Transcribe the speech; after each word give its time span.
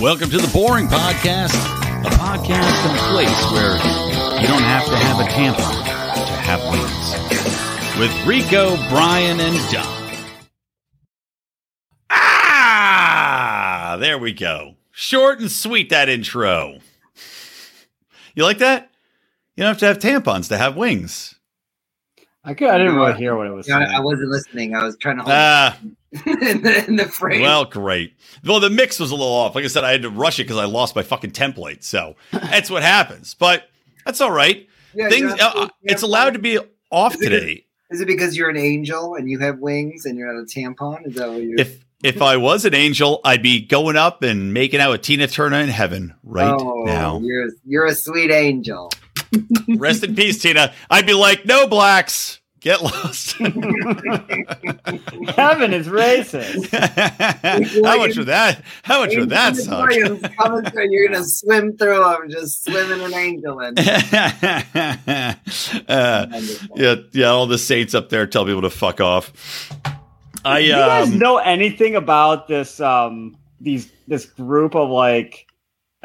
Welcome 0.00 0.30
to 0.30 0.38
the 0.38 0.48
Boring 0.52 0.86
Podcast, 0.86 1.54
a 2.04 2.10
podcast 2.10 2.84
in 2.88 2.96
a 2.96 2.98
place 3.10 3.52
where 3.52 3.74
you 4.40 4.46
don't 4.46 4.62
have 4.62 4.84
to 4.86 4.96
have 4.96 5.18
a 5.20 5.24
tampon 5.24 5.84
to 6.14 6.32
have 6.32 6.60
wings. 6.70 7.98
With 7.98 8.26
Rico, 8.26 8.76
Brian, 8.90 9.40
and 9.40 9.56
John. 9.70 10.04
Ah, 12.10 13.96
there 13.98 14.18
we 14.18 14.32
go. 14.32 14.76
Short 14.92 15.40
and 15.40 15.50
sweet 15.50 15.90
that 15.90 16.08
intro. 16.08 16.78
You 18.36 18.44
like 18.44 18.58
that? 18.58 18.90
You 19.56 19.64
don't 19.64 19.70
have 19.70 19.78
to 19.78 19.86
have 19.86 19.98
tampons 19.98 20.48
to 20.48 20.58
have 20.58 20.76
wings. 20.76 21.34
I 22.44 22.54
could. 22.54 22.68
I 22.68 22.78
didn't 22.78 22.94
really 22.94 23.14
hear 23.18 23.34
what 23.36 23.46
it 23.48 23.52
was 23.52 23.66
Yeah, 23.68 23.84
saying. 23.84 23.90
I 23.96 24.00
wasn't 24.00 24.28
listening. 24.30 24.74
I 24.76 24.84
was 24.84 24.96
trying 24.98 25.16
to 25.16 25.22
hold 25.24 25.34
Ah, 25.34 25.76
in, 26.12 26.22
the, 26.62 26.84
in 26.88 26.96
the 26.96 27.04
frame. 27.06 27.42
well, 27.42 27.64
great. 27.64 28.14
Well, 28.44 28.60
the 28.60 28.70
mix 28.70 28.98
was 28.98 29.10
a 29.10 29.14
little 29.14 29.32
off. 29.32 29.54
Like 29.54 29.64
I 29.64 29.68
said, 29.68 29.84
I 29.84 29.92
had 29.92 30.02
to 30.02 30.10
rush 30.10 30.38
it 30.38 30.44
because 30.44 30.58
I 30.58 30.64
lost 30.64 30.96
my 30.96 31.02
fucking 31.02 31.32
template. 31.32 31.82
So 31.82 32.16
that's 32.32 32.70
what 32.70 32.82
happens. 32.82 33.34
But 33.34 33.68
that's 34.04 34.20
all 34.20 34.30
right. 34.30 34.66
Yeah, 34.94 35.08
Things. 35.08 35.30
you 35.32 35.36
to- 35.36 35.56
Uh, 35.56 35.68
it's 35.82 36.02
allowed 36.02 36.34
to 36.34 36.38
be 36.38 36.58
off 36.90 37.14
Is 37.14 37.20
today. 37.20 37.64
Is 37.90 38.00
it 38.00 38.06
because 38.06 38.36
you're 38.36 38.50
an 38.50 38.56
angel 38.56 39.14
and 39.14 39.30
you 39.30 39.38
have 39.38 39.58
wings 39.60 40.04
and 40.04 40.18
you're 40.18 40.32
not 40.32 40.40
a 40.40 40.44
tampon? 40.44 41.06
Is 41.06 41.14
that 41.14 41.28
what 41.28 41.42
you're? 41.42 41.58
If 41.58 41.84
if 42.04 42.22
I 42.22 42.36
was 42.36 42.64
an 42.64 42.74
angel, 42.74 43.20
I'd 43.24 43.42
be 43.42 43.60
going 43.60 43.96
up 43.96 44.22
and 44.22 44.54
making 44.54 44.80
out 44.80 44.92
with 44.92 45.02
Tina 45.02 45.26
Turner 45.26 45.58
in 45.58 45.68
heaven 45.68 46.14
right 46.22 46.54
oh, 46.56 46.84
now. 46.84 47.18
you're 47.20 47.48
you're 47.64 47.86
a 47.86 47.94
sweet 47.94 48.30
angel. 48.30 48.90
Rest 49.76 50.04
in 50.04 50.14
peace, 50.14 50.40
Tina. 50.40 50.72
I'd 50.90 51.06
be 51.06 51.12
like, 51.14 51.44
no 51.44 51.66
blacks, 51.66 52.40
get 52.60 52.82
lost. 52.82 53.32
Heaven 53.38 53.54
is 55.72 55.88
racist. 55.88 56.70
How 57.84 57.98
much 57.98 58.14
for 58.14 58.24
that? 58.24 58.62
How 58.82 59.00
much 59.00 59.14
for 59.14 59.26
that 59.26 59.50
Angel 59.50 59.64
suck? 59.64 59.88
Williams 59.88 60.22
coming 60.38 60.64
through, 60.64 60.90
You're 60.90 61.08
gonna 61.08 61.24
swim 61.24 61.76
through 61.76 62.04
them, 62.04 62.30
just 62.30 62.64
swimming 62.64 63.00
an 63.00 63.14
angel 63.14 63.60
in. 63.60 63.78
uh, 65.88 66.26
yeah, 66.76 66.94
yeah. 67.12 67.26
All 67.26 67.46
the 67.46 67.58
saints 67.58 67.94
up 67.94 68.08
there 68.08 68.26
tell 68.26 68.44
people 68.44 68.62
to 68.62 68.70
fuck 68.70 69.00
off. 69.00 69.70
I 70.44 70.60
Do 70.60 70.66
you 70.66 70.72
guys 70.72 71.08
um, 71.08 71.18
know 71.18 71.38
anything 71.38 71.96
about 71.96 72.48
this? 72.48 72.80
Um, 72.80 73.36
these 73.60 73.90
this 74.06 74.24
group 74.24 74.74
of 74.74 74.90
like 74.90 75.47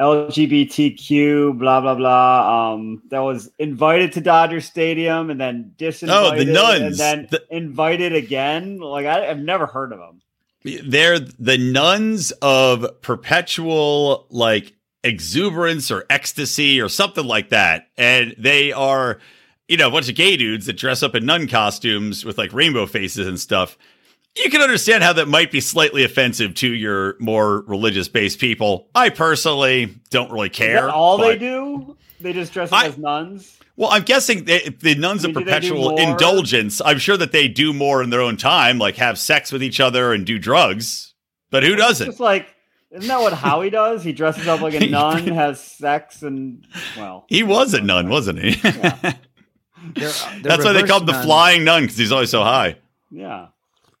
LGBTQ 0.00 1.58
blah 1.58 1.80
blah 1.80 1.94
blah. 1.94 2.72
Um, 2.74 3.02
that 3.10 3.20
was 3.20 3.50
invited 3.58 4.12
to 4.12 4.20
Dodger 4.20 4.60
Stadium 4.60 5.30
and 5.30 5.40
then 5.40 5.72
disinvited. 5.76 6.08
Oh, 6.10 6.36
the 6.36 6.44
nuns. 6.44 6.82
and 6.82 6.94
then 6.96 7.28
The- 7.30 7.44
invited 7.50 8.14
again. 8.14 8.78
Like 8.78 9.06
I, 9.06 9.28
I've 9.28 9.38
never 9.38 9.66
heard 9.66 9.92
of 9.92 9.98
them. 9.98 10.20
they're 10.86 11.18
the 11.18 11.58
nuns 11.58 12.32
of 12.42 12.86
perpetual 13.02 14.26
like 14.30 14.74
exuberance 15.02 15.90
or 15.90 16.04
ecstasy 16.08 16.80
or 16.80 16.88
something 16.88 17.26
like 17.26 17.50
that 17.50 17.88
and 17.98 18.34
they 18.38 18.72
are 18.72 19.18
you 19.68 19.76
know 19.76 19.88
a 19.88 19.90
bunch 19.90 20.08
of 20.08 20.14
gay 20.14 20.34
dudes 20.34 20.64
that 20.64 20.78
dress 20.78 21.02
up 21.02 21.14
in 21.14 21.26
nun 21.26 21.46
costumes 21.46 22.24
with 22.24 22.38
like 22.38 22.50
rainbow 22.54 22.86
faces 22.86 23.26
and 23.26 23.38
stuff 23.38 23.76
you 24.36 24.50
can 24.50 24.60
understand 24.60 25.02
how 25.04 25.12
that 25.12 25.28
might 25.28 25.50
be 25.52 25.60
slightly 25.60 26.04
offensive 26.04 26.54
to 26.54 26.68
your 26.72 27.16
more 27.20 27.60
religious 27.62 28.08
based 28.08 28.38
people 28.38 28.88
i 28.94 29.08
personally 29.08 29.94
don't 30.10 30.30
really 30.32 30.48
Is 30.50 30.56
care 30.56 30.82
that 30.82 30.90
all 30.90 31.18
they 31.18 31.38
do? 31.38 31.96
They 32.20 32.32
just 32.32 32.52
dress 32.52 32.72
up 32.72 32.78
I- 32.78 32.86
as 32.88 32.98
nuns. 32.98 33.58
well 33.76 33.90
i'm 33.92 34.02
guessing 34.02 34.44
they, 34.44 34.60
the 34.80 34.94
nuns 34.94 35.24
I 35.24 35.28
mean, 35.28 35.36
of 35.36 35.42
do 35.44 35.50
they 35.50 35.60
do 35.60 35.68
perpetual 35.70 35.96
indulgence 35.98 36.80
i'm 36.84 36.98
sure 36.98 37.16
that 37.16 37.32
they 37.32 37.48
do 37.48 37.72
more 37.72 38.02
in 38.02 38.10
their 38.10 38.20
own 38.20 38.36
time 38.36 38.78
like 38.78 38.96
have 38.96 39.18
sex 39.18 39.52
with 39.52 39.62
each 39.62 39.80
other 39.80 40.12
and 40.12 40.24
do 40.26 40.38
drugs 40.38 41.14
but 41.50 41.62
who 41.62 41.72
It's 41.74 41.82
doesn't 41.82 42.06
Just 42.06 42.20
like 42.20 42.48
isn't 42.90 43.08
that 43.08 43.20
what 43.20 43.32
Howie 43.32 43.70
does? 43.70 44.04
He 44.04 44.12
dresses 44.12 44.46
up 44.46 44.60
like 44.60 44.74
a 44.74 44.86
nun, 44.88 45.26
has 45.26 45.60
sex, 45.60 46.22
and 46.22 46.64
well, 46.96 47.24
He 47.28 47.42
was 47.42 47.74
a 47.74 47.80
nun, 47.80 48.08
wasn't 48.08 48.38
he? 48.38 48.50
Yeah. 48.62 48.70
They're- 49.00 49.14
they're 49.96 50.12
That's 50.42 50.64
why 50.64 50.72
they 50.72 50.82
reverse 50.82 50.90
call 50.90 51.00
him 51.00 51.06
the 51.06 51.14
flying 51.14 51.64
nun 51.64 51.82
because 51.82 51.96
he's 51.96 52.12
always 52.12 52.30
so 52.30 52.44
high. 52.44 52.76
Yeah. 53.10 53.48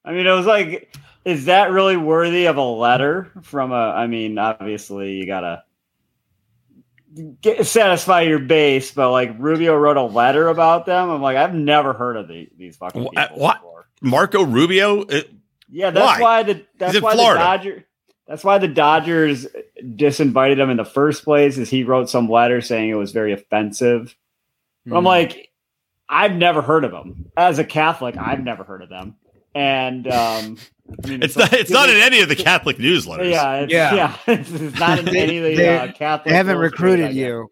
I 0.04 0.12
mean, 0.12 0.26
it 0.26 0.30
was 0.32 0.46
like, 0.46 0.94
is 1.24 1.46
that 1.46 1.70
really 1.70 1.96
worthy 1.96 2.46
of 2.46 2.56
a 2.56 2.62
letter 2.62 3.30
from 3.42 3.72
a? 3.72 3.74
I 3.74 4.06
mean, 4.06 4.36
obviously, 4.38 5.12
you 5.14 5.26
gotta 5.26 5.64
get, 7.40 7.66
satisfy 7.66 8.22
your 8.22 8.38
base, 8.38 8.90
but 8.92 9.10
like 9.10 9.34
Rubio 9.38 9.76
wrote 9.76 9.96
a 9.96 10.02
letter 10.02 10.48
about 10.48 10.86
them. 10.86 11.10
I'm 11.10 11.22
like, 11.22 11.36
I've 11.36 11.54
never 11.54 11.92
heard 11.92 12.16
of 12.16 12.28
the, 12.28 12.48
these 12.56 12.76
fucking 12.76 13.08
people 13.08 13.38
what? 13.38 13.56
before. 13.60 13.86
Marco 14.00 14.44
Rubio. 14.44 15.02
uh, 15.04 15.22
Yeah, 15.70 15.90
that's 15.90 16.18
Why? 16.18 16.20
why, 16.20 16.42
the 16.42 16.66
that's 16.78 17.00
why 17.00 17.14
Florida. 17.14 17.38
the 17.40 17.44
Dodger. 17.44 17.84
That's 18.26 18.44
why 18.44 18.56
the 18.58 18.68
Dodgers 18.68 19.46
disinvited 19.82 20.58
him 20.58 20.70
in 20.70 20.78
the 20.78 20.84
first 20.84 21.24
place. 21.24 21.58
Is 21.58 21.68
he 21.68 21.84
wrote 21.84 22.08
some 22.08 22.28
letter 22.28 22.60
saying 22.62 22.88
it 22.90 22.94
was 22.94 23.12
very 23.12 23.32
offensive. 23.32 24.16
But 24.86 24.96
I'm 24.96 25.02
Hmm. 25.02 25.06
like, 25.08 25.50
I've 26.08 26.32
never 26.34 26.60
heard 26.62 26.84
of 26.84 26.90
them. 26.90 27.30
As 27.36 27.58
a 27.58 27.64
Catholic, 27.64 28.16
I've 28.18 28.42
never 28.42 28.64
heard 28.64 28.82
of 28.82 28.88
them. 28.90 29.16
And 29.54 30.06
um, 30.08 30.58
I 31.04 31.08
mean, 31.08 31.22
it's 31.22 31.34
so- 31.34 31.40
not. 31.40 31.52
It's 31.52 31.70
not 31.70 31.88
in 31.90 31.96
any 31.96 32.20
of 32.20 32.28
the 32.28 32.36
Catholic 32.36 32.78
newsletters. 32.78 33.30
Yeah, 33.30 33.54
it's, 33.60 33.72
Yeah. 33.72 33.94
yeah, 33.94 34.16
It's, 34.26 34.50
it's 34.52 34.78
not 34.80 34.98
in 34.98 35.08
any 35.16 35.38
of 35.38 35.44
the 35.44 35.54
They- 35.56 35.78
uh, 35.78 35.92
Catholic. 35.92 36.30
They 36.30 36.36
haven't 36.36 36.58
recruited 36.58 37.08
guess. 37.08 37.14
you. 37.16 37.48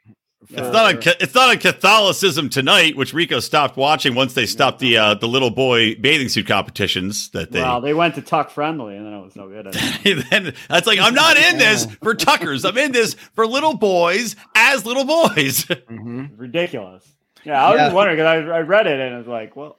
It's 0.51 0.61
not 0.73 0.97
on. 0.97 1.01
It's 1.21 1.35
not 1.35 1.51
on 1.51 1.59
Catholicism 1.59 2.51
tonight, 2.51 2.95
which 2.97 3.15
Rico 3.15 3.39
stopped 3.41 3.77
watching 3.79 4.15
once 4.15 4.35
they 4.35 4.45
stopped 4.45 4.81
the 4.81 4.99
uh, 4.99 5.15
the 5.15 5.29
little 5.29 5.51
boy 5.51 5.95
bathing 5.95 6.29
suit 6.29 6.47
competitions 6.49 7.31
that 7.31 7.53
they. 7.53 7.63
Well, 7.63 7.81
they 7.81 7.95
went 7.95 8.17
to 8.17 8.23
Tuck 8.23 8.51
Friendly, 8.51 8.97
and 8.97 9.07
then 9.07 9.15
it 9.15 9.23
was 9.23 9.35
no 9.37 9.49
good. 9.49 9.73
then 10.31 10.53
that's 10.69 10.87
like 10.87 10.99
I'm 10.99 11.15
not 11.15 11.37
in 11.39 11.57
this 11.59 11.87
for 12.03 12.15
Tuckers. 12.15 12.65
I'm 12.67 12.77
in 12.77 12.93
this 12.93 13.15
for 13.35 13.47
little 13.47 13.77
boys 13.77 14.35
as 14.55 14.85
little 14.85 15.05
boys. 15.05 15.65
Mhm. 15.65 16.31
Ridiculous. 16.37 17.07
Yeah, 17.45 17.65
I 17.65 17.71
was 17.71 17.79
Yeah. 17.79 17.85
just 17.87 17.95
wondering 17.95 18.17
because 18.19 18.49
I, 18.51 18.57
I 18.57 18.61
read 18.61 18.87
it 18.89 19.01
and 19.01 19.15
it 19.15 19.19
was 19.19 19.27
like, 19.29 19.57
well, 19.57 19.79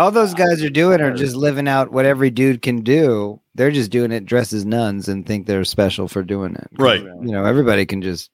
All 0.00 0.10
those 0.10 0.32
guys 0.32 0.64
are 0.64 0.70
doing 0.70 1.02
are 1.02 1.12
just 1.12 1.36
living 1.36 1.68
out 1.68 1.92
what 1.92 2.06
every 2.06 2.30
dude 2.30 2.62
can 2.62 2.80
do. 2.80 3.38
They're 3.54 3.70
just 3.70 3.90
doing 3.90 4.12
it 4.12 4.24
dressed 4.24 4.54
as 4.54 4.64
nuns 4.64 5.10
and 5.10 5.26
think 5.26 5.44
they're 5.46 5.62
special 5.62 6.08
for 6.08 6.22
doing 6.22 6.54
it. 6.54 6.68
right. 6.78 7.02
You 7.02 7.32
know, 7.32 7.44
everybody 7.44 7.84
can 7.84 8.00
just 8.00 8.30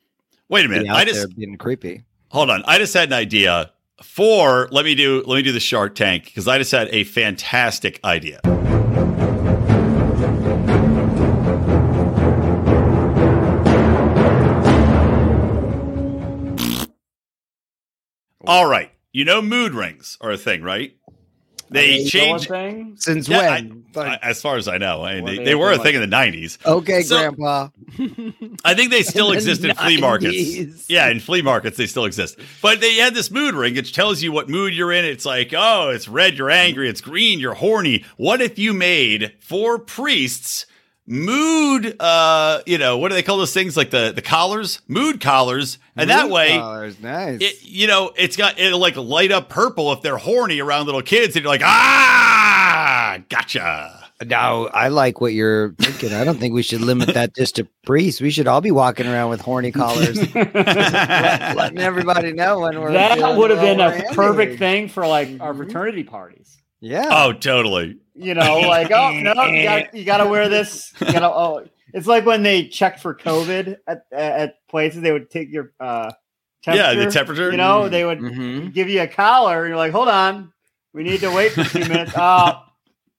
Wait 0.48 0.64
a 0.64 0.68
minute. 0.68 0.88
I 0.88 1.04
just 1.04 1.36
being 1.36 1.56
creepy. 1.56 2.04
Hold 2.28 2.50
on. 2.50 2.62
I 2.66 2.78
just 2.78 2.94
had 2.94 3.08
an 3.08 3.14
idea 3.14 3.72
for 4.00 4.68
let 4.70 4.84
me 4.84 4.94
do 4.94 5.24
let 5.26 5.34
me 5.34 5.42
do 5.42 5.50
the 5.50 5.58
Shark 5.58 5.96
Tank 5.96 6.26
because 6.26 6.46
I 6.46 6.56
just 6.56 6.70
had 6.70 6.86
a 6.92 7.02
fantastic 7.02 7.98
idea. 8.04 8.40
All 18.46 18.68
right. 18.68 18.92
You 19.12 19.24
know 19.24 19.42
mood 19.42 19.74
rings 19.74 20.16
are 20.20 20.30
a 20.30 20.36
thing, 20.36 20.62
right? 20.62 20.94
They 21.70 22.04
changed 22.04 22.14
it 22.14 22.18
change 22.18 22.42
still 22.42 22.56
a 22.56 22.58
thing. 22.60 22.94
Since 22.98 23.28
Yeah, 23.28 23.38
when? 23.50 23.84
Like, 23.94 24.22
I- 24.22 24.28
as 24.28 24.40
far 24.42 24.56
as 24.56 24.68
I 24.68 24.78
know. 24.78 25.02
I 25.04 25.16
mean, 25.16 25.24
they, 25.24 25.36
they 25.38 25.44
they 25.44 25.54
were 25.54 25.68
a 25.68 25.70
have 25.72 25.78
to, 25.78 25.84
thing 25.84 25.94
in 26.02 26.08
the 26.10 26.16
90s. 26.16 26.58
okay, 26.66 27.02
So- 27.02 27.16
Grandpa. 27.18 27.68
I 28.64 28.74
think 28.74 28.90
they 28.90 29.02
still 29.02 29.26
In 29.30 29.32
the 29.32 29.36
exist 29.38 29.64
in 29.64 29.74
flea 29.74 30.00
markets. 30.00 30.88
Yeah, 30.90 31.08
in 31.08 31.20
flea 31.20 31.42
markets 31.42 31.76
they 31.76 31.86
still 31.86 32.04
exist. 32.04 32.38
But 32.62 32.80
they 32.80 32.94
had 32.96 33.14
this 33.14 33.30
mood 33.30 33.54
ring 33.54 33.74
which 33.74 33.92
tells 33.92 34.22
you 34.22 34.32
what 34.32 34.48
mood 34.48 34.74
you're 34.74 34.92
in. 34.92 35.04
It's 35.04 35.24
like, 35.24 35.52
oh, 35.56 35.90
it's 35.90 36.08
red, 36.08 36.34
you're 36.36 36.50
angry. 36.50 36.88
It's 36.88 37.00
green, 37.00 37.40
you're 37.40 37.54
horny. 37.54 38.04
What 38.16 38.40
if 38.40 38.58
you 38.58 38.72
made 38.72 39.32
four 39.40 39.78
priests 39.78 40.66
mood? 41.06 41.96
Uh, 42.00 42.60
you 42.66 42.78
know, 42.78 42.98
what 42.98 43.08
do 43.08 43.14
they 43.14 43.22
call 43.22 43.38
those 43.38 43.52
things? 43.54 43.76
Like 43.76 43.90
the 43.90 44.12
the 44.14 44.22
collars, 44.22 44.80
mood 44.88 45.20
collars, 45.20 45.78
and 45.96 46.10
that 46.10 46.30
way. 46.30 46.56
collars, 46.58 47.00
nice. 47.00 47.40
It, 47.40 47.62
you 47.64 47.86
know, 47.86 48.12
it's 48.16 48.36
got 48.36 48.58
it'll 48.58 48.80
like 48.80 48.96
light 48.96 49.32
up 49.32 49.48
purple 49.48 49.92
if 49.92 50.02
they're 50.02 50.16
horny 50.18 50.60
around 50.60 50.86
little 50.86 51.02
kids, 51.02 51.36
and 51.36 51.44
you're 51.44 51.52
like, 51.52 51.62
ah, 51.64 53.18
gotcha. 53.28 54.02
no, 54.24 54.70
I 54.72 54.88
like 54.88 55.20
what 55.20 55.34
you're 55.34 55.72
thinking. 55.74 56.12
I 56.14 56.24
don't 56.24 56.38
think 56.38 56.54
we 56.54 56.62
should 56.62 56.80
limit 56.80 57.12
that 57.14 57.34
just 57.34 57.56
to 57.56 57.68
priests. 57.84 58.20
We 58.20 58.30
should 58.30 58.46
all 58.48 58.62
be 58.62 58.70
walking 58.70 59.06
around 59.06 59.28
with 59.30 59.42
horny 59.42 59.72
collars, 59.72 60.16
letting 60.34 61.78
everybody 61.78 62.32
know 62.32 62.60
when 62.60 62.80
we're. 62.80 62.92
that 62.92 63.36
would 63.36 63.50
have 63.50 63.60
been 63.60 63.78
a 63.80 63.88
little 63.88 64.14
perfect 64.14 64.58
thing 64.58 64.88
for 64.88 65.06
like 65.06 65.28
our 65.40 65.52
Mhm. 65.52 65.56
fraternity 65.58 66.02
parties. 66.04 66.56
Yeah. 66.80 67.08
Oh, 67.10 67.32
totally. 67.32 67.98
You 68.14 68.34
know, 68.34 68.60
like 68.60 68.90
oh 68.92 69.10
no, 69.20 69.44
you 69.46 69.62
got 69.64 69.94
you 69.94 70.04
got 70.04 70.18
to 70.18 70.26
wear 70.26 70.48
this. 70.48 70.92
You 71.00 71.12
got 71.12 71.20
to 71.20 71.28
oh, 71.30 71.66
it's 71.92 72.06
like 72.06 72.24
when 72.26 72.42
they 72.42 72.68
checked 72.68 73.00
for 73.00 73.14
COVID 73.14 73.76
at 73.86 74.06
at 74.12 74.54
places. 74.68 75.00
They 75.02 75.12
would 75.12 75.30
take 75.30 75.50
your 75.50 75.72
uh, 75.80 76.12
Yeah, 76.66 76.94
the 76.94 77.10
temperature. 77.10 77.50
You 77.50 77.56
know, 77.56 77.88
they 77.88 78.04
would 78.04 78.18
Mhm. 78.18 78.72
give 78.72 78.88
you 78.88 79.02
a 79.02 79.06
collar, 79.08 79.62
and 79.64 79.68
you're 79.68 79.76
like, 79.76 79.92
hold 79.92 80.08
on, 80.08 80.52
we 80.92 81.02
need 81.02 81.20
to 81.20 81.30
wait 81.30 81.52
for 81.52 81.64
two 81.64 81.80
minutes. 81.88 82.12
Oh, 82.16 82.62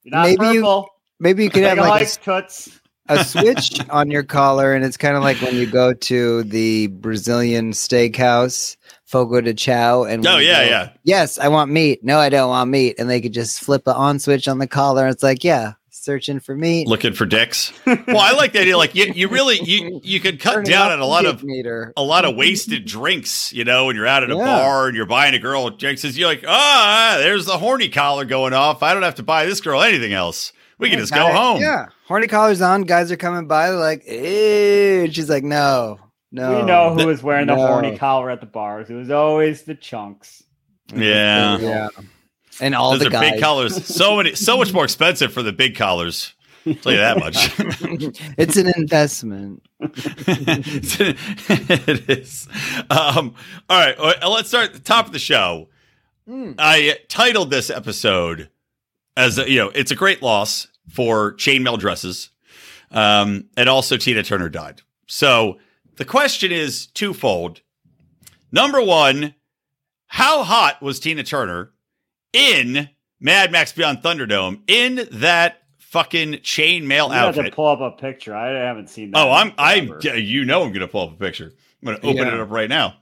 you're 0.03 0.11
not 0.15 0.23
Maybe 0.23 0.45
you 0.47 0.61
purple. 0.61 0.89
Maybe 1.19 1.43
you 1.43 1.49
could 1.49 1.63
have 1.63 1.77
a 1.79 1.81
like 1.81 2.07
a 2.07 2.15
toots. 2.19 2.79
a 3.09 3.23
switch 3.23 3.79
on 3.89 4.11
your 4.11 4.23
collar, 4.23 4.73
and 4.73 4.83
it's 4.85 4.97
kind 4.97 5.15
of 5.15 5.23
like 5.23 5.41
when 5.41 5.55
you 5.55 5.65
go 5.65 5.93
to 5.93 6.43
the 6.43 6.87
Brazilian 6.87 7.71
steakhouse, 7.71 8.77
Fogo 9.07 9.41
de 9.41 9.53
Chão. 9.53 10.03
and 10.11 10.25
Oh 10.27 10.37
yeah, 10.37 10.63
go, 10.65 10.69
yeah. 10.69 10.89
Yes, 11.03 11.39
I 11.39 11.47
want 11.47 11.71
meat. 11.71 12.03
No, 12.03 12.19
I 12.19 12.29
don't 12.29 12.49
want 12.49 12.69
meat, 12.69 12.95
and 12.99 13.09
they 13.09 13.21
could 13.21 13.33
just 13.33 13.61
flip 13.61 13.83
the 13.85 13.95
on 13.95 14.19
switch 14.19 14.47
on 14.47 14.59
the 14.59 14.67
collar. 14.67 15.07
It's 15.07 15.23
like, 15.23 15.43
yeah, 15.43 15.73
searching 15.89 16.39
for 16.41 16.55
meat. 16.55 16.87
looking 16.87 17.13
for 17.13 17.25
dicks. 17.25 17.71
Well, 17.85 18.19
I 18.19 18.31
like 18.33 18.53
the 18.53 18.61
idea. 18.61 18.77
Like 18.77 18.95
you, 18.95 19.05
you 19.15 19.27
really 19.29 19.59
you 19.63 19.99
you 20.03 20.19
could 20.19 20.39
cut 20.39 20.53
Turning 20.55 20.69
down 20.71 20.91
on 20.91 20.99
a 20.99 21.05
lot 21.05 21.25
of 21.25 21.43
meter. 21.43 21.93
a 21.97 22.03
lot 22.03 22.25
of 22.25 22.35
wasted 22.35 22.85
drinks, 22.85 23.51
you 23.53 23.63
know, 23.65 23.85
when 23.85 23.95
you're 23.95 24.07
out 24.07 24.23
at 24.23 24.29
a 24.31 24.35
Yeah. 24.35 24.43
bar 24.45 24.87
and 24.87 24.95
you're 24.95 25.05
buying 25.05 25.33
a 25.35 25.39
girl 25.39 25.69
drinks, 25.69 26.03
and 26.03 26.15
you're 26.15 26.27
like, 26.29 26.43
ah, 26.47 27.15
there's 27.19 27.45
the 27.45 27.57
horny 27.57 27.89
collar 27.89 28.25
going 28.25 28.53
off. 28.53 28.83
I 28.83 28.93
don't 28.93 29.03
have 29.03 29.15
to 29.15 29.23
buy 29.23 29.45
this 29.45 29.61
girl 29.61 29.81
anything 29.81 30.13
else. 30.13 30.51
We 30.79 30.89
can 30.89 30.97
Yeah, 30.99 31.03
just 31.03 31.13
go 31.13 31.31
home. 31.33 31.61
Yeah, 31.61 31.87
horny 32.07 32.27
collars 32.27 32.61
on. 32.61 32.83
Guys 32.83 33.11
are 33.11 33.17
coming 33.17 33.47
by. 33.47 33.69
They're 33.69 33.79
like, 33.79 34.05
"Ew." 34.07 35.11
She's 35.11 35.29
like, 35.29 35.43
"No, 35.43 35.97
no." 36.31 36.59
we 36.59 36.65
know 36.65 36.93
who 36.93 37.05
was 37.07 37.23
wearing 37.23 37.47
the 37.47 37.55
no. 37.55 37.67
horny 37.67 37.97
collar 37.97 38.29
at 38.29 38.39
the 38.39 38.47
bars. 38.47 38.89
It 38.89 38.95
was 38.95 39.09
always 39.09 39.63
the 39.63 39.75
chunks. 39.75 40.43
Yeah. 40.93 41.57
yeah. 41.57 41.89
And 42.59 42.73
all 42.75 42.91
Those 42.91 43.01
the 43.01 43.07
are 43.07 43.11
guys. 43.11 43.31
big 43.31 43.41
collars. 43.41 43.85
So 43.85 44.17
many, 44.17 44.35
so 44.35 44.57
much 44.57 44.73
more 44.73 44.83
expensive 44.83 45.33
for 45.33 45.43
the 45.43 45.53
big 45.53 45.75
collars. 45.75 46.33
I'll 46.65 46.73
tell 46.75 46.91
you 46.91 46.97
that 46.97 47.19
much. 47.19 47.35
it's 48.37 48.57
an 48.57 48.71
investment. 48.75 49.63
it 51.49 52.09
is. 52.09 52.47
Um, 52.89 53.35
all 53.69 53.79
right, 53.79 53.95
uh, 53.97 54.29
let's 54.29 54.49
start 54.49 54.65
at 54.65 54.73
the 54.73 54.79
top 54.79 55.05
of 55.05 55.13
the 55.13 55.19
show. 55.19 55.69
Mm. 56.27 56.55
I 56.57 56.97
titled 57.07 57.51
this 57.51 57.69
episode 57.69 58.49
as 59.15 59.37
a, 59.37 59.49
you 59.49 59.59
know, 59.59 59.71
it's 59.73 59.91
a 59.91 59.95
great 59.95 60.21
loss 60.21 60.67
for 60.89 61.35
chainmail 61.35 61.79
dresses, 61.79 62.31
um, 62.91 63.45
and 63.55 63.69
also 63.69 63.95
Tina 63.95 64.23
Turner 64.23 64.49
died. 64.49 64.81
So 65.07 65.59
the 65.97 66.05
question 66.05 66.51
is 66.51 66.87
twofold. 66.87 67.61
Number 68.51 68.81
one, 68.81 69.35
how 70.07 70.43
hot 70.43 70.81
was 70.81 70.99
Tina 70.99 71.23
Turner 71.23 71.71
in 72.33 72.89
Mad 73.19 73.51
Max 73.51 73.71
Beyond 73.73 73.99
Thunderdome 73.99 74.61
in 74.67 75.07
that 75.11 75.63
fucking 75.79 76.33
chainmail 76.35 77.07
You 77.07 77.13
have 77.13 77.35
to 77.35 77.39
outfit? 77.41 77.53
pull 77.53 77.67
up 77.67 77.79
a 77.81 77.91
picture. 77.91 78.35
I 78.35 78.49
haven't 78.51 78.89
seen 78.89 79.11
that. 79.11 79.25
Oh, 79.25 79.31
I'm 79.31 79.53
I'm 79.57 79.87
forever. 79.87 80.17
you 80.17 80.45
know 80.45 80.63
I'm 80.63 80.71
gonna 80.71 80.87
pull 80.87 81.07
up 81.07 81.13
a 81.13 81.17
picture. 81.17 81.51
I'm 81.81 81.85
gonna 81.85 81.97
open 81.99 82.17
Yeah. 82.17 82.33
it 82.35 82.39
up 82.39 82.51
right 82.51 82.69
now. 82.69 82.95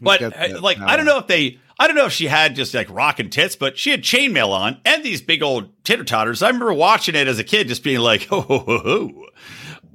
But 0.00 0.20
Got 0.20 0.32
uh, 0.36 0.48
that 0.48 0.62
like 0.62 0.78
I 0.80 0.96
don't 0.96 1.06
know 1.06 1.18
if 1.18 1.26
they 1.26 1.58
I 1.78 1.86
don't 1.86 1.96
know 1.96 2.06
if 2.06 2.12
she 2.12 2.26
had 2.26 2.54
just 2.54 2.74
like 2.74 2.88
rockin' 2.90 3.28
tits, 3.30 3.54
but 3.56 3.76
she 3.78 3.90
had 3.90 4.02
chainmail 4.02 4.48
on 4.50 4.80
and 4.84 5.02
these 5.04 5.20
big 5.20 5.42
old 5.42 5.68
titter 5.84 6.04
totters. 6.04 6.42
I 6.42 6.46
remember 6.48 6.72
watching 6.72 7.14
it 7.14 7.28
as 7.28 7.38
a 7.38 7.44
kid, 7.44 7.68
just 7.68 7.82
being 7.84 8.00
like, 8.00 8.26
oh, 8.30 8.40
ho, 8.42 8.58
ho, 8.58 8.78
ho. 8.78 9.26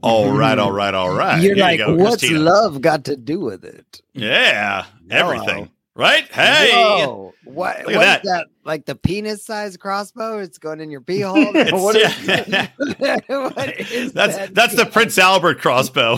Oh, 0.04 0.30
all 0.30 0.32
right, 0.38 0.58
all 0.58 0.72
right, 0.72 0.94
all 0.94 1.14
right. 1.14 1.42
You're 1.42 1.56
Here 1.56 1.64
like, 1.64 1.80
you 1.80 1.86
go, 1.86 1.96
what's 1.96 2.22
Christina. 2.22 2.40
love 2.40 2.82
got 2.82 3.06
to 3.06 3.16
do 3.16 3.40
with 3.40 3.64
it? 3.66 4.02
Yeah, 4.14 4.86
everything. 5.10 5.70
Right? 5.94 6.26
Hey. 6.30 6.72
Whoa. 6.74 7.34
what? 7.44 7.86
Look 7.86 7.96
at 7.96 7.98
What's 7.98 8.00
that. 8.00 8.24
that. 8.24 8.48
Like 8.64 8.86
the 8.86 8.96
penis-sized 8.96 9.80
crossbow? 9.80 10.40
It's 10.40 10.58
going 10.58 10.80
in 10.80 10.90
your 10.90 11.02
pee 11.10 11.20
hole. 11.22 11.36
What 11.72 11.96
is 11.98 12.14
what 13.28 13.80
is 13.80 14.14
That's 14.14 14.38
that? 14.38 14.56
that's 14.56 14.76
the 14.76 14.86
Prince 14.86 15.18
Albert 15.18 15.60
crossbow. 15.60 16.18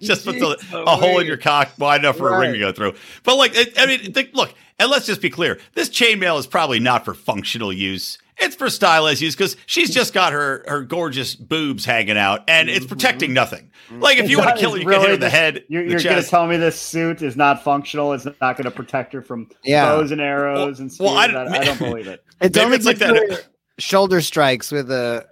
Just 0.00 0.26
puts 0.26 0.42
a, 0.42 0.56
a 0.76 0.96
hole 0.96 1.18
in 1.20 1.26
your 1.26 1.38
cock 1.38 1.70
wide 1.78 2.00
enough 2.00 2.18
for 2.18 2.34
a 2.34 2.38
ring 2.38 2.52
to 2.52 2.58
go 2.58 2.72
through. 2.72 2.94
But 3.22 3.36
like, 3.36 3.52
it, 3.56 3.78
I 3.78 3.86
mean, 3.86 4.12
think, 4.12 4.30
look, 4.34 4.52
and 4.78 4.90
let's 4.90 5.06
just 5.06 5.22
be 5.22 5.30
clear: 5.30 5.58
this 5.74 5.88
chainmail 5.88 6.38
is 6.38 6.46
probably 6.46 6.80
not 6.80 7.04
for 7.04 7.14
functional 7.14 7.72
use. 7.72 8.18
It's 8.38 8.56
for 8.56 8.68
stylized 8.68 9.22
use 9.22 9.36
because 9.36 9.56
she's 9.66 9.94
just 9.94 10.12
got 10.12 10.32
her 10.32 10.64
her 10.66 10.82
gorgeous 10.82 11.34
boobs 11.34 11.84
hanging 11.84 12.18
out, 12.18 12.42
and 12.48 12.68
it's 12.68 12.80
mm-hmm. 12.80 12.88
protecting 12.88 13.32
nothing. 13.32 13.70
Like 13.92 14.18
if 14.18 14.28
you 14.28 14.38
want 14.38 14.56
to 14.56 14.60
kill 14.60 14.72
her, 14.72 14.76
is 14.76 14.82
you 14.82 14.90
can 14.90 15.00
hit 15.00 15.08
her 15.08 15.14
in 15.14 15.20
the 15.20 15.30
head, 15.30 15.64
You're, 15.68 15.84
the 15.84 15.90
you're 15.90 16.00
going 16.00 16.22
to 16.22 16.28
tell 16.28 16.46
me 16.46 16.56
this 16.56 16.80
suit 16.80 17.22
is 17.22 17.36
not 17.36 17.62
functional. 17.62 18.12
It's 18.12 18.24
not 18.24 18.38
going 18.40 18.64
to 18.64 18.70
protect 18.70 19.12
her 19.12 19.22
from 19.22 19.48
Yeah. 19.62 19.84
bows 19.84 20.10
and 20.10 20.20
arrows 20.20 20.80
and 20.80 20.92
spears. 20.92 21.10
well, 21.10 21.18
I 21.18 21.24
I, 21.24 21.26
don't- 21.28 21.48
I, 21.48 21.58
don't 21.64 21.78
believe 21.78 22.06
it. 22.06 22.24
It's 22.40 22.56
Maybe 22.56 22.64
only 22.64 22.76
it's 22.76 22.86
like 22.86 22.98
that- 22.98 23.46
shoulder 23.78 24.20
strikes 24.20 24.70
with 24.70 24.90
a 24.90 25.26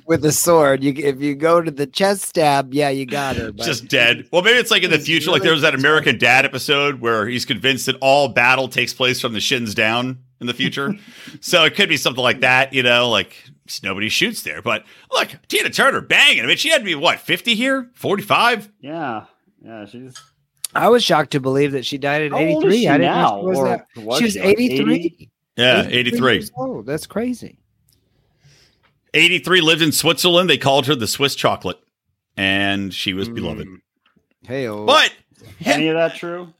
with 0.06 0.24
a 0.24 0.32
sword. 0.32 0.82
You 0.82 0.92
if 0.96 1.20
you 1.20 1.34
go 1.34 1.60
to 1.60 1.70
the 1.70 1.86
chest 1.86 2.22
stab, 2.22 2.74
yeah, 2.74 2.88
you 2.88 3.06
got 3.06 3.36
her. 3.36 3.52
But 3.52 3.64
just 3.64 3.88
dead. 3.88 4.26
Well, 4.32 4.42
maybe 4.42 4.58
it's 4.58 4.70
like 4.70 4.82
in 4.82 4.90
the 4.90 4.96
It's 4.96 5.06
future, 5.06 5.30
like 5.30 5.40
really 5.40 5.46
there 5.48 5.52
was 5.54 5.62
that 5.62 5.74
American 5.74 6.18
Dad 6.18 6.44
episode 6.44 7.00
where 7.00 7.26
he's 7.26 7.44
convinced 7.44 7.86
that 7.86 7.96
all 8.00 8.28
battle 8.28 8.68
takes 8.68 8.92
place 8.94 9.20
from 9.20 9.32
the 9.32 9.40
shins 9.40 9.74
down 9.74 10.18
in 10.40 10.46
the 10.46 10.54
future. 10.54 10.94
so 11.40 11.64
it 11.64 11.74
could 11.74 11.88
be 11.88 11.96
something 11.96 12.22
like 12.22 12.40
that, 12.40 12.72
you 12.72 12.82
know, 12.82 13.08
like 13.08 13.36
nobody 13.82 14.08
shoots 14.08 14.42
there. 14.42 14.62
But 14.62 14.84
look, 15.12 15.30
Tina 15.48 15.70
Turner 15.70 16.00
banging. 16.00 16.42
I 16.42 16.46
mean, 16.46 16.56
she 16.56 16.70
had 16.70 16.78
to 16.78 16.84
be 16.84 16.94
what, 16.94 17.20
50 17.20 17.54
here? 17.54 17.90
45? 17.94 18.70
Yeah. 18.80 19.24
Yeah. 19.62 19.86
She's. 19.86 20.14
I 20.74 20.88
was 20.88 21.02
shocked 21.02 21.32
to 21.32 21.40
believe 21.40 21.72
that 21.72 21.84
she 21.84 21.98
died 21.98 22.22
at 22.22 22.30
How 22.30 22.38
eighty 22.38 22.54
old 22.54 22.64
is 22.66 22.74
she 22.74 22.88
I 22.88 22.98
didn't 22.98 23.12
know 23.12 23.22
now? 23.22 23.40
she 23.40 23.46
was 23.46 23.58
Or 23.58 23.68
that. 23.68 23.86
was 23.96 24.18
she 24.18 24.24
was 24.24 24.32
she, 24.34 24.40
like, 24.40 24.60
eighty 24.60 25.30
Yeah, 25.56 25.86
83. 25.88 26.48
Oh, 26.56 26.82
that's 26.82 27.06
crazy. 27.06 27.58
83 29.12 29.60
lived 29.60 29.82
in 29.82 29.90
Switzerland. 29.90 30.48
They 30.48 30.58
called 30.58 30.86
her 30.86 30.94
the 30.94 31.08
Swiss 31.08 31.34
chocolate, 31.34 31.78
and 32.36 32.94
she 32.94 33.12
was 33.12 33.26
hmm. 33.26 33.34
beloved. 33.34 33.68
Hey. 34.42 34.68
But 34.68 35.12
Any 35.64 35.88
of 35.88 35.96
that 35.96 36.14
true? 36.14 36.52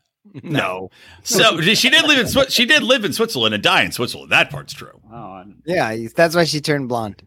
No. 0.43 0.91
So 1.23 1.61
she 1.61 1.91
did 1.91 2.05
live 2.07 2.19
in 2.19 2.27
Swi- 2.27 2.51
she 2.51 2.67
did 2.67 2.83
live 2.83 3.05
in 3.05 3.13
Switzerland 3.13 3.55
and 3.55 3.63
die 3.63 3.83
in 3.83 3.93
Switzerland. 3.93 4.31
That 4.33 4.51
part's 4.51 4.73
true. 4.73 5.01
Oh, 5.13 5.45
yeah, 5.65 5.97
that's 6.15 6.35
why 6.35 6.45
she 6.45 6.61
turned 6.61 6.89
blonde. 6.89 7.23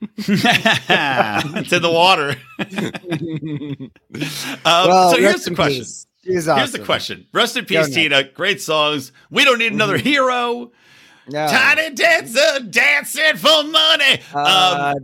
it's 0.18 1.72
in 1.72 1.82
the 1.82 1.90
water. 1.92 2.34
Um, 4.64 4.88
well, 4.88 5.10
so 5.12 5.18
here's 5.18 5.44
the 5.44 5.54
question. 5.54 5.80
peace. 5.80 6.06
She 6.24 6.36
awesome. 6.36 6.56
Here's 6.58 6.72
the 6.72 6.78
question. 6.84 7.26
Rest 7.32 7.56
in 7.56 7.64
Go 7.64 7.68
peace, 7.68 7.78
next. 7.88 7.94
Tina. 7.94 8.24
Great 8.24 8.60
songs. 8.60 9.12
We 9.30 9.44
don't 9.44 9.58
need 9.58 9.72
another 9.72 9.96
hero. 9.98 10.70
No. 11.28 11.46
Tiny 11.48 11.94
dancer 11.94 12.60
dancing 12.68 13.36
for 13.36 13.64
money. 13.64 14.20
Uh, 14.34 14.94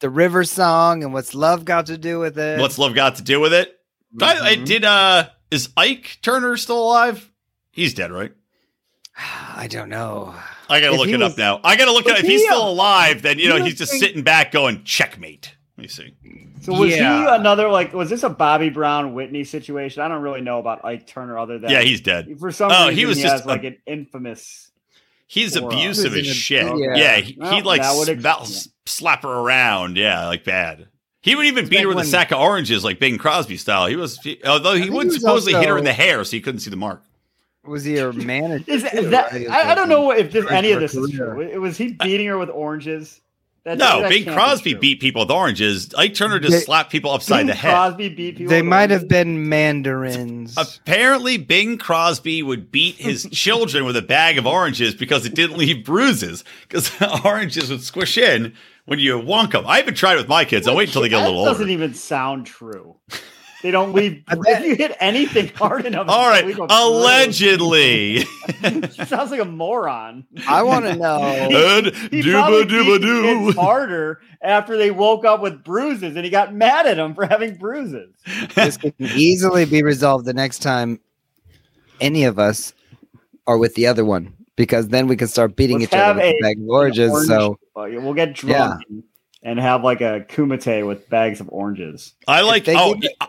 the 0.00 0.10
river 0.10 0.44
song 0.44 1.02
and 1.02 1.12
what's 1.12 1.34
love 1.34 1.64
got 1.64 1.86
to 1.86 1.98
do 1.98 2.18
with 2.20 2.38
it? 2.38 2.54
um, 2.56 2.60
what's 2.60 2.78
love 2.78 2.94
got 2.94 3.16
to 3.16 3.22
do 3.22 3.40
with 3.40 3.52
it? 3.52 3.74
I, 4.20 4.38
I 4.52 4.56
Mhm. 4.56 4.64
did. 4.66 4.84
Uh, 4.84 5.28
is 5.50 5.68
Ike 5.76 6.18
Turner 6.22 6.56
still 6.56 6.82
alive? 6.82 7.30
He's 7.70 7.94
dead, 7.94 8.10
right? 8.12 8.32
I 9.16 9.66
don't 9.68 9.88
know. 9.88 10.34
I 10.68 10.80
gotta 10.80 10.92
If 10.94 10.98
look 10.98 11.08
it 11.08 11.18
was- 11.18 11.32
up 11.32 11.38
now. 11.38 11.60
I 11.64 11.76
gotta 11.76 11.92
look 11.92 12.04
Was 12.04 12.14
at 12.14 12.20
if 12.20 12.26
he's 12.26 12.40
he, 12.42 12.46
still 12.46 12.68
alive. 12.68 13.22
Then 13.22 13.38
you 13.38 13.48
know 13.48 13.62
he's 13.62 13.76
just 13.76 13.90
saying- 13.92 14.02
sitting 14.02 14.22
back 14.22 14.52
going 14.52 14.84
checkmate. 14.84 15.54
Let 15.76 15.82
me 15.82 15.88
see. 15.88 16.14
So 16.62 16.72
was 16.74 16.90
Yeah. 16.94 17.20
he 17.30 17.34
another 17.40 17.68
like? 17.68 17.92
Was 17.94 18.10
this 18.10 18.22
a 18.24 18.28
Bobby 18.28 18.68
Brown 18.68 19.14
Whitney 19.14 19.44
situation? 19.44 20.02
I 20.02 20.08
don't 20.08 20.22
really 20.22 20.40
know 20.40 20.58
about 20.58 20.84
Ike 20.84 21.06
Turner 21.06 21.38
other 21.38 21.58
than 21.58 21.70
Yeah, 21.70 21.80
he's 21.82 22.00
dead. 22.00 22.28
for 22.38 22.50
some 22.52 22.70
Oh, 22.72 22.86
reason 22.88 22.96
he 22.98 23.06
was 23.06 23.16
he 23.16 23.22
just 23.22 23.32
has 23.32 23.44
a- 23.44 23.48
like 23.48 23.64
an 23.64 23.76
infamous. 23.86 24.70
He's 25.28 25.56
Or, 25.56 25.64
uh, 25.64 25.66
abusive 25.68 26.14
He 26.14 26.20
as 26.20 26.26
was 26.26 26.36
a- 26.36 26.40
shit. 26.40 26.64
yeah. 26.78 26.94
Yeah, 26.96 27.16
he, 27.18 27.36
Well, 27.38 27.54
he'd 27.54 27.64
like 27.64 27.82
that 27.82 27.94
would 27.96 28.08
ex- 28.08 28.68
slap 28.86 29.22
her 29.22 29.28
around. 29.28 29.96
Yeah, 29.96 30.26
like 30.26 30.42
bad. 30.44 30.88
He 31.20 31.34
would 31.34 31.46
even 31.46 31.68
beat 31.68 31.80
her 31.80 31.88
with 31.88 31.98
a 31.98 32.04
sack 32.04 32.30
of 32.30 32.38
oranges, 32.38 32.84
like 32.84 33.00
Bing 33.00 33.18
Crosby 33.18 33.56
style. 33.56 33.86
He 33.86 33.96
was, 33.96 34.18
he- 34.18 34.40
although 34.46 34.74
he 34.74 34.82
think 34.82 34.94
would 34.94 35.02
he 35.06 35.08
was 35.08 35.20
supposedly 35.20 35.58
hit 35.58 35.68
her 35.68 35.76
in 35.78 35.84
the 35.84 35.92
hair, 35.92 36.22
so 36.24 36.30
he 36.32 36.40
couldn't 36.40 36.60
see 36.60 36.70
the 36.70 36.76
mark. 36.76 37.02
Was 37.64 37.84
he 37.84 37.98
a 37.98 38.12
manager? 38.14 38.64
Is, 38.70 38.82
too, 38.84 39.10
that? 39.10 39.32
I, 39.32 39.72
I 39.72 39.74
don't 39.74 39.88
know 39.88 40.12
if 40.12 40.30
this, 40.32 40.48
any 40.50 40.70
of 40.72 40.80
this 40.80 40.94
is 40.94 41.10
true. 41.10 41.58
Was 41.60 41.76
he 41.76 41.92
beating 41.92 42.26
her 42.28 42.38
with 42.38 42.50
oranges? 42.50 43.20
That, 43.64 43.76
No, 43.78 44.00
that 44.00 44.08
Bing 44.08 44.24
can't 44.24 44.34
be 44.36 44.40
Crosby 44.40 44.74
beat 44.74 45.00
people 45.00 45.22
with 45.22 45.30
oranges. 45.32 45.92
Ike 45.94 46.14
Turner 46.14 46.38
just 46.38 46.52
They- 46.52 46.60
slapped 46.60 46.90
people 46.92 47.10
upside 47.10 47.40
Bing 47.40 47.46
the 47.48 47.54
head. 47.54 47.70
Crosby 47.72 48.08
beat 48.08 48.36
people. 48.36 48.48
They 48.50 48.62
with 48.62 48.68
might 48.70 48.90
have 48.90 49.08
been 49.08 49.48
mandarins. 49.48 50.54
Apparently, 50.56 51.36
Bing 51.36 51.76
Crosby 51.76 52.42
would 52.42 52.70
beat 52.70 52.94
his 52.94 53.24
children 53.32 53.84
with 53.84 53.96
a 53.96 54.02
bag 54.02 54.38
of 54.38 54.46
oranges 54.46 54.94
because 54.94 55.26
it 55.26 55.34
didn't 55.34 55.58
leave 55.58 55.84
bruises. 55.84 56.44
Because 56.62 56.90
oranges 57.24 57.70
would 57.70 57.82
squish 57.82 58.16
in 58.16 58.54
when 58.88 58.98
you 58.98 59.18
wonk 59.20 59.52
them. 59.52 59.64
I 59.66 59.76
haven't 59.78 59.94
tried 59.94 60.14
it 60.14 60.18
with 60.18 60.28
my 60.28 60.44
kids. 60.44 60.66
I'll 60.66 60.76
wait 60.76 60.88
until 60.88 61.02
they 61.02 61.08
get 61.08 61.20
a 61.20 61.24
little 61.24 61.38
old. 61.38 61.46
That 61.48 61.52
doesn't 61.52 61.70
even 61.70 61.94
sound 61.94 62.46
true. 62.46 62.96
They 63.62 63.70
don't 63.72 63.92
leave. 63.92 64.22
If 64.30 64.64
you 64.64 64.76
hit 64.76 64.96
anything 65.00 65.48
hard 65.48 65.84
enough, 65.84 66.06
it's 66.06 66.12
All 66.12 66.24
gonna 66.26 66.30
right, 66.30 66.46
leave 66.46 66.58
a 66.60 66.66
allegedly. 66.70 68.24
sounds 69.06 69.30
like 69.32 69.40
a 69.40 69.44
moron. 69.44 70.24
I 70.46 70.62
want 70.62 70.84
to 70.86 70.94
know. 70.96 71.18
And 71.22 71.86
He 71.86 72.22
dooba 72.22 72.32
probably 72.32 72.64
dooba 72.66 73.00
beat 73.00 73.06
doo. 73.06 73.52
harder 73.60 74.20
after 74.42 74.76
they 74.76 74.90
woke 74.92 75.24
up 75.24 75.40
with 75.42 75.64
bruises, 75.64 76.14
and 76.16 76.24
he 76.24 76.30
got 76.30 76.54
mad 76.54 76.86
at 76.86 76.96
them 76.98 77.14
for 77.14 77.26
having 77.26 77.56
bruises. 77.56 78.14
this 78.54 78.76
can 78.76 78.92
easily 78.98 79.64
be 79.64 79.82
resolved 79.82 80.24
the 80.24 80.34
next 80.34 80.60
time 80.60 81.00
any 82.00 82.24
of 82.24 82.38
us 82.38 82.72
are 83.48 83.58
with 83.58 83.74
the 83.74 83.86
other 83.88 84.04
one, 84.04 84.32
because 84.54 84.88
then 84.88 85.08
we 85.08 85.16
can 85.16 85.26
start 85.26 85.56
beating 85.56 85.80
Let's 85.80 85.92
each 85.92 85.98
other 85.98 86.04
have 86.04 86.16
with 86.16 86.24
a- 86.26 86.36
a 86.38 86.40
bag 86.42 86.58
of 86.60 86.68
oranges. 86.68 87.10
Orange- 87.10 87.26
So 87.28 87.58
well, 87.78 88.00
we'll 88.02 88.14
get 88.14 88.34
drunk 88.34 88.82
and, 88.88 89.02
and 89.42 89.58
have 89.60 89.82
like 89.84 90.00
a 90.00 90.24
kumite 90.28 90.86
with 90.86 91.08
bags 91.08 91.40
of 91.40 91.48
oranges. 91.50 92.14
I 92.26 92.42
like 92.42 92.64
they 92.64 92.76
oh 92.76 92.94
give 92.94 93.10
yeah, 93.20 93.26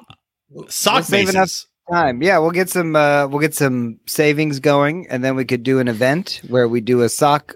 sock 0.70 1.08
we'll 1.10 1.26
bases. 1.26 1.68
time, 1.92 2.22
yeah, 2.22 2.38
we'll 2.40 2.52
get 2.52 2.70
some. 2.70 2.96
Uh, 2.96 3.28
we'll 3.28 3.40
get 3.40 3.54
some 3.56 4.00
savings 4.08 4.60
going, 4.60 5.08
and 5.10 5.24
then 5.24 5.36
we 5.36 5.46
could 5.46 5.64
do 5.64 5.80
an 5.80 5.88
event 5.88 6.42
where 6.48 6.68
we 6.68 6.82
do 6.82 7.02
a 7.02 7.10
sock 7.10 7.56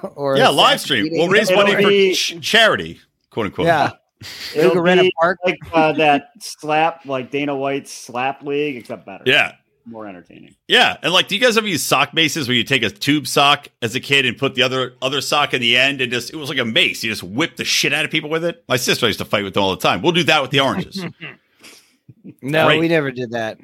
or 0.14 0.36
Yeah, 0.36 0.46
sack 0.46 0.54
live 0.54 0.80
stream. 0.80 1.04
meeting. 1.04 1.18
We'll 1.18 1.28
raise 1.28 1.50
It'll 1.50 1.64
money 1.64 1.82
for 1.82 2.14
ch- 2.14 2.40
charity, 2.40 3.00
quote 3.30 3.46
unquote. 3.46 3.66
Yeah, 3.66 3.90
we 4.54 4.60
It'll 4.60 4.72
could 4.72 4.82
rent 4.82 5.00
a 5.00 5.10
park. 5.20 5.38
like 5.44 5.58
uh, 5.72 5.92
that 5.92 6.28
slap, 6.40 7.04
like 7.06 7.30
Dana 7.30 7.54
White's 7.56 7.92
slap 7.92 8.42
league, 8.42 8.76
except 8.76 9.06
better. 9.06 9.24
Yeah. 9.26 9.52
More 9.86 10.06
entertaining. 10.06 10.54
Yeah, 10.68 10.96
and 11.02 11.12
like, 11.12 11.28
do 11.28 11.34
you 11.34 11.40
guys 11.40 11.56
ever 11.58 11.66
use 11.68 11.82
sock 11.82 12.14
maces 12.14 12.48
where 12.48 12.56
you 12.56 12.64
take 12.64 12.82
a 12.82 12.90
tube 12.90 13.26
sock 13.26 13.68
as 13.82 13.94
a 13.94 14.00
kid 14.00 14.24
and 14.26 14.36
put 14.38 14.54
the 14.54 14.62
other 14.62 14.94
other 15.02 15.20
sock 15.20 15.52
in 15.54 15.60
the 15.60 15.76
end 15.76 16.00
and 16.00 16.10
just 16.12 16.32
it 16.32 16.36
was 16.36 16.48
like 16.48 16.58
a 16.58 16.64
mace. 16.64 17.04
You 17.04 17.10
just 17.10 17.22
whip 17.22 17.56
the 17.56 17.64
shit 17.64 17.92
out 17.92 18.04
of 18.04 18.10
people 18.10 18.30
with 18.30 18.44
it. 18.44 18.64
My 18.68 18.76
sister 18.76 19.06
used 19.06 19.18
to 19.18 19.24
fight 19.24 19.44
with 19.44 19.54
them 19.54 19.62
all 19.62 19.70
the 19.70 19.82
time. 19.82 20.00
We'll 20.02 20.12
do 20.12 20.24
that 20.24 20.42
with 20.42 20.50
the 20.50 20.60
oranges. 20.60 21.04
No, 22.42 22.66
Great. 22.66 22.80
we 22.80 22.88
never 22.88 23.10
did 23.10 23.32
that. 23.32 23.58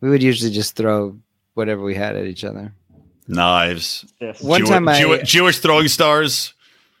We 0.00 0.10
would 0.10 0.22
usually 0.22 0.50
just 0.50 0.74
throw 0.76 1.18
whatever 1.54 1.82
we 1.82 1.94
had 1.94 2.16
at 2.16 2.26
each 2.26 2.44
other. 2.44 2.72
Knives. 3.28 4.04
Yes. 4.20 4.42
One 4.42 4.60
Jew- 4.60 4.66
time 4.66 4.88
I- 4.88 5.00
Jew- 5.00 5.22
Jewish 5.22 5.58
throwing 5.58 5.88
stars. 5.88 6.54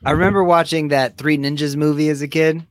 I 0.04 0.12
remember 0.12 0.42
watching 0.44 0.88
that 0.88 1.16
Three 1.16 1.38
Ninjas 1.38 1.76
movie 1.76 2.08
as 2.08 2.22
a 2.22 2.28
kid, 2.28 2.64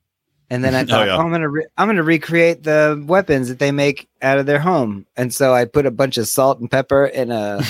and 0.49 0.63
then 0.63 0.75
I 0.75 0.81
oh, 0.83 0.85
thought, 0.85 1.07
yeah. 1.07 1.15
oh, 1.17 1.21
I'm 1.21 1.31
gonna 1.31 1.49
re- 1.49 1.67
I'm 1.77 1.87
gonna 1.87 2.03
recreate 2.03 2.63
the 2.63 3.01
weapons 3.07 3.49
that 3.49 3.59
they 3.59 3.71
make 3.71 4.07
out 4.21 4.37
of 4.37 4.45
their 4.45 4.59
home, 4.59 5.05
and 5.17 5.33
so 5.33 5.53
I 5.53 5.65
put 5.65 5.85
a 5.85 5.91
bunch 5.91 6.17
of 6.17 6.27
salt 6.27 6.59
and 6.59 6.69
pepper 6.69 7.05
in 7.05 7.31
a 7.31 7.61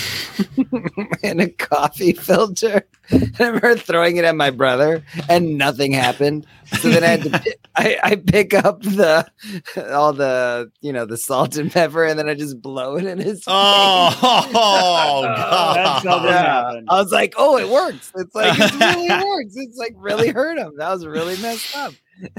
in 1.22 1.40
a 1.40 1.48
coffee 1.48 2.12
filter. 2.12 2.86
And 3.10 3.34
I 3.40 3.46
remember 3.46 3.76
throwing 3.76 4.16
it 4.16 4.24
at 4.24 4.36
my 4.36 4.50
brother, 4.50 5.04
and 5.28 5.58
nothing 5.58 5.92
happened. 5.92 6.46
So 6.80 6.88
then 6.90 7.02
I 7.04 7.06
had 7.08 7.22
to 7.22 7.30
pi- 7.30 7.54
I, 7.76 7.98
I 8.02 8.16
pick 8.16 8.54
up 8.54 8.82
the 8.82 9.26
all 9.92 10.12
the 10.12 10.70
you 10.80 10.92
know 10.92 11.04
the 11.06 11.16
salt 11.16 11.56
and 11.56 11.70
pepper, 11.72 12.04
and 12.04 12.18
then 12.18 12.28
I 12.28 12.34
just 12.34 12.60
blow 12.62 12.96
it 12.96 13.04
in 13.04 13.18
his. 13.18 13.42
Oh, 13.46 14.18
oh 14.54 15.22
That's 15.22 16.04
how 16.04 16.04
God. 16.04 16.22
this 16.22 16.30
Yeah. 16.30 16.42
happened. 16.42 16.88
I 16.90 16.94
was 17.00 17.12
like, 17.12 17.34
oh, 17.36 17.58
it 17.58 17.68
works. 17.68 18.12
It's 18.16 18.34
like 18.34 18.58
it 18.58 18.74
really 18.74 19.08
works. 19.26 19.52
It's 19.56 19.76
like 19.76 19.94
really 19.96 20.28
hurt 20.28 20.58
him. 20.58 20.72
That 20.78 20.90
was 20.90 21.06
really 21.06 21.36
messed 21.42 21.76
up. 21.76 21.92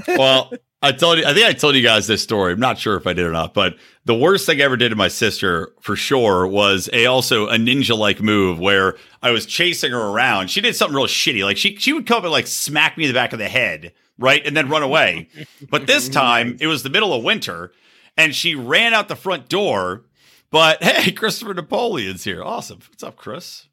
well, 0.08 0.52
I 0.84 0.92
told 0.92 1.18
you, 1.18 1.24
I 1.24 1.32
think 1.32 1.46
I 1.46 1.52
told 1.54 1.74
you 1.74 1.82
guys 1.82 2.06
this 2.06 2.22
story. 2.22 2.52
I'm 2.52 2.60
not 2.60 2.78
sure 2.78 2.96
if 2.96 3.06
I 3.06 3.14
did 3.14 3.24
or 3.24 3.32
not, 3.32 3.54
but 3.54 3.76
the 4.04 4.14
worst 4.14 4.44
thing 4.44 4.60
I 4.60 4.64
ever 4.64 4.76
did 4.76 4.90
to 4.90 4.96
my 4.96 5.08
sister 5.08 5.72
for 5.80 5.96
sure 5.96 6.46
was 6.46 6.90
a 6.92 7.06
also 7.06 7.48
a 7.48 7.56
ninja 7.56 7.96
like 7.96 8.20
move 8.20 8.58
where 8.60 8.96
I 9.22 9.30
was 9.30 9.46
chasing 9.46 9.92
her 9.92 10.00
around. 10.00 10.50
She 10.50 10.60
did 10.60 10.76
something 10.76 10.94
real 10.94 11.06
shitty. 11.06 11.42
Like 11.42 11.56
she 11.56 11.76
she 11.76 11.94
would 11.94 12.06
come 12.06 12.18
up 12.18 12.24
and 12.24 12.32
like 12.32 12.46
smack 12.46 12.98
me 12.98 13.04
in 13.04 13.08
the 13.08 13.14
back 13.14 13.32
of 13.32 13.38
the 13.38 13.48
head, 13.48 13.92
right? 14.18 14.44
And 14.46 14.54
then 14.54 14.68
run 14.68 14.82
away. 14.82 15.28
But 15.70 15.86
this 15.86 16.08
time 16.10 16.58
it 16.60 16.66
was 16.66 16.82
the 16.82 16.90
middle 16.90 17.14
of 17.14 17.24
winter 17.24 17.72
and 18.16 18.34
she 18.34 18.54
ran 18.54 18.92
out 18.92 19.08
the 19.08 19.16
front 19.16 19.48
door. 19.48 20.04
But 20.50 20.82
hey, 20.84 21.12
Christopher 21.12 21.54
Napoleon's 21.54 22.24
here. 22.24 22.42
Awesome. 22.42 22.80
What's 22.90 23.02
up, 23.02 23.16
Chris? 23.16 23.68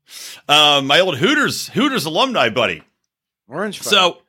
Um, 0.47 0.87
my 0.87 1.01
old 1.01 1.17
Hooters 1.17 1.67
Hooters 1.69 2.05
alumni 2.05 2.49
buddy. 2.49 2.83
Orange. 3.49 3.81
So, 3.81 4.21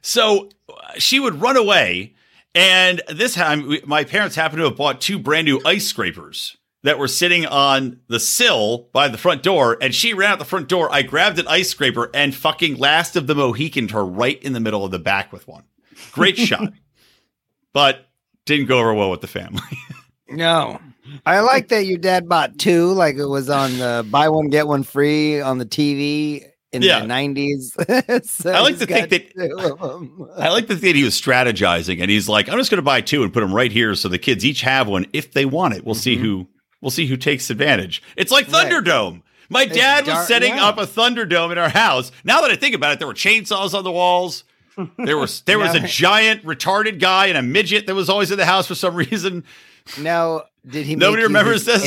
so 0.00 0.48
uh, 0.70 0.94
she 0.96 1.20
would 1.20 1.42
run 1.42 1.58
away, 1.58 2.14
and 2.54 3.02
this 3.08 3.34
time 3.34 3.66
we, 3.66 3.82
my 3.84 4.04
parents 4.04 4.36
happened 4.36 4.58
to 4.60 4.64
have 4.64 4.76
bought 4.76 5.00
two 5.00 5.18
brand 5.18 5.44
new 5.44 5.60
ice 5.64 5.86
scrapers 5.86 6.56
that 6.82 6.98
were 6.98 7.08
sitting 7.08 7.46
on 7.46 8.00
the 8.08 8.18
sill 8.18 8.88
by 8.92 9.08
the 9.08 9.18
front 9.18 9.42
door, 9.42 9.76
and 9.80 9.94
she 9.94 10.14
ran 10.14 10.32
out 10.32 10.38
the 10.38 10.44
front 10.44 10.68
door. 10.68 10.88
I 10.90 11.02
grabbed 11.02 11.38
an 11.38 11.46
ice 11.46 11.68
scraper 11.68 12.10
and 12.14 12.34
fucking 12.34 12.76
last 12.76 13.16
of 13.16 13.26
the 13.26 13.34
Mohicaned 13.34 13.90
her 13.90 14.04
right 14.04 14.42
in 14.42 14.52
the 14.52 14.60
middle 14.60 14.84
of 14.84 14.90
the 14.90 14.98
back 14.98 15.32
with 15.32 15.46
one. 15.46 15.64
Great 16.12 16.36
shot, 16.38 16.72
but 17.72 18.08
didn't 18.46 18.66
go 18.66 18.78
over 18.78 18.94
well 18.94 19.10
with 19.10 19.20
the 19.20 19.26
family. 19.26 19.60
no. 20.28 20.80
I 21.26 21.40
like 21.40 21.68
that 21.68 21.86
your 21.86 21.98
dad 21.98 22.28
bought 22.28 22.58
two, 22.58 22.92
like 22.92 23.16
it 23.16 23.26
was 23.26 23.50
on 23.50 23.78
the 23.78 24.06
buy 24.10 24.28
one 24.28 24.48
get 24.48 24.68
one 24.68 24.84
free 24.84 25.40
on 25.40 25.58
the 25.58 25.66
TV 25.66 26.49
in 26.72 26.82
Yeah. 26.82 27.00
the 27.00 27.06
nineties. 27.06 27.72
so 28.24 28.52
I 28.52 28.60
like 28.60 28.78
to 28.78 28.86
think 28.86 29.10
that- 29.10 29.34
two 29.34 29.58
of 29.58 29.82
'em. 30.02 30.26
I 30.36 30.50
like 30.50 30.66
the 30.66 30.76
thing 30.76 30.94
he 30.94 31.04
was 31.04 31.20
strategizing, 31.20 32.00
and 32.00 32.10
he's 32.10 32.28
like, 32.28 32.48
"I'm 32.48 32.58
just 32.58 32.70
going 32.70 32.78
to 32.78 32.82
buy 32.82 33.00
two 33.00 33.22
and 33.22 33.32
put 33.32 33.40
them 33.40 33.52
right 33.54 33.72
here, 33.72 33.94
so 33.94 34.08
the 34.08 34.18
kids 34.18 34.44
each 34.44 34.60
have 34.62 34.88
one 34.88 35.06
if 35.12 35.32
they 35.32 35.44
want 35.44 35.74
it. 35.74 35.84
We'll 35.84 35.94
see 35.94 36.14
mm-hmm. 36.14 36.24
who 36.24 36.48
we'll 36.80 36.90
see 36.90 37.06
who 37.06 37.16
takes 37.16 37.50
advantage." 37.50 38.02
It's 38.16 38.30
like 38.32 38.50
Right. 38.50 38.70
Thunderdome. 38.70 39.22
My 39.48 39.64
It's 39.64 39.74
dad 39.76 40.06
was 40.06 40.28
setting 40.28 40.54
yeah. 40.54 40.66
up 40.66 40.78
a 40.78 40.86
Thunderdome 40.86 41.50
in 41.50 41.58
our 41.58 41.68
house. 41.68 42.12
Now 42.22 42.40
that 42.42 42.52
I 42.52 42.56
think 42.56 42.74
about 42.74 42.92
it, 42.92 42.98
there 43.00 43.08
were 43.08 43.14
chainsaws 43.14 43.74
on 43.74 43.82
the 43.82 43.90
walls. 43.90 44.44
There 44.96 45.18
was 45.18 45.40
there 45.46 45.58
was 45.58 45.74
a 45.74 45.80
giant 45.80 46.44
retarded 46.44 47.00
guy 47.00 47.26
and 47.26 47.36
a 47.36 47.42
midget 47.42 47.86
that 47.88 47.94
was 47.96 48.08
always 48.08 48.30
in 48.30 48.38
the 48.38 48.46
house 48.46 48.68
for 48.68 48.76
some 48.76 48.94
reason. 49.10 49.42
Now, 49.98 50.44
did 50.64 50.86
he? 50.86 50.94
Nobody 50.94 51.24
remembers 51.24 51.64
this? 51.64 51.82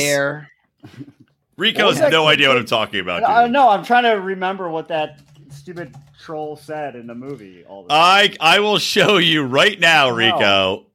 Rico 1.56 1.92
has 1.92 2.00
no 2.12 2.26
idea 2.26 2.48
what 2.48 2.56
I'm 2.56 2.66
talking 2.66 3.00
about. 3.00 3.24
I 3.24 3.44
dude. 3.44 3.52
know. 3.52 3.68
I'm 3.68 3.84
trying 3.84 4.04
to 4.04 4.10
remember 4.20 4.68
what 4.68 4.88
that 4.88 5.20
stupid 5.50 5.94
troll 6.20 6.56
said 6.56 6.96
in 6.96 7.06
the 7.06 7.14
movie. 7.14 7.64
All 7.64 7.84
the 7.84 7.88
time. 7.90 7.98
I 8.40 8.56
I 8.56 8.60
will 8.60 8.78
show 8.78 9.18
you 9.18 9.42
right 9.44 9.78
now, 9.78 10.08
Wow. 10.10 10.16
Rico. 10.16 10.86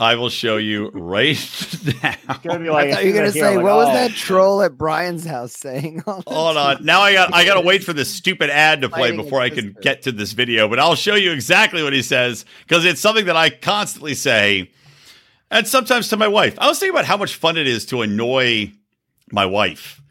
I 0.00 0.16
will 0.16 0.30
show 0.30 0.56
you 0.56 0.88
right 0.90 1.36
now. 2.02 2.16
Gonna 2.42 2.72
like 2.72 2.88
I 2.88 2.92
thought 2.94 3.04
you 3.04 3.10
were 3.12 3.16
gonna 3.18 3.26
as 3.28 3.34
soon 3.34 3.36
as 3.36 3.36
I 3.36 3.40
say, 3.40 3.50
hear 3.52 3.60
it, 3.60 3.62
what 3.62 3.76
like, 3.76 3.86
was 3.86 3.88
oh, 3.88 3.92
that 3.94 4.10
troll 4.12 4.62
at 4.62 4.76
Brian's 4.76 5.24
house 5.24 5.52
saying? 5.52 6.02
all 6.06 6.22
Hold 6.26 6.56
stuff? 6.56 6.78
on. 6.80 6.84
Now 6.84 7.02
I 7.02 7.12
got 7.12 7.32
I 7.34 7.44
got 7.44 7.54
to 7.54 7.60
wait 7.66 7.84
for 7.84 7.92
this 7.92 8.12
stupid 8.12 8.50
ad 8.50 8.80
to 8.80 8.88
play 8.88 9.10
Fighting 9.10 9.16
before 9.22 9.40
I 9.40 9.48
can 9.50 9.66
sister. 9.66 9.80
get 9.80 10.02
to 10.02 10.12
this 10.12 10.32
video, 10.32 10.68
but 10.68 10.80
I'll 10.80 10.96
show 10.96 11.14
you 11.14 11.30
exactly 11.30 11.82
what 11.84 11.92
he 11.92 12.02
says 12.02 12.44
because 12.66 12.84
it's 12.84 13.00
something 13.00 13.26
that 13.26 13.36
I 13.36 13.50
constantly 13.50 14.14
say 14.14 14.72
and 15.52 15.68
sometimes 15.68 16.08
to 16.08 16.16
my 16.16 16.28
wife. 16.28 16.58
I 16.58 16.66
was 16.68 16.80
thinking 16.80 16.94
about 16.96 17.04
how 17.04 17.16
much 17.18 17.36
fun 17.36 17.56
it 17.56 17.68
is 17.68 17.86
to 17.86 18.02
annoy 18.02 18.72
my 19.32 19.46
wife. 19.46 20.02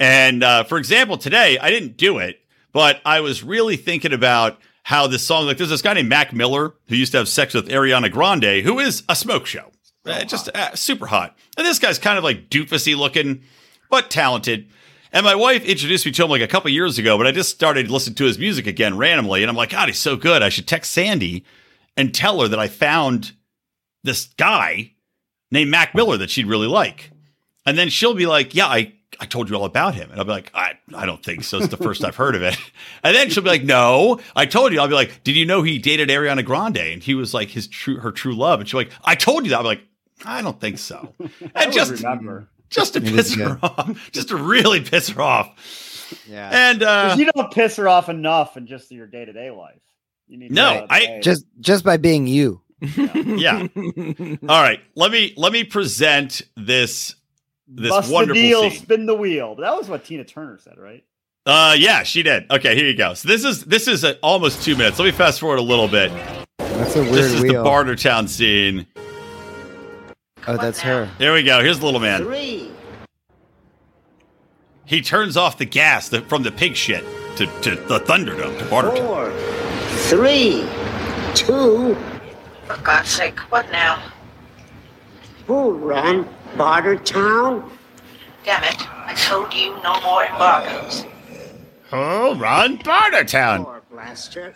And 0.00 0.42
uh, 0.42 0.64
for 0.64 0.78
example, 0.78 1.18
today 1.18 1.58
I 1.58 1.70
didn't 1.70 1.96
do 1.96 2.18
it, 2.18 2.40
but 2.72 3.00
I 3.04 3.20
was 3.20 3.42
really 3.42 3.76
thinking 3.76 4.12
about 4.12 4.58
how 4.84 5.06
this 5.06 5.26
song 5.26 5.46
like 5.46 5.58
there's 5.58 5.70
this 5.70 5.82
guy 5.82 5.94
named 5.94 6.08
Mac 6.08 6.32
Miller 6.32 6.74
who 6.86 6.96
used 6.96 7.12
to 7.12 7.18
have 7.18 7.28
sex 7.28 7.54
with 7.54 7.68
Ariana 7.68 8.10
Grande, 8.10 8.64
who 8.64 8.78
is 8.78 9.02
a 9.08 9.16
smoke 9.16 9.46
show. 9.46 9.70
Uh, 10.06 10.24
just 10.24 10.48
uh, 10.54 10.74
super 10.74 11.06
hot. 11.06 11.36
And 11.56 11.66
this 11.66 11.78
guy's 11.78 11.98
kind 11.98 12.16
of 12.16 12.24
like 12.24 12.48
doofusy 12.48 12.96
looking, 12.96 13.42
but 13.90 14.10
talented. 14.10 14.70
And 15.12 15.24
my 15.24 15.34
wife 15.34 15.64
introduced 15.64 16.06
me 16.06 16.12
to 16.12 16.24
him 16.24 16.30
like 16.30 16.42
a 16.42 16.48
couple 16.48 16.70
years 16.70 16.98
ago, 16.98 17.18
but 17.18 17.26
I 17.26 17.32
just 17.32 17.50
started 17.50 17.90
listening 17.90 18.16
to 18.16 18.24
his 18.24 18.38
music 18.38 18.66
again 18.66 18.96
randomly. 18.96 19.42
And 19.42 19.50
I'm 19.50 19.56
like, 19.56 19.70
God, 19.70 19.88
he's 19.88 19.98
so 19.98 20.16
good. 20.16 20.42
I 20.42 20.48
should 20.48 20.66
text 20.66 20.92
Sandy 20.92 21.44
and 21.96 22.14
tell 22.14 22.40
her 22.40 22.48
that 22.48 22.58
I 22.58 22.68
found 22.68 23.32
this 24.04 24.26
guy 24.36 24.92
named 25.50 25.70
Mac 25.70 25.94
Miller 25.94 26.16
that 26.16 26.30
she'd 26.30 26.46
really 26.46 26.66
like. 26.66 27.10
And 27.66 27.76
then 27.76 27.88
she'll 27.88 28.14
be 28.14 28.26
like, 28.26 28.54
Yeah, 28.54 28.66
I, 28.66 28.92
I 29.20 29.26
told 29.26 29.48
you 29.50 29.56
all 29.56 29.64
about 29.64 29.94
him. 29.94 30.10
And 30.10 30.18
I'll 30.18 30.24
be 30.24 30.30
like, 30.32 30.50
I, 30.54 30.74
I 30.94 31.06
don't 31.06 31.22
think 31.22 31.44
so. 31.44 31.58
It's 31.58 31.68
the 31.68 31.76
first 31.76 32.04
I've 32.04 32.16
heard 32.16 32.34
of 32.34 32.42
it. 32.42 32.56
And 33.04 33.14
then 33.14 33.30
she'll 33.30 33.42
be 33.42 33.50
like, 33.50 33.64
No, 33.64 34.20
I 34.36 34.46
told 34.46 34.72
you. 34.72 34.80
I'll 34.80 34.88
be 34.88 34.94
like, 34.94 35.22
Did 35.24 35.36
you 35.36 35.44
know 35.46 35.62
he 35.62 35.78
dated 35.78 36.08
Ariana 36.08 36.44
Grande? 36.44 36.78
And 36.78 37.02
he 37.02 37.14
was 37.14 37.34
like 37.34 37.48
his 37.48 37.66
true 37.68 37.98
her 37.98 38.12
true 38.12 38.34
love. 38.34 38.60
And 38.60 38.68
she's 38.68 38.74
like, 38.74 38.90
I 39.04 39.14
told 39.14 39.44
you 39.44 39.50
that. 39.50 39.58
I'm 39.60 39.64
like, 39.64 39.82
I 40.24 40.42
don't 40.42 40.60
think 40.60 40.78
so. 40.78 41.14
And 41.20 41.30
would 41.66 41.72
just 41.72 41.90
remember. 42.02 42.48
just 42.70 42.94
to 42.94 43.00
It 43.00 43.04
piss 43.14 43.34
her 43.36 43.58
off. 43.62 44.10
Just 44.12 44.28
to 44.28 44.36
really 44.36 44.80
piss 44.80 45.08
her 45.10 45.20
off. 45.22 46.16
Yeah. 46.28 46.48
And 46.70 46.82
uh 46.82 47.10
'Cause 47.10 47.18
you 47.18 47.30
don't 47.34 47.52
piss 47.52 47.76
her 47.76 47.88
off 47.88 48.08
enough 48.08 48.56
in 48.56 48.66
just 48.66 48.90
your 48.90 49.06
day 49.06 49.24
to 49.26 49.32
day 49.32 49.50
life. 49.50 49.80
You 50.26 50.38
need 50.38 50.50
No, 50.52 50.80
go 50.80 50.86
I- 50.90 51.20
just 51.22 51.44
just 51.60 51.84
by 51.84 51.96
being 51.98 52.26
you. 52.26 52.62
yeah. 52.80 53.66
All 54.48 54.62
right. 54.62 54.80
Let 54.94 55.10
me 55.10 55.34
let 55.36 55.52
me 55.52 55.64
present 55.64 56.42
this 56.56 57.14
this 57.68 57.90
bust 57.90 58.10
the 58.10 58.34
deal, 58.34 58.70
scene. 58.70 58.82
spin 58.82 59.06
the 59.06 59.14
wheel. 59.14 59.54
But 59.54 59.62
that 59.62 59.76
was 59.76 59.88
what 59.88 60.04
Tina 60.04 60.24
Turner 60.24 60.58
said, 60.58 60.78
right? 60.78 61.04
Uh, 61.46 61.74
yeah, 61.78 62.02
she 62.02 62.22
did. 62.22 62.50
Okay, 62.50 62.74
here 62.74 62.86
you 62.86 62.96
go. 62.96 63.14
So 63.14 63.28
this 63.28 63.44
is 63.44 63.64
this 63.64 63.88
is 63.88 64.04
at 64.04 64.18
almost 64.22 64.62
two 64.62 64.76
minutes. 64.76 64.98
Let 64.98 65.06
me 65.06 65.12
fast 65.12 65.40
forward 65.40 65.58
a 65.58 65.62
little 65.62 65.88
bit. 65.88 66.12
That's 66.58 66.96
a 66.96 67.02
weird 67.02 67.14
this 67.14 67.32
is 67.32 67.42
wheel. 67.42 67.64
the 67.64 67.68
Bartertown 67.68 68.28
scene. 68.28 68.86
oh, 70.46 70.56
that's 70.56 70.80
her. 70.80 71.10
There 71.18 71.32
we 71.32 71.42
go. 71.42 71.62
Here's 71.62 71.78
the 71.78 71.84
little 71.86 72.00
man. 72.00 72.24
Three. 72.24 72.70
He 74.84 75.02
turns 75.02 75.36
off 75.36 75.58
the 75.58 75.66
gas 75.66 76.08
the, 76.08 76.22
from 76.22 76.42
the 76.42 76.50
pig 76.50 76.74
shit 76.74 77.04
to, 77.36 77.46
to 77.60 77.76
the 77.76 78.00
Thunderdome 78.00 78.58
to 78.58 78.64
Bartertown. 78.66 79.06
Four. 79.06 79.32
Three. 80.08 80.66
Two. 81.34 81.94
For 82.66 82.76
God's 82.82 83.10
sake, 83.10 83.38
what 83.50 83.70
now? 83.70 84.02
Who 85.46 85.72
ran 86.56 86.58
Bartertown? 86.58 87.70
Damn 88.44 88.64
it, 88.64 88.76
I 89.06 89.14
told 89.14 89.52
you 89.52 89.80
no 89.82 90.00
more 90.00 90.24
embargoes. 90.24 91.04
Oh, 91.92 92.34
run 92.36 92.78
Bartertown. 92.78 93.64
Four 93.64 93.82
blaster. 93.90 94.54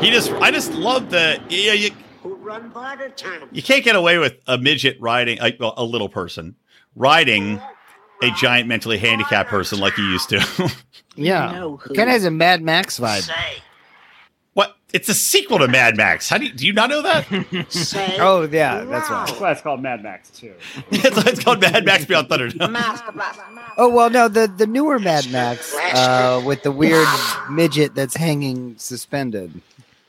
He 0.00 0.10
just, 0.10 0.30
I 0.34 0.50
just 0.50 0.72
love 0.72 1.10
the. 1.10 1.40
Yeah, 1.48 1.72
you, 1.72 1.90
Who 2.22 2.34
run 2.36 2.70
Bartertown? 2.70 3.48
you 3.50 3.62
can't 3.62 3.82
get 3.82 3.96
away 3.96 4.18
with 4.18 4.34
a 4.46 4.58
midget 4.58 5.00
riding, 5.00 5.38
a, 5.40 5.56
well, 5.58 5.72
a 5.78 5.84
little 5.84 6.10
person 6.10 6.54
riding 6.94 7.60
a 8.22 8.30
giant 8.32 8.68
mentally 8.68 8.98
handicapped 8.98 9.48
person 9.48 9.78
like 9.80 9.96
you 9.96 10.04
used 10.04 10.28
to. 10.30 10.72
Yeah. 11.18 11.50
know 11.52 11.78
who- 11.78 11.94
Kind 11.94 12.10
of 12.10 12.12
has 12.12 12.26
a 12.26 12.30
Mad 12.30 12.60
Max 12.60 13.00
vibe. 13.00 13.22
Say, 13.22 13.32
what? 13.32 13.62
It's 14.96 15.08
a 15.10 15.14
sequel 15.14 15.58
to 15.58 15.68
Mad 15.68 15.94
Max. 15.98 16.26
How 16.30 16.38
do 16.38 16.46
you, 16.46 16.52
do 16.52 16.66
you 16.66 16.72
not 16.72 16.88
know 16.88 17.02
that? 17.02 17.26
Oh 18.18 18.48
yeah, 18.50 18.82
that's 18.84 19.10
Wow. 19.10 19.16
right. 19.18 19.26
That's 19.28 19.40
why 19.40 19.52
it's 19.52 19.60
called 19.60 19.82
Mad 19.82 20.02
Max 20.02 20.30
too. 20.30 20.54
it's, 20.90 21.18
it's 21.26 21.44
called 21.44 21.60
Mad 21.60 21.84
Max 21.84 22.06
Beyond 22.06 22.28
Thunderdome. 22.28 23.42
Oh 23.78 23.90
well, 23.90 24.08
no, 24.08 24.26
the 24.28 24.46
the 24.46 24.66
newer 24.66 24.98
Mad 24.98 25.30
Max 25.30 25.74
uh, 25.74 26.42
with 26.46 26.62
the 26.62 26.72
weird 26.72 27.06
midget 27.50 27.94
that's 27.94 28.16
hanging 28.16 28.74
suspended. 28.78 29.60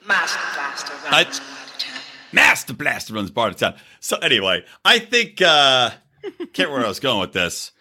Master 0.06 0.40
Blaster 0.56 0.94
I- 1.10 1.24
runs 1.24 1.40
Bartertown. 1.42 2.34
Master 2.34 2.74
Blaster 2.74 3.14
runs 3.14 3.32
Bartertown. 3.32 3.78
So 4.00 4.16
anyway, 4.20 4.64
I 4.86 5.00
think 5.00 5.42
uh 5.42 5.90
can't 6.22 6.40
remember 6.60 6.76
where 6.78 6.86
I 6.86 6.88
was 6.88 7.02
going 7.02 7.20
with 7.20 7.34
this. 7.34 7.74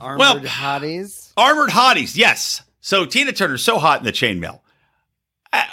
Armored 0.00 0.18
Well- 0.18 0.40
hotties. 0.40 1.32
Armored 1.36 1.70
hotties, 1.70 2.16
yes. 2.16 2.62
So 2.80 3.06
Tina 3.06 3.32
Turner's 3.32 3.62
so 3.62 3.78
hot 3.78 4.00
in 4.00 4.04
the 4.04 4.12
chainmail. 4.12 4.60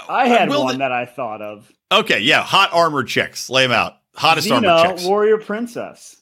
I 0.10 0.28
had 0.28 0.50
Will 0.50 0.64
one 0.64 0.74
the- 0.76 0.80
that 0.80 0.92
I 0.92 1.06
thought 1.06 1.42
of. 1.42 1.72
Okay, 1.92 2.20
yeah, 2.20 2.42
hot 2.42 2.70
armored 2.74 3.08
chicks. 3.08 3.50
Lay 3.50 3.64
them 3.64 3.72
out. 3.72 3.98
Hottest 4.16 4.50
armored 4.52 4.70
Xena, 4.70 4.86
chicks. 4.90 5.06
Warrior 5.06 5.38
Princess. 5.38 6.22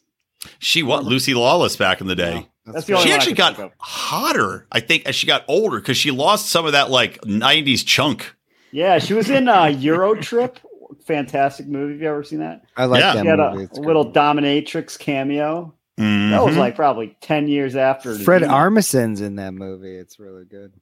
She 0.60 0.84
was 0.84 1.06
Lucy 1.06 1.34
Lawless 1.34 1.76
back 1.76 2.02
in 2.02 2.08
the 2.08 2.16
day. 2.16 2.48
That's 2.66 2.86
the 2.86 2.94
only 2.94 3.08
she 3.08 3.14
actually 3.14 3.34
got 3.34 3.74
hotter, 3.80 4.68
I 4.72 4.80
think, 4.80 5.06
as 5.08 5.16
she 5.16 5.26
got 5.28 5.44
older 5.48 5.80
because 5.80 5.98
she 5.98 6.12
lost 6.12 6.50
some 6.50 6.66
of 6.66 6.72
that 6.74 6.90
like 6.92 7.20
'90s 7.22 7.84
chunk. 7.86 8.36
Yeah, 8.72 9.00
she 9.00 9.14
was 9.16 9.30
in 9.30 9.48
uh, 9.48 9.66
Euro 9.66 10.14
Trip. 10.16 10.60
Fantastic 11.06 11.68
movie. 11.68 11.94
Have 11.94 12.02
you 12.02 12.08
ever 12.10 12.24
seen 12.24 12.40
that? 12.40 12.64
I 12.78 12.86
like 12.86 13.02
Yeah. 13.02 13.14
that 13.16 13.22
She 13.24 13.28
had 13.28 13.40
a 13.40 13.52
movie. 13.52 13.64
It's 13.66 13.78
little 13.80 14.04
great. 14.06 14.16
dominatrix 14.16 14.98
cameo. 15.00 15.74
That 15.98 16.42
was 16.44 16.56
Mhm. 16.56 16.60
like 16.60 16.76
probably 16.76 17.18
ten 17.22 17.48
years 17.48 17.76
after. 17.76 18.16
Fred 18.16 18.44
Armisen's 18.44 19.22
in 19.22 19.36
that 19.36 19.54
movie. 19.54 19.96
It's 19.98 20.20
really 20.20 20.46
good. 20.46 20.74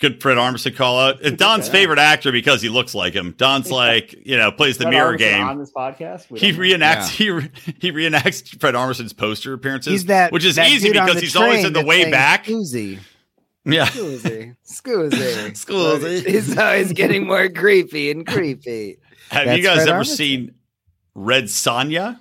Good. 0.00 0.20
Fred 0.22 0.36
Armisen 0.38 0.74
call 0.74 0.98
out. 0.98 1.22
And 1.22 1.38
Don's 1.38 1.66
Yeah. 1.66 1.72
favorite 1.72 1.98
actor 1.98 2.32
because 2.32 2.60
he 2.62 2.68
looks 2.68 2.94
like 2.94 3.14
him. 3.14 3.34
Don's 3.38 3.70
like 3.70 4.14
you 4.26 4.36
know 4.36 4.50
plays 4.50 4.78
the 4.78 4.84
Fred 4.84 4.90
mirror 4.92 5.14
Armisen 5.14 5.18
game. 5.18 5.44
on 5.44 5.58
this 5.58 5.72
podcast. 5.72 6.36
He 6.38 6.52
don't 6.52 6.58
know. 6.60 6.64
reenacts 6.86 7.08
he 7.10 7.30
re, 7.30 7.50
he 7.80 7.92
reenacts 7.92 8.58
Fred 8.60 8.74
Armisen's 8.74 9.12
poster 9.12 9.52
appearances. 9.52 9.92
He's 9.92 10.04
that, 10.06 10.32
which 10.32 10.44
is 10.44 10.56
that 10.56 10.68
easy 10.70 10.90
because 10.92 11.20
he's 11.20 11.36
always 11.36 11.64
in 11.64 11.72
the 11.72 11.84
way 11.84 12.10
back. 12.10 12.46
Scoozy, 12.46 12.98
Yeah. 13.64 13.86
scoozy, 13.86 14.56
scoozy, 14.66 15.50
Scoozy. 15.52 16.26
He's 16.26 16.56
always 16.58 16.92
getting 16.92 17.26
more 17.26 17.48
creepy 17.48 18.10
and 18.10 18.26
creepy. 18.26 18.98
Have 19.30 19.46
That's 19.46 19.58
you 19.58 19.62
guys 19.62 19.76
Fred 19.84 19.88
ever 19.90 20.00
Armisen. 20.02 20.16
seen 20.16 20.54
Red 21.14 21.44
Sonja? 21.44 22.18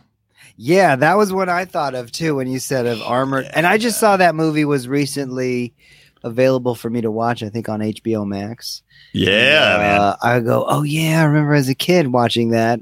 Yeah, 0.62 0.98
that 0.98 1.16
was 1.18 1.32
what 1.32 1.48
I 1.48 1.64
thought 1.64 1.96
of 1.96 2.12
too 2.12 2.36
when 2.36 2.48
you 2.48 2.60
said 2.60 2.86
of 2.86 3.02
armored. 3.02 3.46
And 3.54 3.66
I 3.66 3.78
just 3.78 3.98
saw 4.00 4.18
that 4.18 4.36
movie 4.36 4.66
was 4.66 4.88
recently 4.90 5.74
available 6.24 6.76
for 6.76 6.90
me 6.90 7.02
to 7.02 7.12
watch. 7.12 7.44
I 7.44 7.50
think 7.50 7.70
on 7.70 7.80
HBO 7.80 8.26
Max. 8.28 8.84
Yeah, 9.14 9.98
uh, 10.02 10.16
I 10.22 10.40
go, 10.40 10.66
oh 10.68 10.84
yeah, 10.84 11.22
I 11.22 11.26
remember 11.26 11.54
as 11.54 11.70
a 11.70 11.76
kid 11.76 12.08
watching 12.08 12.50
that. 12.52 12.80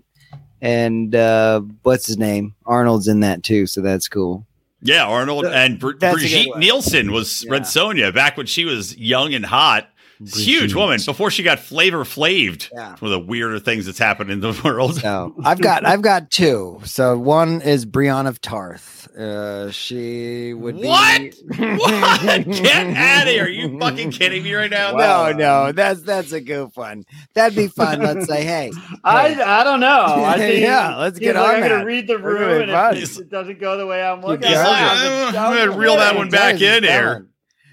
And 0.61 1.13
uh, 1.15 1.61
what's 1.83 2.07
his 2.07 2.17
name? 2.17 2.55
Arnold's 2.65 3.07
in 3.07 3.19
that 3.21 3.43
too, 3.43 3.67
so 3.67 3.81
that's 3.81 4.07
cool. 4.07 4.45
Yeah, 4.81 5.05
Arnold 5.05 5.43
Th- 5.45 5.55
and 5.55 5.79
Br- 5.79 5.93
that's 5.99 6.17
a 6.17 6.19
good 6.21 6.29
Brigitte. 6.29 6.57
Nielsen 6.57 7.11
was 7.11 7.43
Yeah. 7.43 7.51
Red 7.53 7.61
Sonja 7.63 8.13
back 8.13 8.37
when 8.37 8.45
she 8.47 8.65
was 8.65 8.97
young 8.97 9.33
and 9.33 9.45
hot. 9.45 9.89
Huge 10.25 10.73
woman 10.73 10.99
before 11.05 11.29
she 11.31 11.43
got 11.43 11.59
flavor 11.59 12.03
flaved. 12.05 12.69
Yeah. 12.73 12.95
One 12.99 13.11
of 13.11 13.11
the 13.11 13.19
weirder 13.19 13.59
things 13.59 13.85
that's 13.85 13.99
happened 13.99 14.31
in 14.31 14.39
the 14.39 14.59
world. 14.65 14.95
So 14.95 15.35
I've 15.43 15.59
got 15.61 15.85
I've 15.85 16.01
got 16.01 16.31
two. 16.31 16.79
So 16.85 17.17
one 17.17 17.61
is 17.61 17.85
Brienne 17.85 18.25
of 18.27 18.41
Tarth. 18.41 18.95
Uh, 19.17 19.71
she 19.71 20.53
would 20.53 20.79
be 20.79 20.87
What? 20.87 21.21
what? 21.57 22.45
Get 22.45 22.87
out 22.95 23.23
of 23.23 23.29
here! 23.29 23.45
Are 23.45 23.49
you 23.49 23.79
fucking 23.79 24.11
kidding 24.11 24.43
me 24.43 24.53
right 24.53 24.69
now? 24.69 24.91
No, 24.91 25.31
no, 25.31 25.71
that's 25.71 26.01
that's 26.01 26.31
a 26.31 26.41
goof 26.41 26.77
one. 26.77 27.03
That'd 27.33 27.55
be 27.55 27.67
fun. 27.67 27.99
Let's 28.01 28.27
say, 28.27 28.43
hey, 28.43 28.71
I, 29.03 29.41
I 29.41 29.63
don't 29.63 29.79
know. 29.79 30.23
I 30.23 30.37
think 30.37 30.61
Yeah, 30.61 30.97
let's 30.97 31.17
he's 31.17 31.27
get 31.27 31.35
like, 31.35 31.47
on 31.57 31.63
I'm 31.63 31.69
gonna 31.69 31.85
read 31.85 32.07
the 32.07 32.17
room, 32.19 32.61
and 32.61 32.61
advise. 32.63 33.17
if 33.17 33.25
it 33.25 33.29
doesn't 33.29 33.59
go 33.59 33.77
the 33.77 33.85
way 33.87 34.03
I'm 34.03 34.21
looking, 34.21 34.47
He's 34.47 34.57
at 34.57 35.29
it, 35.31 35.35
"I'm 35.35 35.35
I'm 35.35 35.57
gonna 35.67 35.77
reel 35.77 35.95
that 35.97 36.15
one 36.15 36.29
back 36.29 36.55
is 36.55 36.61
in 36.63 36.83
here. 36.83 37.26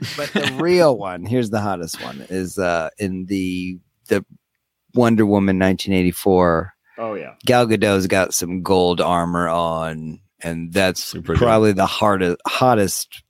Fun. 0.04 0.28
But 0.32 0.42
the 0.44 0.52
real 0.62 0.96
one, 0.98 1.24
here's 1.24 1.50
the 1.50 1.60
hottest 1.60 2.02
one, 2.02 2.24
is 2.28 2.58
uh 2.58 2.90
in 2.98 3.26
the 3.26 3.78
the 4.08 4.24
Wonder 4.94 5.26
Woman 5.26 5.58
1984. 5.58 6.72
Oh 6.98 7.14
yeah. 7.14 7.34
Gal 7.44 7.66
Gadot's 7.66 8.06
got 8.06 8.32
some 8.34 8.62
gold 8.62 9.00
armor 9.00 9.48
on, 9.48 10.20
and 10.42 10.72
that's 10.72 11.02
Super 11.02 11.32
good. 11.34 11.38
probably 11.42 11.72
the 11.72 11.86
hardest 11.86 12.40
hottest 12.46 13.22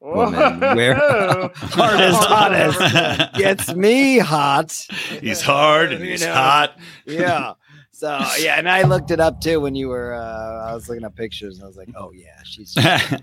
Woman, 0.00 0.58
where- 0.58 0.94
hardest, 1.54 2.24
hottest. 2.24 3.34
gets 3.38 3.72
me 3.74 4.18
hot. 4.18 4.72
He's 5.20 5.40
hard 5.40 5.92
and 5.92 6.04
You 6.04 6.10
he's 6.10 6.22
know. 6.22 6.32
hot. 6.32 6.78
Yeah. 7.06 7.52
So 7.94 8.18
yeah, 8.40 8.56
and 8.58 8.68
I 8.68 8.82
looked 8.82 9.12
it 9.12 9.20
up 9.20 9.40
too 9.40 9.60
when 9.60 9.76
you 9.76 9.86
were. 9.88 10.12
Uh, 10.14 10.66
I 10.70 10.74
was 10.74 10.88
looking 10.88 11.04
up 11.04 11.14
pictures, 11.14 11.54
and 11.58 11.62
I 11.64 11.68
was 11.68 11.76
like, 11.76 11.90
"Oh 11.94 12.10
yeah, 12.10 12.40
she's 12.42 12.74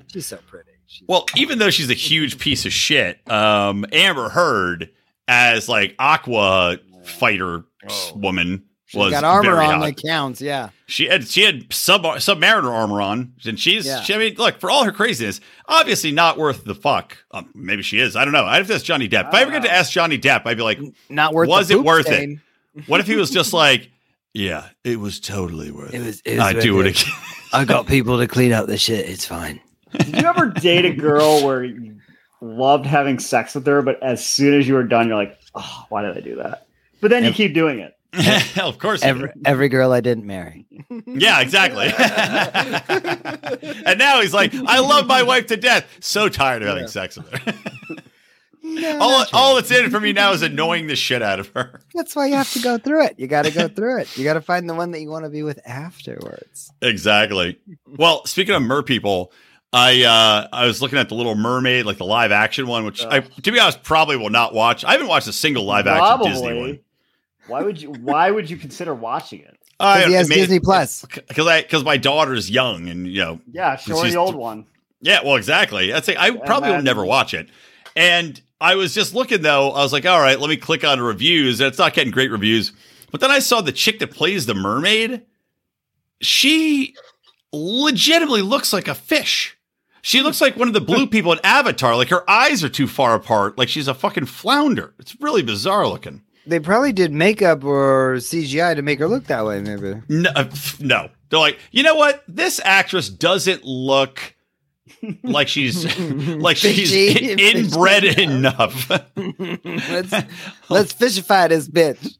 she's 0.09 0.25
so 0.25 0.37
pretty." 0.47 0.69
She's 0.91 1.07
well, 1.07 1.25
even 1.35 1.59
though 1.59 1.69
she's 1.69 1.89
a 1.89 1.93
huge 1.93 2.39
piece 2.39 2.65
of 2.65 2.73
shit, 2.73 3.19
um, 3.31 3.85
Amber 3.93 4.27
Heard 4.29 4.89
as 5.27 5.69
like 5.69 5.95
Aqua 5.99 6.79
fighter 7.05 7.63
Oh. 7.87 8.11
woman 8.15 8.65
she's 8.87 8.99
was 8.99 9.11
got 9.11 9.23
armor 9.23 9.53
very 9.55 9.65
on 9.67 9.79
hot. 9.79 9.85
that 9.85 10.01
counts. 10.05 10.41
Yeah, 10.41 10.69
She 10.87 11.05
had 11.05 11.25
she 11.27 11.43
had 11.43 11.71
sub 11.71 12.01
submariner 12.03 12.69
armor 12.69 13.01
on, 13.01 13.33
and 13.45 13.57
she's. 13.57 13.85
Yeah. 13.85 14.01
She, 14.01 14.13
I 14.13 14.17
mean, 14.17 14.35
look 14.37 14.59
for 14.59 14.69
all 14.69 14.83
her 14.83 14.91
craziness, 14.91 15.39
obviously 15.67 16.11
not 16.11 16.37
worth 16.37 16.65
the 16.65 16.75
fuck. 16.75 17.17
Um, 17.31 17.49
maybe 17.55 17.81
she 17.83 17.99
is. 17.99 18.17
I 18.17 18.25
don't 18.25 18.33
know. 18.33 18.43
I 18.43 18.57
have 18.57 18.67
to 18.67 18.73
ask 18.73 18.83
Johnny 18.83 19.07
Depp. 19.07 19.29
If 19.29 19.33
I 19.35 19.43
ever 19.43 19.51
get 19.51 19.61
to 19.63 19.71
ask 19.71 19.91
Johnny 19.93 20.17
Depp, 20.19 20.41
I'd 20.45 20.57
be 20.57 20.63
like, 20.63 20.79
not 21.09 21.33
worth. 21.33 21.47
the 21.47 21.51
Was 21.51 21.71
it 21.71 21.75
poop 21.75 21.85
worth 21.85 22.09
it? 22.09 22.39
what 22.87 22.99
if 22.99 23.07
he 23.07 23.15
was 23.15 23.29
just 23.31 23.53
like, 23.63 23.89
yeah, 24.33 24.67
it 24.83 24.99
was 24.99 25.19
totally 25.21 25.71
worth 25.71 25.93
it. 25.93 26.01
It 26.01 26.05
was. 26.05 26.21
It 26.25 26.31
was 26.37 26.39
I'd 26.47 26.59
do 26.59 26.81
it 26.81 26.87
it. 26.87 27.01
again. 27.01 27.13
I 27.53 27.63
got 27.63 27.87
people 27.87 28.17
to 28.19 28.27
clean 28.27 28.51
up 28.51 28.67
the 28.67 28.77
shit. 28.77 29.07
It's 29.07 29.25
fine. 29.25 29.61
Did 29.91 30.07
you 30.21 30.27
ever 30.27 30.47
date 30.47 30.85
a 30.85 30.93
girl 30.93 31.43
where 31.45 31.63
you 31.63 31.97
loved 32.41 32.85
having 32.85 33.19
sex 33.19 33.55
with 33.55 33.65
her, 33.67 33.81
but 33.81 34.01
as 34.03 34.25
soon 34.25 34.57
as 34.59 34.67
you 34.67 34.73
were 34.75 34.83
done, 34.83 35.07
you're 35.07 35.17
like, 35.17 35.37
oh, 35.55 35.85
why 35.89 36.01
did 36.03 36.17
I 36.17 36.21
do 36.21 36.35
that? 36.37 36.67
But 37.01 37.09
then 37.11 37.23
you 37.23 37.31
keep 37.31 37.53
doing 37.53 37.79
it. 37.79 37.95
of 38.59 38.79
course. 38.79 39.03
Every 39.03 39.29
every 39.45 39.69
girl 39.69 39.91
I 39.91 40.01
didn't 40.01 40.25
marry. 40.25 40.65
Yeah, 41.05 41.41
exactly. 41.41 41.87
and 43.85 43.99
now 43.99 44.21
he's 44.21 44.33
like, 44.33 44.53
I 44.53 44.79
love 44.79 45.05
my 45.07 45.23
wife 45.23 45.47
to 45.47 45.57
death. 45.57 45.85
So 46.01 46.29
tired 46.29 46.61
of 46.61 46.67
having 46.67 46.83
Yeah. 46.83 46.89
sex 46.89 47.17
with 47.17 47.27
her. 47.29 47.53
No, 48.61 48.99
all, 48.99 49.25
all 49.33 49.53
true. 49.53 49.61
that's 49.61 49.71
in 49.71 49.85
it 49.85 49.89
for 49.91 49.99
me 49.99 50.13
now 50.13 50.31
is 50.33 50.41
annoying 50.41 50.87
the 50.87 50.95
shit 50.95 51.21
out 51.23 51.39
of 51.39 51.47
her. 51.49 51.81
That's 51.95 52.15
why 52.15 52.27
you 52.27 52.35
have 52.35 52.51
to 52.53 52.59
go 52.59 52.77
through 52.77 53.05
it. 53.05 53.15
You 53.17 53.25
got 53.27 53.45
to 53.45 53.51
go 53.51 53.67
through 53.67 53.99
it. 54.01 54.15
You 54.17 54.23
got 54.23 54.33
to 54.33 54.41
find 54.41 54.69
the 54.69 54.75
one 54.75 54.91
that 54.91 55.01
you 55.01 55.09
want 55.09 55.25
to 55.25 55.29
be 55.29 55.41
with 55.43 55.59
afterwards. 55.65 56.71
Exactly. 56.81 57.59
Well, 57.87 58.25
speaking 58.25 58.53
of 58.53 58.61
mer 58.61 58.83
people, 58.83 59.31
I 59.71 60.03
uh 60.03 60.47
I 60.51 60.65
was 60.65 60.81
looking 60.81 60.97
at 60.97 61.09
the 61.09 61.15
Little 61.15 61.35
Mermaid, 61.35 61.85
like 61.85 61.97
the 61.97 62.05
live 62.05 62.31
action 62.31 62.65
one, 62.67 62.85
which 62.85 63.03
I 63.05 63.19
to 63.19 63.51
be 63.51 63.59
honest 63.59 63.83
probably 63.83 64.17
will 64.17 64.29
not 64.31 64.53
watch. 64.53 64.83
I 64.83 64.93
haven't 64.93 65.07
watched 65.07 65.27
a 65.27 65.33
single 65.33 65.63
live 65.65 65.85
action 65.87 66.27
Disney 66.31 66.57
one. 66.59 66.79
Why 67.47 67.61
would 67.63 67.81
you? 67.81 67.91
Why 67.91 68.31
would 68.31 68.49
you 68.49 68.57
consider 68.57 68.93
watching 68.95 69.41
it? 69.41 69.55
I, 69.79 70.05
he 70.05 70.13
has 70.13 70.27
it 70.27 70.29
may- 70.29 70.35
Disney 70.35 70.59
Plus. 70.59 71.05
because 71.27 71.47
I 71.47 71.61
because 71.61 71.83
my 71.83 71.97
daughter's 71.97 72.49
young 72.49 72.87
and 72.89 73.07
you 73.07 73.21
know 73.21 73.39
Yeah, 73.51 73.75
show 73.75 74.01
her 74.03 74.09
the 74.09 74.17
old 74.17 74.35
one. 74.35 74.65
yeah 75.01 75.19
well 75.23 75.35
exactly 75.35 75.93
I'd 75.93 76.03
say 76.03 76.15
I 76.17 76.31
probably 76.31 76.71
will 76.71 76.81
never 76.81 77.05
watch 77.05 77.33
it 77.33 77.47
and 77.95 78.41
I 78.59 78.75
was 78.75 78.93
just 78.93 79.13
looking 79.15 79.41
though 79.41 79.69
I 79.71 79.81
was 79.83 79.93
like 79.93 80.05
all 80.05 80.19
right 80.19 80.37
let 80.39 80.49
me 80.49 80.57
click 80.57 80.83
on 80.83 80.99
reviews 80.99 81.59
and 81.61 81.67
it's 81.67 81.77
not 81.77 81.93
getting 81.93 82.11
great 82.11 82.29
reviews 82.31 82.73
but 83.11 83.21
then 83.21 83.31
I 83.31 83.39
saw 83.39 83.61
the 83.61 83.71
chick 83.71 83.99
that 83.99 84.11
plays 84.11 84.45
the 84.47 84.53
mermaid 84.53 85.21
she 86.21 86.93
legitimately 87.53 88.41
looks 88.41 88.73
like 88.73 88.87
a 88.89 88.95
fish 88.95 89.57
she 90.01 90.21
looks 90.21 90.41
like 90.41 90.55
one 90.55 90.67
of 90.67 90.73
the 90.73 90.81
blue 90.81 91.07
people 91.15 91.31
in 91.33 91.39
Avatar 91.43 91.95
like 91.95 92.09
her 92.09 92.29
eyes 92.29 92.63
are 92.63 92.69
too 92.69 92.87
far 92.87 93.15
apart 93.15 93.57
like 93.57 93.69
she's 93.69 93.87
a 93.87 93.93
fucking 93.93 94.25
flounder 94.25 94.93
it's 94.99 95.15
really 95.21 95.41
bizarre 95.43 95.87
looking 95.87 96.21
They 96.47 96.59
probably 96.59 96.93
did 96.93 97.11
makeup 97.11 97.63
or 97.63 98.15
CGI 98.15 98.75
to 98.75 98.81
make 98.81 98.99
her 98.99 99.07
look 99.07 99.25
that 99.25 99.45
way. 99.45 99.61
Maybe. 99.61 100.01
No, 100.09 100.29
uh, 100.35 100.49
no. 100.79 101.09
They're 101.29 101.39
like, 101.39 101.59
you 101.71 101.83
know 101.83 101.93
what? 101.95 102.23
This 102.27 102.59
actress 102.63 103.07
doesn't 103.09 103.63
look 103.63 104.33
like 105.23 105.47
she's 105.47 105.85
like 106.19 106.57
she's 106.57 106.91
in- 106.91 107.37
inbred 107.39 108.03
enough. 108.03 108.89
let's 108.89 110.11
let's 110.69 110.93
fishify 110.93 111.49
this 111.49 111.67
bitch. 111.67 112.17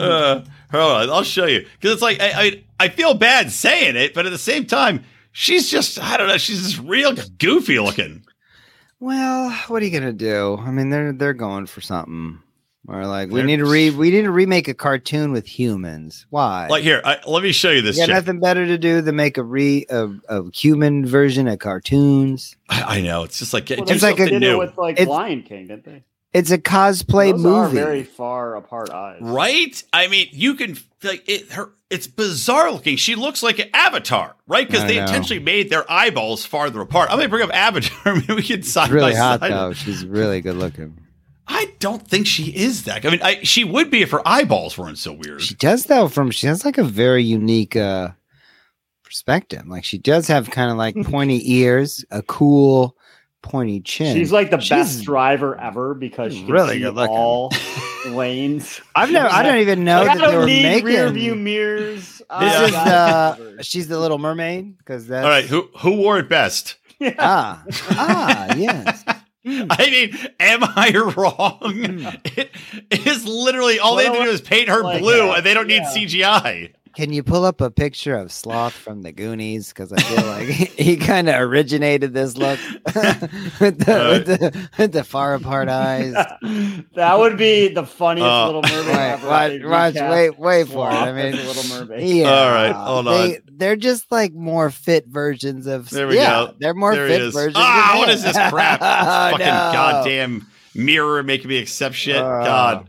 uh, 0.00 0.44
hold 0.70 0.92
on, 0.92 1.10
I'll 1.10 1.22
show 1.22 1.46
you 1.46 1.60
because 1.80 1.92
it's 1.94 2.02
like 2.02 2.20
I, 2.20 2.42
I 2.42 2.64
I 2.80 2.88
feel 2.90 3.14
bad 3.14 3.50
saying 3.50 3.96
it, 3.96 4.12
but 4.12 4.26
at 4.26 4.30
the 4.32 4.38
same 4.38 4.66
time, 4.66 5.04
she's 5.34 5.70
just 5.70 5.98
I 6.02 6.16
don't 6.16 6.28
know. 6.28 6.38
She's 6.38 6.62
just 6.62 6.78
real 6.80 7.12
goofy 7.38 7.78
looking. 7.78 8.24
Well, 9.00 9.50
what 9.68 9.82
are 9.82 9.84
you 9.84 9.90
gonna 9.98 10.12
do? 10.14 10.56
I 10.56 10.70
mean, 10.70 10.88
they're 10.88 11.12
they're 11.12 11.34
going 11.34 11.66
for 11.66 11.82
something. 11.82 12.40
Or 12.86 13.06
like 13.06 13.28
we 13.30 13.36
They're- 13.36 13.46
need 13.46 13.56
to 13.58 13.64
re 13.66 13.88
we 13.90 14.10
need 14.10 14.22
to 14.22 14.30
remake 14.30 14.68
a 14.68 14.74
cartoon 14.74 15.32
with 15.32 15.46
humans. 15.46 16.26
Why? 16.28 16.66
Like 16.68 16.82
here, 16.82 17.00
I, 17.02 17.18
let 17.26 17.42
me 17.42 17.50
show 17.52 17.70
you 17.70 17.80
this. 17.80 17.96
you 17.96 18.02
got 18.02 18.06
chick. 18.08 18.14
nothing 18.26 18.40
better 18.40 18.66
to 18.66 18.76
do 18.76 19.00
than 19.00 19.16
make 19.16 19.38
a 19.38 19.42
re 19.42 19.86
a, 19.88 20.10
a 20.28 20.50
human 20.52 21.06
version 21.06 21.48
of 21.48 21.58
cartoons. 21.60 22.56
I, 22.68 22.98
I 22.98 23.00
know 23.00 23.22
it's 23.24 23.38
just 23.38 23.54
like 23.54 23.70
Well, 23.70 23.84
do 23.86 23.94
they 23.94 24.06
like 24.06 24.20
a- 24.20 24.24
did 24.26 24.34
it 24.34 24.40
new, 24.40 24.58
with 24.58 24.76
like 24.76 24.94
It's- 25.00 25.08
Lion 25.08 25.42
King, 25.44 25.68
didn't 25.68 25.84
they? 25.86 26.04
It's 26.34 26.50
a 26.50 26.58
cosplay 26.58 27.30
Those 27.30 27.46
are 27.46 27.64
movie. 27.68 27.76
very 27.76 28.02
far 28.02 28.56
apart 28.56 28.90
eyes. 28.90 29.18
right? 29.22 29.82
I 29.92 30.08
mean, 30.08 30.28
you 30.32 30.54
can 30.54 30.76
like 31.02 31.26
it. 31.26 31.52
Her 31.52 31.70
it's 31.94 32.08
bizarre 32.08 32.72
looking. 32.72 32.96
She 32.96 33.14
looks 33.14 33.42
like 33.42 33.60
an 33.60 33.68
Avatar, 33.72 34.34
right? 34.48 34.66
Because 34.66 34.84
they 34.86 34.96
know. 34.96 35.02
intentionally 35.02 35.42
made 35.42 35.70
their 35.70 35.90
eyeballs 35.90 36.44
farther 36.44 36.80
apart. 36.80 37.08
I'm 37.08 37.18
gonna 37.18 37.28
bring 37.28 37.44
up 37.44 37.54
Avatar. 37.54 38.14
Maybe 38.16 38.34
we 38.34 38.42
can 38.42 38.64
side 38.64 38.86
She's 38.86 38.92
really 38.92 39.12
by 39.12 39.18
hot 39.18 39.40
side. 39.40 39.52
though. 39.52 39.72
She's 39.72 40.04
really 40.04 40.40
good 40.40 40.56
looking. 40.56 40.98
I 41.46 41.72
don't 41.78 42.06
think 42.06 42.26
she 42.26 42.44
is 42.56 42.84
that. 42.84 43.06
I 43.06 43.10
mean, 43.10 43.22
I, 43.22 43.42
she 43.42 43.64
would 43.64 43.90
be 43.90 44.02
if 44.02 44.10
her 44.10 44.26
eyeballs 44.26 44.76
weren't 44.76 44.98
so 44.98 45.12
weird. 45.12 45.40
She 45.40 45.54
does 45.54 45.84
though. 45.84 46.08
From 46.08 46.32
she 46.32 46.48
has 46.48 46.64
like 46.64 46.78
a 46.78 46.84
very 46.84 47.22
unique 47.22 47.76
uh 47.76 48.10
perspective. 49.04 49.66
Like 49.68 49.84
she 49.84 49.98
does 49.98 50.26
have 50.26 50.50
kind 50.50 50.72
of 50.72 50.76
like 50.76 50.96
pointy 51.06 51.52
ears, 51.52 52.04
a 52.10 52.22
cool 52.22 52.96
pointy 53.44 53.80
chin. 53.80 54.16
She's 54.16 54.32
like 54.32 54.50
the 54.50 54.58
She's 54.58 54.70
best 54.70 55.04
driver 55.04 55.60
ever 55.60 55.94
because 55.94 56.32
she 56.34 56.42
can 56.44 56.52
really 56.52 56.74
see 56.76 56.80
good 56.80 56.94
looking. 56.94 57.14
all 57.16 57.52
lanes. 58.08 58.80
I've 58.94 59.10
never. 59.12 59.28
I 59.28 59.42
don't 59.42 59.58
even 59.58 59.84
know 59.84 60.02
Like, 60.02 60.06
that 60.06 60.14
they 60.26 60.32
don't 60.32 60.40
were 60.40 60.46
need 60.46 60.62
making. 60.62 60.84
rear 60.86 61.10
view 61.10 61.34
mirrors. 61.34 62.10
This 62.40 62.60
is 62.62 62.70
got 62.72 62.88
uh, 62.88 63.62
she's 63.62 63.86
the 63.86 63.98
Little 64.00 64.18
Mermaid 64.18 64.78
because 64.78 65.06
that's 65.06 65.24
All 65.24 65.30
right, 65.30 65.44
who 65.44 65.68
who 65.78 65.96
wore 65.98 66.18
it 66.18 66.28
best? 66.28 66.76
ah 67.18 67.62
ah 67.90 68.54
yes. 68.56 69.04
I 69.46 69.90
mean, 69.90 70.16
am 70.40 70.60
I 70.64 70.90
wrong? 71.16 72.06
It 72.34 73.06
is 73.06 73.26
literally 73.26 73.78
all 73.78 73.96
they 73.96 74.04
have 74.06 74.14
to 74.14 74.24
do 74.24 74.30
is 74.30 74.40
paint 74.40 74.68
her 74.70 74.82
Like, 74.82 75.00
blue, 75.02 75.30
uh, 75.30 75.34
and 75.36 75.44
they 75.46 75.52
don't 75.52 75.66
need. 75.66 75.82
CGI. 75.82 76.72
Can 76.96 77.12
you 77.12 77.22
pull 77.24 77.44
up 77.44 77.60
a 77.60 77.70
picture 77.70 78.14
of 78.16 78.30
Sloth 78.30 78.72
from 78.72 79.02
the 79.02 79.10
Goonies? 79.10 79.68
Because 79.70 79.92
I 79.92 80.00
feel 80.00 80.26
like 80.26 80.46
he 80.78 80.96
kind 80.96 81.28
of 81.28 81.40
originated 81.40 82.14
this 82.14 82.36
look 82.36 82.58
with, 82.86 83.78
the, 83.84 84.08
with, 84.12 84.26
the, 84.26 84.68
with 84.78 84.92
the 84.92 85.02
far 85.04 85.34
apart 85.34 85.68
eyes. 85.68 86.12
that 86.94 87.18
would 87.18 87.36
be 87.36 87.68
the 87.68 87.84
funniest 87.84 88.26
Uh, 88.28 88.46
Little 88.46 88.62
Mermaid 88.62 88.86
Wait, 88.86 89.12
ever. 89.12 89.28
watch, 89.28 89.94
watch, 89.94 90.10
wait, 90.10 90.38
wait 90.38 90.68
for 90.68 90.88
it. 90.88 90.94
I 90.94 91.12
mean, 91.12 91.34
as 91.34 91.46
Little 91.46 91.78
Mermaid. 91.86 92.08
yeah, 92.16 92.30
All 92.30 92.50
right, 92.50 92.72
hold 92.72 93.06
they, 93.06 93.40
They're 93.52 93.76
just 93.76 94.10
like 94.12 94.32
more 94.32 94.70
fit 94.70 95.06
versions 95.08 95.66
of. 95.66 95.90
There 95.90 96.06
we 96.06 96.16
yeah, 96.16 96.46
go. 96.46 96.54
They're 96.60 96.74
more 96.74 96.94
there 96.94 97.08
fit 97.08 97.22
is. 97.22 97.34
versions. 97.34 97.56
Ah, 97.58 97.94
of 97.94 97.98
what 97.98 98.06
this 98.22 98.50
crap? 98.50 98.80
This 98.80 98.88
Oh, 98.88 99.30
fucking 99.32 99.38
no. 99.46 99.70
goddamn 99.72 100.46
mirror 100.76 101.22
making 101.22 101.48
me 101.48 101.58
accept 101.58 101.94
shit. 101.96 102.16
Oh. 102.16 102.20
God. 102.44 102.88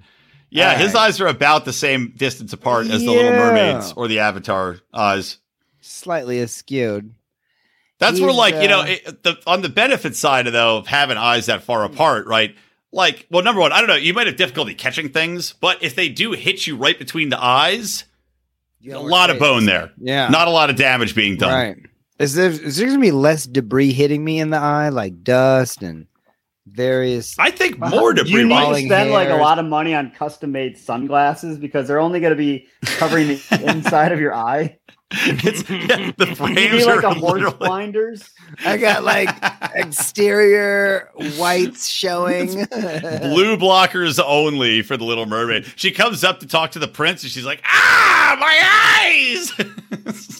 Yeah, 0.55 0.71
All 0.71 0.77
his 0.77 0.93
right. 0.93 1.01
eyes 1.03 1.19
are 1.21 1.27
about 1.27 1.65
the 1.65 1.73
same 1.73 2.13
distance 2.15 2.53
apart 2.53 2.87
as 2.87 3.01
the 3.03 3.09
Little 3.11 3.23
Yeah. 3.31 3.37
Mermaids 3.39 3.93
or 3.95 4.07
the 4.07 4.19
Avatar 4.19 4.77
eyes. 4.93 5.37
Slightly 5.81 6.37
askewed. 6.37 7.11
That's 7.99 8.19
where, 8.19 8.29
He's, 8.29 8.37
like, 8.37 8.55
you 8.55 8.67
know, 8.67 8.81
uh, 8.81 8.85
it, 8.87 9.23
the, 9.23 9.37
on 9.47 9.61
the 9.61 9.69
benefit 9.69 10.15
side 10.15 10.47
of 10.47 10.53
though 10.53 10.77
of 10.77 10.87
having 10.87 11.17
eyes 11.17 11.45
that 11.47 11.63
far 11.63 11.83
apart, 11.85 12.25
right? 12.27 12.55
Like, 12.91 13.25
well, 13.29 13.43
number 13.43 13.61
one, 13.61 13.71
I 13.71 13.79
don't 13.79 13.87
know, 13.87 13.95
you 13.95 14.13
might 14.13 14.27
have 14.27 14.35
difficulty 14.37 14.73
catching 14.73 15.09
things, 15.09 15.53
but 15.59 15.83
if 15.83 15.95
they 15.95 16.09
do 16.09 16.31
hit 16.33 16.65
you 16.67 16.75
right 16.77 16.97
between 16.97 17.29
the 17.29 17.41
eyes, 17.41 18.05
a 18.89 18.97
lot 18.99 19.29
of 19.29 19.39
bone 19.39 19.65
there, 19.65 19.91
Yeah. 19.99 20.27
not 20.29 20.47
a 20.47 20.51
lot 20.51 20.69
of 20.69 20.75
damage 20.75 21.15
being 21.15 21.35
done. 21.37 21.51
Right. 21.53 21.77
Is 22.19 22.33
there 22.35 22.49
is 22.49 22.77
there 22.77 22.87
gonna 22.87 22.99
be 22.99 23.11
less 23.11 23.45
debris 23.45 23.91
hitting 23.91 24.23
me 24.23 24.39
in 24.39 24.49
the 24.49 24.57
eye, 24.57 24.87
like 24.89 25.23
dust 25.23 25.81
and 25.83 26.07
various? 26.67 27.37
I 27.39 27.51
think 27.51 27.77
more 27.79 28.13
debris. 28.13 28.31
You 28.31 28.43
need 28.47 28.55
to 28.55 28.61
falling 28.61 28.85
spend 28.87 29.11
like 29.11 29.29
a 29.29 29.35
lot 29.35 29.59
of 29.59 29.65
money 29.65 29.93
on 29.93 30.11
custom 30.11 30.51
made 30.51 30.77
sunglasses 30.77 31.57
because 31.57 31.87
they're 31.87 31.99
only 31.99 32.19
going 32.19 32.31
to 32.31 32.37
be 32.37 32.67
covering 32.83 33.27
the 33.27 33.61
inside 33.75 34.11
of 34.11 34.19
your 34.19 34.33
eye. 34.33 34.77
it's, 35.11 35.69
yeah, 35.69 36.11
the 36.17 36.25
You 36.29 36.35
frames 36.35 36.55
need 36.55 36.85
like 36.85 37.03
are 37.03 37.07
a 37.07 37.13
horse 37.13 37.33
literally- 37.33 37.57
blinders. 37.57 38.29
I 38.65 38.77
got 38.77 39.03
like 39.03 39.29
exterior 39.75 41.09
whites 41.37 41.87
showing. 41.87 42.47
blue 42.55 43.55
blockers 43.57 44.19
only 44.25 44.81
for 44.81 44.97
the 44.97 45.03
Little 45.03 45.25
Mermaid. 45.27 45.65
She 45.75 45.91
comes 45.91 46.23
up 46.23 46.39
to 46.39 46.47
talk 46.47 46.71
to 46.71 46.79
the 46.79 46.87
prince, 46.87 47.21
and 47.23 47.31
she's 47.31 47.45
like, 47.45 47.61
"Ah, 47.65 48.35
my 48.39 49.05
eyes!" 49.05 50.33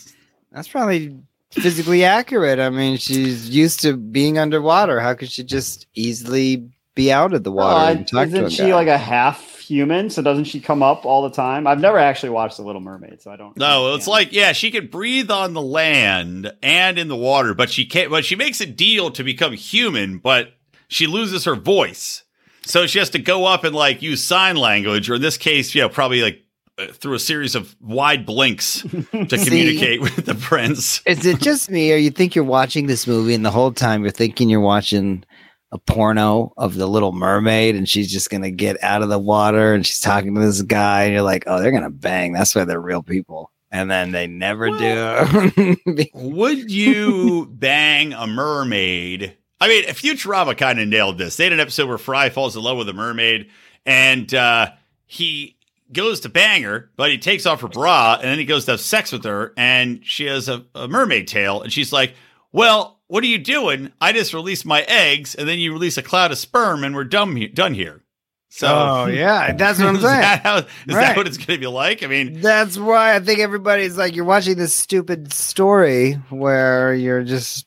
That's 0.51 0.67
probably 0.67 1.15
physically 1.55 2.03
accurate. 2.03 2.59
I 2.59 2.69
mean, 2.69 2.97
she's 2.97 3.49
used 3.49 3.79
to 3.81 3.95
being 3.97 4.37
underwater. 4.37 4.99
How 4.99 5.13
could 5.13 5.29
she 5.31 5.43
just 5.43 5.87
easily 5.95 6.69
be 6.95 7.11
out 7.11 7.33
of 7.33 7.43
the 7.43 7.51
water 7.51 7.79
Uh, 7.79 7.91
and 7.91 8.07
talk 8.07 8.11
to 8.11 8.17
a 8.19 8.23
isn't 8.45 8.49
she 8.51 8.63
guy? 8.69 8.75
like 8.75 8.87
a 8.87 8.97
half 8.97 9.59
human? 9.59 10.09
So 10.09 10.21
doesn't 10.21 10.45
she 10.45 10.59
come 10.59 10.81
up 10.83 11.05
all 11.05 11.23
the 11.23 11.35
time? 11.35 11.67
I've 11.67 11.79
never 11.81 11.97
actually 11.97 12.29
watched 12.29 12.57
The 12.57 12.63
Little 12.63 12.81
Mermaid, 12.81 13.21
so 13.21 13.31
I 13.31 13.35
don't. 13.35 13.57
no, 13.57 13.95
it's 13.95 14.07
like, 14.07 14.31
yeah, 14.31 14.53
she 14.53 14.71
can 14.71 14.87
breathe 14.87 15.29
on 15.31 15.53
the 15.53 15.61
land 15.61 16.53
and 16.63 16.97
in 16.97 17.07
the 17.07 17.15
water, 17.17 17.53
but 17.53 17.69
she 17.69 17.85
can't. 17.85 18.09
But 18.11 18.23
she 18.23 18.35
makes 18.35 18.61
a 18.61 18.65
deal 18.65 19.11
to 19.11 19.23
become 19.23 19.53
human, 19.53 20.19
but 20.19 20.53
she 20.87 21.07
loses 21.07 21.43
her 21.45 21.55
voice, 21.55 22.23
so 22.63 22.85
she 22.87 22.99
has 22.99 23.09
to 23.09 23.19
go 23.19 23.45
up 23.45 23.63
and 23.63 23.75
like 23.75 24.01
use 24.01 24.23
sign 24.23 24.55
language, 24.55 25.09
or 25.09 25.15
in 25.15 25.21
this 25.21 25.35
case, 25.37 25.73
you 25.75 25.81
know, 25.81 25.89
probably 25.89 26.21
like 26.21 26.44
through 26.93 27.13
a 27.13 27.19
series 27.19 27.55
of 27.55 27.75
wide 27.79 28.25
blinks 28.25 28.81
to 29.11 29.37
communicate 29.43 30.01
with 30.01 30.25
the 30.25 30.35
prince. 30.35 31.01
Is 31.05 31.25
it 31.25 31.39
just 31.39 31.69
me, 31.69 31.93
or 31.93 31.97
you 31.97 32.11
think 32.11 32.35
you're 32.35 32.43
watching 32.43 32.87
this 32.87 33.07
movie 33.07 33.33
and 33.33 33.45
the 33.45 33.51
whole 33.51 33.71
time 33.71 34.01
you're 34.01 34.11
thinking 34.11 34.49
you're 34.49 34.59
watching 34.59 35.23
a 35.71 35.77
porno 35.77 36.53
of 36.57 36.75
the 36.75 36.87
Little 36.87 37.11
Mermaid, 37.11 37.75
and 37.75 37.87
she's 37.87 38.11
just 38.11 38.29
gonna 38.29 38.51
get 38.51 38.81
out 38.83 39.01
of 39.01 39.09
the 39.09 39.19
water 39.19 39.73
and 39.73 39.85
she's 39.85 39.99
talking 39.99 40.35
to 40.35 40.41
this 40.41 40.61
guy, 40.61 41.03
and 41.03 41.13
you're 41.13 41.21
like, 41.21 41.43
oh, 41.47 41.61
they're 41.61 41.71
gonna 41.71 41.89
bang. 41.89 42.33
That's 42.33 42.53
why 42.55 42.65
they're 42.65 42.79
real 42.79 43.03
people, 43.03 43.51
and 43.71 43.89
then 43.89 44.11
they 44.11 44.27
never 44.27 44.69
do. 44.69 45.75
Would 46.13 46.71
you 46.71 47.47
bang 47.51 48.13
a 48.13 48.27
mermaid? 48.27 49.37
I 49.61 49.67
mean, 49.69 49.85
Futurama 49.85 50.57
kind 50.57 50.79
of 50.79 50.87
nailed 50.87 51.17
this. 51.17 51.37
They 51.37 51.45
had 51.45 51.53
an 51.53 51.61
episode 51.61 51.87
where 51.87 51.97
Fry 51.97 52.29
falls 52.29 52.55
in 52.55 52.61
love 52.61 52.77
with 52.77 52.89
a 52.89 52.93
mermaid, 52.93 53.49
and 53.85 54.33
uh, 54.33 54.71
he 55.05 55.55
goes 55.91 56.19
to 56.21 56.29
bang 56.29 56.63
her, 56.63 56.89
but 56.95 57.11
he 57.11 57.17
takes 57.17 57.45
off 57.45 57.61
her 57.61 57.67
bra, 57.67 58.15
and 58.15 58.23
then 58.29 58.39
he 58.39 58.45
goes 58.45 58.65
to 58.65 58.71
have 58.71 58.81
sex 58.81 59.11
with 59.11 59.23
her, 59.23 59.53
and 59.57 60.05
she 60.05 60.25
has 60.25 60.49
a, 60.49 60.65
a 60.73 60.87
mermaid 60.87 61.27
tail, 61.27 61.61
and 61.61 61.71
she's 61.71 61.93
like, 61.93 62.13
"Well, 62.51 62.99
what 63.07 63.23
are 63.23 63.27
you 63.27 63.37
doing? 63.37 63.91
I 64.01 64.11
just 64.13 64.33
released 64.33 64.65
my 64.65 64.81
eggs, 64.87 65.35
and 65.35 65.47
then 65.47 65.59
you 65.59 65.71
release 65.73 65.97
a 65.97 66.01
cloud 66.03 66.31
of 66.31 66.37
sperm, 66.37 66.83
and 66.83 66.95
we're 66.95 67.03
done 67.03 67.35
he- 67.35 67.47
done 67.47 67.73
here." 67.73 68.01
So, 68.49 68.67
oh 68.67 69.05
yeah, 69.07 69.51
that's 69.53 69.79
what 69.79 69.89
I'm 69.89 69.95
is 69.97 70.01
saying. 70.01 70.21
that 70.21 70.41
how- 70.43 70.57
is 70.59 70.65
that 70.87 71.17
what 71.17 71.27
it's 71.27 71.37
going 71.37 71.57
to 71.57 71.59
be 71.59 71.67
like? 71.67 72.03
I 72.03 72.07
mean, 72.07 72.39
That's 72.39 72.77
why 72.77 73.13
I 73.15 73.19
think 73.19 73.39
everybody's 73.39 73.97
like, 73.97 74.15
you're 74.15 74.23
watching 74.23 74.55
this 74.57 74.73
stupid 74.73 75.33
story 75.33 76.13
where 76.29 76.93
you're 76.93 77.23
just 77.23 77.65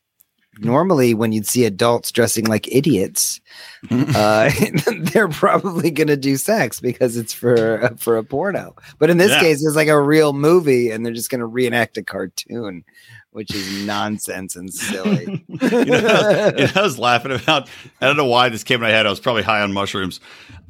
normally 0.61 1.15
when 1.15 1.33
you'd 1.33 1.47
see 1.47 1.65
adults 1.65 2.11
dressing 2.13 2.47
like 2.47 2.67
idiots, 2.75 3.41
uh, 3.91 4.51
they're 4.99 5.29
probably 5.29 5.91
gonna 5.91 6.17
do 6.17 6.37
sex 6.37 6.81
because 6.81 7.17
it's 7.17 7.33
for 7.33 7.95
for 7.99 8.17
a 8.17 8.25
porno. 8.25 8.75
But 8.99 9.11
in 9.11 9.19
this 9.19 9.31
Yeah. 9.31 9.41
case, 9.41 9.65
it's 9.65 9.77
like 9.77 9.89
a 9.89 10.01
real 10.01 10.33
movie, 10.33 10.91
and 10.91 11.05
they're 11.05 11.13
just 11.15 11.31
gonna 11.31 11.47
reenact 11.47 11.97
a 11.97 12.03
cartoon, 12.03 12.85
which 13.31 13.55
is 13.55 13.85
nonsense 13.87 14.57
and 14.57 14.73
silly. 14.73 15.45
you 15.49 15.69
know, 15.69 15.79
you 15.79 15.87
know, 16.67 16.71
I 16.75 16.81
was 16.83 16.99
laughing 16.99 17.33
about. 17.33 17.69
I 18.01 18.07
don't 18.07 18.17
know 18.17 18.25
why 18.27 18.49
this 18.49 18.65
came 18.65 18.77
in 18.77 18.83
my 18.83 18.91
head. 18.91 19.07
I 19.07 19.11
was 19.11 19.21
probably 19.21 19.43
high 19.43 19.61
on 19.63 19.73
mushrooms. 19.73 20.21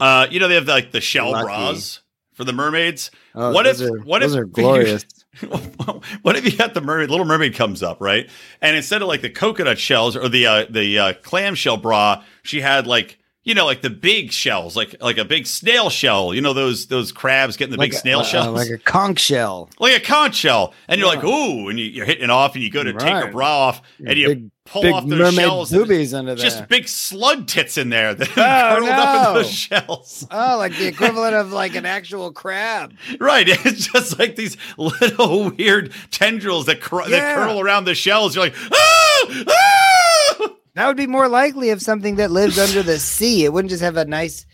Uh, 0.01 0.27
you 0.31 0.39
know, 0.41 0.49
they 0.49 0.55
have 0.55 0.69
like 0.69 0.93
the 0.93 1.01
shell 1.01 1.33
Lucky. 1.33 1.45
bras 1.45 2.01
for 2.35 2.45
the 2.45 2.53
mermaids. 2.53 3.11
Oh, 3.35 3.53
What 3.53 3.67
if- 3.67 3.81
are, 3.81 3.99
what 4.01 4.21
those 4.21 4.35
if 4.35 4.41
are 4.41 4.45
glorious? 4.45 5.05
what 6.23 6.37
if 6.37 6.45
you 6.45 6.57
got 6.57 6.75
the 6.75 6.81
mermaid, 6.81 7.11
little 7.11 7.27
mermaid 7.27 7.55
comes 7.55 7.83
up, 7.83 8.01
right? 8.01 8.29
And 8.61 8.77
instead 8.77 9.03
of 9.03 9.09
like 9.09 9.23
the 9.23 9.31
coconut 9.31 9.79
shells 9.79 10.17
or 10.17 10.29
the 10.29 10.47
uh, 10.47 10.67
the 10.69 10.99
uh, 10.99 11.13
clam 11.23 11.55
shell 11.55 11.77
bra, 11.77 12.23
she 12.43 12.61
had 12.61 12.87
like 12.87 13.19
you 13.45 13.55
know 13.55 13.65
like 13.65 13.81
the 13.83 13.91
big 13.91 14.33
shells, 14.33 14.77
like 14.77 14.95
like 15.01 15.19
a 15.19 15.25
big 15.25 15.47
snail 15.47 15.91
shell. 15.91 16.35
You 16.35 16.41
know 16.41 16.53
those 16.53 16.87
those 16.87 17.13
crabs 17.13 17.57
getting 17.57 17.73
the 17.73 17.79
Like 17.79 17.91
big 17.91 17.97
a- 17.97 18.01
snail 18.01 18.21
uh, 18.21 18.25
shells, 18.25 18.55
like 18.57 18.71
a 18.71 18.79
conch 18.79 19.21
shell. 19.21 19.71
like 19.79 19.97
a 19.97 20.05
conch 20.05 20.35
shell, 20.35 20.75
and 20.89 20.99
you're 21.01 21.09
like, 21.09 21.25
ooh, 21.25 21.69
and 21.69 21.79
you, 21.79 21.87
you're 21.87 22.07
hitting 22.07 22.25
it 22.25 22.31
off, 22.31 22.55
and 22.55 22.63
you 22.65 22.71
go 22.71 22.83
to 22.85 22.93
take 22.93 23.09
her 23.13 23.31
bra 23.33 23.49
off, 23.69 23.83
and 24.05 24.19
you 24.19 24.29
Big, 24.29 24.51
pull 24.69 24.83
big 24.83 24.93
off 24.93 25.07
those 25.07 25.19
mermaid 25.19 25.35
shells. 25.35 25.71
boobies 25.71 26.15
under 26.15 26.35
there. 26.35 26.45
just 26.45 26.69
big 26.69 26.87
slug 26.89 27.47
tits 27.47 27.77
in 27.79 27.89
there 27.91 28.15
that 28.15 28.29
Oh, 28.37 28.77
curled 28.77 28.89
up 28.91 29.17
in 29.17 29.23
no. 29.35 29.35
those 29.43 29.51
shells. 29.51 30.27
Oh, 30.31 30.57
like 30.59 30.77
the 30.77 30.87
equivalent 30.87 31.35
of 31.35 31.53
like 31.53 31.75
an 31.75 31.87
actual 31.87 32.33
crab. 32.33 32.95
Right. 33.21 33.47
It's 33.49 33.87
just 33.89 34.19
like 34.19 34.37
these 34.37 34.57
little 34.77 35.51
weird 35.57 35.93
tendrils 36.11 36.67
that, 36.67 36.81
cr- 36.81 37.09
that 37.09 37.35
curl 37.37 37.61
around 37.61 37.85
the 37.85 37.95
shells. 37.95 38.35
You're 38.35 38.45
like, 38.47 38.55
ah! 38.73 39.45
ah! 39.49 40.49
That 40.75 40.87
would 40.87 40.97
be 40.97 41.07
more 41.09 41.29
likely 41.29 41.71
of 41.71 41.83
something 41.83 42.17
that 42.17 42.31
lives 42.31 42.59
under 42.59 42.83
the 42.83 42.99
sea. 42.99 43.45
It 43.45 43.53
wouldn't 43.53 43.71
just 43.71 43.83
have 43.83 43.97
a 43.97 44.05
nice 44.05 44.47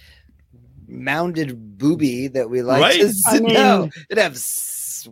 mounded 0.88 1.78
booby 1.78 2.28
that 2.28 2.48
we 2.50 2.62
like. 2.62 2.80
Right? 2.80 3.00
To 3.00 3.12
see. 3.12 3.36
I 3.36 3.40
mean- 3.40 3.52
no, 3.54 3.90
it'd 4.10 4.22
have 4.22 4.38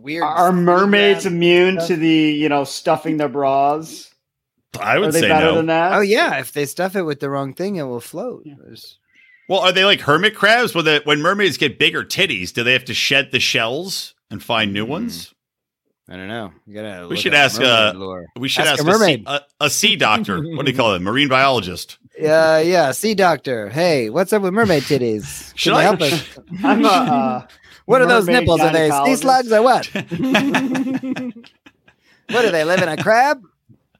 weird. 0.01 0.23
Are 0.23 0.51
mermaids 0.51 1.25
immune 1.25 1.75
stuff. 1.75 1.87
to 1.89 1.95
the 1.97 2.07
you 2.09 2.49
know 2.49 2.63
stuffing 2.63 3.17
their 3.17 3.29
bras? 3.29 4.12
I 4.79 4.95
Are 4.97 4.99
would 5.01 5.11
they 5.13 5.21
say 5.21 5.27
better 5.29 5.45
no. 5.47 5.55
than 5.55 5.65
that? 5.67 5.93
Oh 5.93 6.01
yeah, 6.01 6.39
if 6.39 6.51
they 6.51 6.65
stuff 6.65 6.95
it 6.95 7.03
with 7.03 7.19
the 7.19 7.29
wrong 7.29 7.53
thing, 7.53 7.75
it 7.77 7.83
will 7.83 7.99
float. 7.99 8.43
Yeah. 8.45 8.55
Well, 9.49 9.59
are 9.59 9.71
they 9.71 9.85
like 9.85 10.01
hermit 10.01 10.35
crabs? 10.35 10.73
When, 10.73 10.85
the, 10.85 11.01
when 11.03 11.21
mermaids 11.21 11.57
get 11.57 11.77
bigger 11.77 12.03
titties, 12.03 12.53
do 12.53 12.63
they 12.63 12.73
have 12.73 12.85
to 12.85 12.93
shed 12.93 13.31
the 13.31 13.39
shells 13.39 14.15
and 14.31 14.41
find 14.41 14.73
new 14.73 14.85
Hmm. 14.85 14.91
ones? 14.91 15.33
I 16.09 16.17
don't 16.17 16.27
know. 16.27 16.51
You. 16.67 17.07
We 17.09 17.15
should 17.15 17.33
ask, 17.33 17.61
a 17.61 17.65
uh, 17.65 17.93
lore. 17.95 18.25
We 18.37 18.49
should 18.49 18.65
Ask 18.65 18.79
ask, 18.81 18.85
a 18.85 18.89
a, 18.89 18.93
sea, 18.93 18.99
mermaid. 18.99 19.23
a, 19.25 19.41
a 19.61 19.69
sea 19.69 19.95
doctor. 19.95 20.41
what 20.55 20.65
do 20.65 20.71
you 20.71 20.77
call 20.77 20.93
it? 20.95 21.01
Marine 21.01 21.27
biologist. 21.29 21.97
Yeah, 22.19 22.59
yeah. 22.59 22.91
Sea 22.91 23.15
doctor. 23.15 23.69
Hey, 23.69 24.11
what's 24.11 24.31
up 24.33 24.43
with 24.43 24.53
mermaid 24.53 24.83
titties? 24.83 25.49
Can 25.49 25.57
Should 25.57 25.71
you 25.71 25.77
I- 25.77 25.83
help 25.83 25.99
us? 26.01 26.37
I'm 26.63 26.85
a. 26.85 26.87
Uh, 26.87 27.47
What 27.85 28.01
are 28.03 28.05
those 28.07 28.27
nipples? 28.27 28.61
Are 28.61 28.71
they 28.71 28.91
sea 29.05 29.15
slugs 29.15 29.51
or 29.51 29.63
what? 29.63 29.87
what 29.87 30.03
do 32.41 32.51
they 32.51 32.63
live 32.63 32.81
in 32.81 32.89
a 32.89 32.97
crab? 33.01 33.41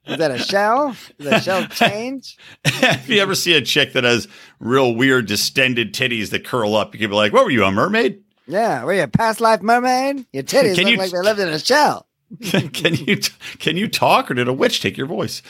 Is 0.06 0.18
that 0.18 0.32
a 0.32 0.38
shell? 0.38 0.96
Is 1.18 1.26
that 1.26 1.44
shell 1.44 1.66
change? 1.70 2.38
if 2.66 3.08
you 3.10 3.22
ever 3.22 3.36
see 3.36 3.54
a 3.54 3.62
chick 3.62 3.94
that 3.94 4.04
has 4.04 4.28
real 4.60 4.94
weird 4.96 5.28
distended 5.28 5.94
titties 5.94 6.32
that 6.32 6.44
curl 6.46 6.76
up, 6.76 6.94
you 6.94 7.00
could 7.00 7.10
be 7.10 7.16
like, 7.16 7.32
"What 7.34 7.46
were 7.46 7.52
you, 7.52 7.64
a 7.64 7.72
mermaid?" 7.72 8.22
Yeah, 8.48 8.84
were 8.84 8.94
you 8.94 9.04
a 9.04 9.08
past 9.08 9.40
life 9.40 9.62
mermaid? 9.62 10.26
Your 10.34 10.44
titties 10.44 10.76
Can 10.76 10.84
look 10.86 10.92
you- 10.94 10.98
like 10.98 11.12
they 11.12 11.22
lived 11.22 11.40
in 11.40 11.48
a 11.48 11.60
shell. 11.60 12.08
can 12.74 12.96
you 12.96 13.18
can 13.60 13.78
you 13.78 13.88
talk, 13.88 14.30
or 14.32 14.34
did 14.34 14.48
a 14.48 14.54
witch 14.54 14.82
take 14.82 14.98
your 14.98 15.06
voice? 15.08 15.42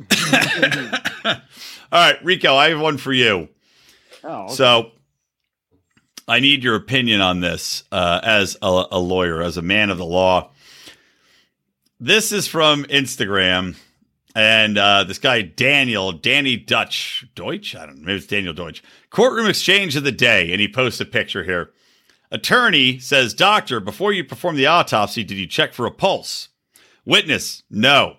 All 1.24 1.34
right, 1.92 2.24
Rico, 2.24 2.54
I 2.54 2.70
have 2.70 2.80
one 2.80 2.96
for 2.98 3.12
you. 3.12 3.48
Oh, 4.24 4.44
okay. 4.44 4.54
So 4.54 4.92
I 6.28 6.40
need 6.40 6.64
your 6.64 6.76
opinion 6.76 7.20
on 7.20 7.40
this 7.40 7.84
uh, 7.92 8.20
as 8.22 8.56
a, 8.62 8.84
a 8.90 8.98
lawyer, 8.98 9.42
as 9.42 9.56
a 9.56 9.62
man 9.62 9.90
of 9.90 9.98
the 9.98 10.04
law. 10.04 10.50
This 11.98 12.32
is 12.32 12.46
from 12.46 12.84
Instagram. 12.84 13.76
And 14.34 14.78
uh, 14.78 15.04
this 15.04 15.18
guy, 15.18 15.42
Daniel, 15.42 16.12
Danny 16.12 16.56
Dutch, 16.56 17.26
Deutsch? 17.34 17.74
I 17.74 17.86
don't 17.86 17.98
know. 17.98 18.06
Maybe 18.06 18.18
it's 18.18 18.26
Daniel 18.26 18.54
Deutsch. 18.54 18.82
Courtroom 19.10 19.48
exchange 19.48 19.96
of 19.96 20.04
the 20.04 20.12
day. 20.12 20.52
And 20.52 20.60
he 20.60 20.68
posts 20.68 21.00
a 21.00 21.04
picture 21.04 21.44
here. 21.44 21.72
Attorney 22.30 22.98
says, 22.98 23.34
Doctor, 23.34 23.80
before 23.80 24.12
you 24.12 24.22
perform 24.22 24.56
the 24.56 24.66
autopsy, 24.66 25.24
did 25.24 25.36
you 25.36 25.46
check 25.46 25.72
for 25.72 25.84
a 25.84 25.90
pulse? 25.90 26.48
Witness, 27.04 27.64
no. 27.68 28.18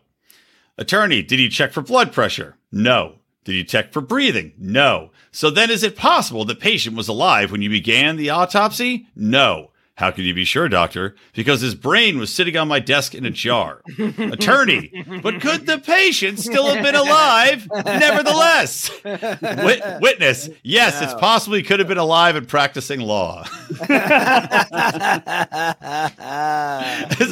Attorney, 0.78 1.21
did 1.21 1.39
you 1.39 1.50
check 1.50 1.71
for 1.71 1.82
blood 1.82 2.12
pressure? 2.12 2.58
No. 2.71 3.19
Did 3.43 3.54
you 3.54 3.63
check 3.63 3.91
for 3.91 4.02
breathing? 4.02 4.54
No. 4.58 5.12
So 5.32 5.50
then 5.50 5.71
is 5.71 5.84
it 5.84 5.95
possible 5.95 6.45
the 6.45 6.56
patient 6.56 6.95
was 6.95 7.08
alive 7.08 7.52
when 7.52 7.62
you 7.62 7.69
began 7.69 8.17
the 8.17 8.30
autopsy? 8.30 9.08
No. 9.15 9.71
How 10.02 10.10
can 10.10 10.24
you 10.26 10.34
be 10.34 10.46
sure, 10.46 10.68
doctor? 10.68 11.16
Because 11.36 11.62
his 11.62 11.76
brain 11.76 12.18
was 12.18 12.34
sitting 12.34 12.58
on 12.58 12.68
my 12.68 12.80
desk 12.80 13.14
in 13.14 13.24
a 13.24 13.30
jar. 13.30 13.84
Attorney, 14.18 15.06
but 15.22 15.40
could 15.42 15.68
the 15.68 15.78
patient 15.78 16.40
still 16.40 16.66
have 16.74 16.84
been 16.84 16.96
alive 16.96 17.68
nevertheless? 17.86 18.90
Wit- 19.06 19.84
witness, 20.02 20.50
yes, 20.64 21.00
it's 21.04 21.14
No. 21.14 21.20
possible 21.20 21.56
he 21.56 21.62
could 21.62 21.78
have 21.78 21.88
been 21.88 22.00
alive 22.00 22.36
and 22.36 22.48
practicing 22.48 23.00
law. 23.00 23.46
it's 23.70 23.90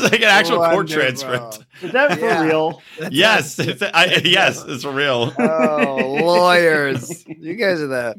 like 0.03 0.21
an 0.21 0.23
actual 0.23 0.57
court 0.57 0.75
Wonderful. 0.75 1.01
transcript. 1.01 1.65
is 1.81 1.91
that 1.91 2.19
for 2.19 2.25
Yeah. 2.25 2.43
real? 2.43 2.81
Yes, 3.09 3.57
it's, 3.57 3.81
I, 3.81 4.21
yes, 4.23 4.63
it's 4.67 4.85
real. 4.85 5.33
oh, 5.39 6.17
lawyers. 6.23 7.25
You 7.27 7.55
guys 7.55 7.81
are 7.81 7.87
the 7.87 8.15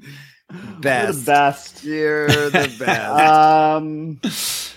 You're 0.52 0.80
best. 0.80 1.20
the 1.20 1.32
best. 1.32 1.84
You're 1.84 2.26
the 2.28 2.74
best. 2.78 3.20
Um, 3.20 4.20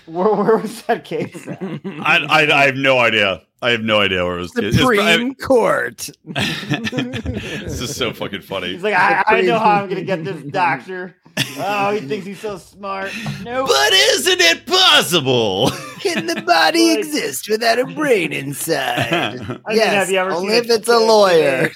where, 0.06 0.34
where 0.34 0.56
was 0.58 0.82
that 0.82 1.04
case? 1.04 1.46
At? 1.46 1.62
I, 1.62 2.26
I, 2.28 2.62
I 2.62 2.66
have 2.66 2.76
no 2.76 2.98
idea. 2.98 3.42
I 3.62 3.70
have 3.70 3.80
no 3.80 4.00
idea 4.00 4.24
where 4.24 4.36
it 4.36 4.40
was. 4.40 4.52
It's, 4.56 4.76
Supreme 4.76 5.34
Court. 5.36 6.10
this 6.24 7.80
is 7.80 7.96
so 7.96 8.12
fucking 8.12 8.42
funny. 8.42 8.72
He's 8.72 8.82
like, 8.82 8.94
I, 8.94 9.24
I 9.26 9.40
know 9.40 9.58
how 9.58 9.82
I'm 9.82 9.88
gonna 9.88 10.02
get 10.02 10.22
this 10.24 10.42
doctor. 10.44 11.16
Oh, 11.56 11.92
he 11.92 12.00
thinks 12.06 12.26
he's 12.26 12.40
so 12.40 12.58
smart. 12.58 13.10
Nope. 13.42 13.66
But 13.68 13.92
isn't 13.92 14.40
it 14.40 14.66
possible? 14.66 15.70
Can 16.00 16.26
the 16.26 16.42
body 16.42 16.90
Like- 16.96 16.98
exist 17.00 17.48
without 17.48 17.78
a 17.78 17.86
brain 17.86 18.32
inside? 18.32 19.12
I 19.12 19.36
mean, 19.38 19.60
yes, 19.70 19.94
have 19.94 20.10
you 20.10 20.18
ever 20.18 20.30
only 20.32 20.52
seen 20.52 20.64
if 20.64 20.70
it's 20.70 20.88
a 20.88 20.98
lawyer. 20.98 21.70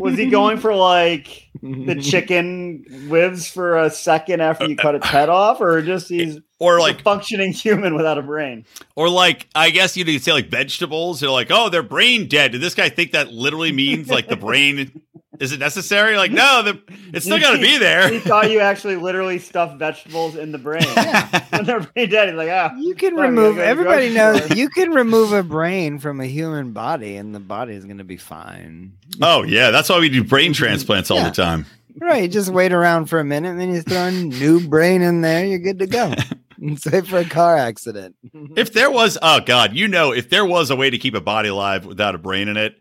Was 0.00 0.16
he 0.16 0.26
going 0.30 0.58
for 0.58 0.74
like 0.74 1.45
the 1.62 2.00
chicken 2.00 2.84
lives 3.08 3.48
for 3.48 3.76
a 3.78 3.90
second 3.90 4.40
after 4.40 4.66
you 4.66 4.76
cut 4.76 4.94
its 4.94 5.06
head 5.06 5.28
off, 5.28 5.60
or 5.60 5.82
just 5.82 6.08
he's 6.08 6.38
or 6.58 6.76
a 6.78 6.80
like, 6.80 7.02
functioning 7.02 7.52
human 7.52 7.94
without 7.94 8.18
a 8.18 8.22
brain? 8.22 8.64
or 8.94 9.08
like, 9.08 9.46
I 9.54 9.70
guess 9.70 9.96
you 9.96 10.04
could 10.04 10.22
say 10.22 10.32
like 10.32 10.48
vegetables. 10.48 11.20
They're 11.20 11.30
like, 11.30 11.48
oh, 11.50 11.68
they're 11.68 11.82
brain 11.82 12.28
dead. 12.28 12.52
Did 12.52 12.60
this 12.60 12.74
guy 12.74 12.88
think 12.88 13.12
that 13.12 13.32
literally 13.32 13.72
means 13.72 14.08
like 14.08 14.28
the 14.28 14.36
brain 14.36 15.02
is 15.40 15.52
it 15.52 15.60
necessary? 15.60 16.16
Like, 16.16 16.30
no, 16.30 16.62
the, 16.62 16.80
it's 17.12 17.26
still 17.26 17.38
got 17.38 17.52
to 17.52 17.60
be 17.60 17.76
there 17.76 18.08
He 18.10 18.20
thought 18.20 18.50
you 18.50 18.60
actually 18.60 18.96
literally 18.96 19.38
stuffed 19.38 19.76
vegetables 19.78 20.34
in 20.34 20.50
the 20.50 20.56
brain. 20.56 20.82
when 21.50 21.64
they're 21.66 21.80
brain 21.80 22.08
dead, 22.08 22.28
he's 22.28 22.38
like, 22.38 22.48
ah, 22.48 22.74
You 22.78 22.94
can 22.94 23.14
remove. 23.16 23.56
go 23.56 23.60
Everybody 23.62 24.14
knows 24.14 24.56
you 24.56 24.70
can 24.70 24.92
remove 24.92 25.34
a 25.34 25.42
brain 25.56 25.98
from 25.98 26.20
a 26.22 26.26
human 26.26 26.72
body, 26.72 27.16
and 27.16 27.34
the 27.34 27.40
body 27.40 27.74
is 27.74 27.84
going 27.84 27.98
to 27.98 28.04
be 28.04 28.16
fine. 28.16 28.92
Oh 29.20 29.42
yeah, 29.42 29.70
that's 29.70 29.90
why 29.90 29.98
we 30.00 30.08
do 30.08 30.24
brain 30.24 30.54
transplants 30.54 31.10
all 31.10 31.18
Yeah. 31.18 31.28
the 31.28 31.34
time. 31.34 31.66
Right? 32.00 32.22
You 32.24 32.28
just 32.28 32.50
wait 32.50 32.72
around 32.72 33.06
for 33.06 33.20
a 33.20 33.24
minute, 33.24 33.50
and 33.50 33.60
then 33.60 33.72
you 33.74 33.80
throw 33.82 34.04
a 34.06 34.10
new 34.10 34.66
brain 34.66 35.02
in 35.02 35.20
there. 35.22 35.44
You're 35.46 35.58
good 35.58 35.78
to 35.80 35.86
go. 35.86 36.14
Save 36.76 37.08
for 37.08 37.18
a 37.18 37.24
car 37.24 37.56
accident. 37.56 38.16
If 38.56 38.72
there 38.72 38.90
was, 38.90 39.18
oh 39.22 39.40
god, 39.40 39.74
you 39.74 39.88
know, 39.88 40.12
if 40.12 40.30
there 40.30 40.44
was 40.46 40.70
a 40.70 40.76
way 40.76 40.90
to 40.90 40.98
keep 40.98 41.14
a 41.14 41.20
body 41.20 41.48
alive 41.48 41.84
without 41.86 42.14
a 42.14 42.18
brain 42.18 42.48
in 42.48 42.56
it, 42.56 42.76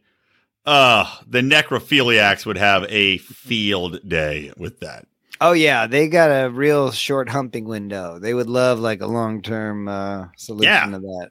uh, 0.66 1.06
the 1.28 1.42
necrophiliacs 1.42 2.46
would 2.46 2.58
have 2.58 2.86
a 2.90 3.18
field 3.20 4.00
day 4.08 4.52
with 4.58 4.80
that. 4.80 5.06
Oh 5.42 5.52
yeah, 5.52 5.86
they 5.86 6.08
got 6.08 6.30
a 6.30 6.50
real 6.50 6.92
short 6.92 7.28
humping 7.30 7.66
window. 7.66 8.20
They 8.20 8.34
would 8.34 8.48
love 8.50 8.80
like 8.80 9.02
a 9.02 9.08
long 9.08 9.42
term 9.42 9.88
uh, 9.88 10.28
solution 10.38 10.64
Yeah. 10.72 10.86
to 10.86 11.00
that. 11.00 11.30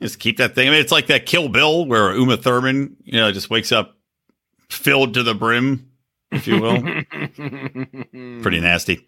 Just 0.00 0.18
keep 0.20 0.36
that 0.38 0.54
thing. 0.54 0.68
I 0.68 0.70
mean, 0.70 0.80
it's 0.80 0.92
like 0.92 1.08
that 1.08 1.26
Kill 1.26 1.48
Bill 1.48 1.84
where 1.86 2.14
Uma 2.14 2.36
Thurman, 2.36 2.96
you 3.04 3.14
know, 3.20 3.30
just 3.32 3.50
wakes 3.50 3.72
up 3.72 3.96
filled 4.70 5.14
to 5.14 5.22
the 5.22 5.34
brim, 5.34 5.90
if 6.30 6.46
you 6.46 6.60
will. 6.60 6.82
Pretty 8.42 8.60
nasty. 8.60 9.06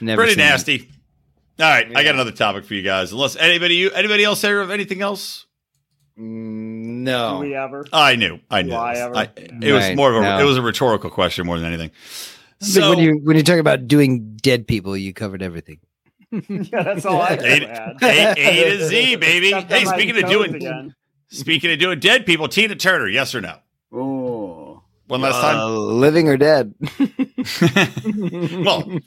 Never 0.00 0.22
Pretty 0.22 0.36
nasty. 0.36 0.74
it. 0.76 0.88
Nasty. 1.58 1.62
All 1.62 1.70
right, 1.70 1.96
I 1.96 2.04
got 2.04 2.14
another 2.14 2.32
topic 2.32 2.64
for 2.64 2.74
you 2.74 2.82
guys. 2.82 3.12
Unless 3.12 3.36
anybody, 3.36 3.74
you, 3.76 3.90
anybody 3.90 4.24
else 4.24 4.42
here 4.42 4.60
of 4.60 4.70
anything 4.70 5.02
else? 5.02 5.46
Mm, 6.18 7.04
do 7.04 7.12
No. 7.12 7.38
we 7.40 7.54
ever? 7.54 7.84
I 7.92 8.16
knew, 8.16 8.40
I 8.50 8.62
knew. 8.62 8.72
Why 8.74 8.94
ever? 8.94 9.16
I, 9.16 9.28
it 9.36 9.72
was 9.72 9.96
more 9.96 10.10
of 10.10 10.16
a, 10.16 10.20
no. 10.22 10.38
it 10.40 10.44
was 10.44 10.56
a 10.56 10.62
rhetorical 10.62 11.10
question 11.10 11.46
more 11.46 11.58
than 11.58 11.66
anything. 11.72 11.90
So 12.60 12.90
when 12.90 12.98
you 12.98 13.20
when 13.22 13.36
you 13.36 13.44
talk 13.44 13.58
about 13.58 13.86
doing 13.86 14.36
dead 14.36 14.66
people, 14.66 14.96
you 14.96 15.12
covered 15.14 15.42
everything. 15.42 15.78
yeah, 16.32 16.82
that's 16.82 17.06
all 17.06 17.22
I 17.22 17.30
had. 17.30 17.42
A, 18.02 18.34
A 18.36 18.78
to 18.78 18.84
Z, 18.88 19.16
baby. 19.20 19.52
Hey, 19.52 19.84
speaking 19.84 20.22
of 20.22 20.28
doing, 20.28 20.54
again. 20.56 20.94
speaking 21.28 21.70
of 21.72 21.78
doing 21.78 22.00
dead 22.00 22.26
people, 22.26 22.48
Tina 22.48 22.74
Turner, 22.74 23.06
yes 23.08 23.32
or 23.34 23.40
no? 23.40 23.58
Oh, 23.92 24.82
One 25.06 25.20
last 25.20 25.36
Uh, 25.42 25.68
living 25.70 26.28
or 26.28 26.36
dead? 26.36 26.74
Well, 28.64 28.98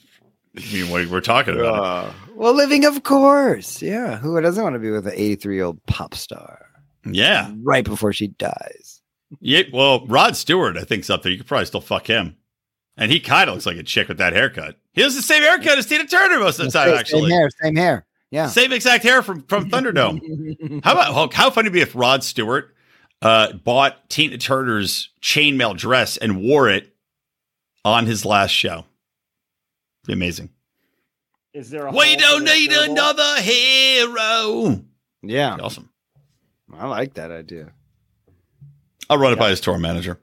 I 0.58 0.74
mean, 0.74 0.90
what 0.90 1.08
we're 1.08 1.22
talking 1.22 1.56
about. 1.56 1.84
Uh, 1.84 2.12
well, 2.36 2.54
living, 2.54 2.86
of 2.86 3.04
course. 3.04 3.82
Yeah. 3.82 4.18
Who 4.18 4.40
doesn't 4.42 4.64
want 4.64 4.76
to 4.76 4.80
be 4.80 4.92
with 4.92 5.08
an 5.08 5.14
83 5.16 5.56
year 5.56 5.66
old 5.66 5.86
pop 5.86 6.14
star 6.14 6.68
yeah, 7.06 7.52
right 7.64 7.84
before 7.84 8.14
she 8.14 8.28
dies? 8.28 9.02
yeah. 9.40 9.64
Well, 9.74 10.06
Rod 10.08 10.36
Stewart, 10.36 10.78
I 10.78 10.84
think 10.84 11.04
something. 11.04 11.32
You 11.32 11.38
could 11.38 11.48
probably 11.48 11.66
still 11.66 11.82
fuck 11.82 12.08
him, 12.08 12.36
and 12.98 13.12
he 13.12 13.20
kind 13.20 13.50
of 13.50 13.56
looks 13.56 13.66
like 13.66 13.78
a 13.78 13.84
chick 13.84 14.08
with 14.08 14.18
that 14.18 14.34
haircut. 14.34 14.78
He 14.94 15.02
has 15.02 15.16
the 15.16 15.22
same 15.22 15.42
haircut 15.42 15.78
as 15.78 15.86
Tina 15.86 16.06
Turner 16.06 16.40
most 16.40 16.60
of 16.60 16.66
the 16.66 16.72
time, 16.72 16.90
Same- 16.90 16.98
actually. 16.98 17.22
Same 17.22 17.30
hair. 17.32 17.50
Same 17.62 17.76
hair. 17.76 18.06
Yeah. 18.30 18.48
Same 18.48 18.72
exact 18.72 19.04
hair 19.04 19.22
from 19.22 19.44
from 19.44 19.70
Thunderdome. 19.70 20.84
How 20.84 20.94
about 20.94 21.14
how, 21.14 21.30
how 21.34 21.50
funny 21.50 21.70
would 21.70 21.76
it 21.78 21.80
be 21.80 21.82
if 21.82 21.96
Rod 21.96 22.24
Stewart 22.24 22.76
uh, 23.22 23.54
bought 23.54 24.10
Tina 24.10 24.38
Turner's 24.38 25.10
chainmail 25.22 25.76
dress 25.78 26.18
and 26.18 26.42
wore 26.42 26.70
it 26.70 26.94
on 27.84 28.06
his 28.06 28.26
last 28.26 28.52
show? 28.52 28.86
Be 30.06 30.14
amazing. 30.14 30.50
is 31.54 31.70
there 31.70 31.88
a? 31.88 31.92
We 31.92 32.16
don't 32.16 32.44
need 32.44 32.72
gerbil? 32.72 32.90
another 32.92 33.42
hero. 33.42 34.82
yeah. 35.22 35.56
Be 35.58 35.62
awesome. 35.62 35.90
I 36.74 36.88
like 36.88 37.16
that 37.16 37.32
idea. 37.32 37.72
I'll 39.10 39.18
run 39.18 39.34
it 39.34 39.40
by 39.40 39.50
his 39.50 39.60
tour 39.60 39.78
manager. 39.78 40.20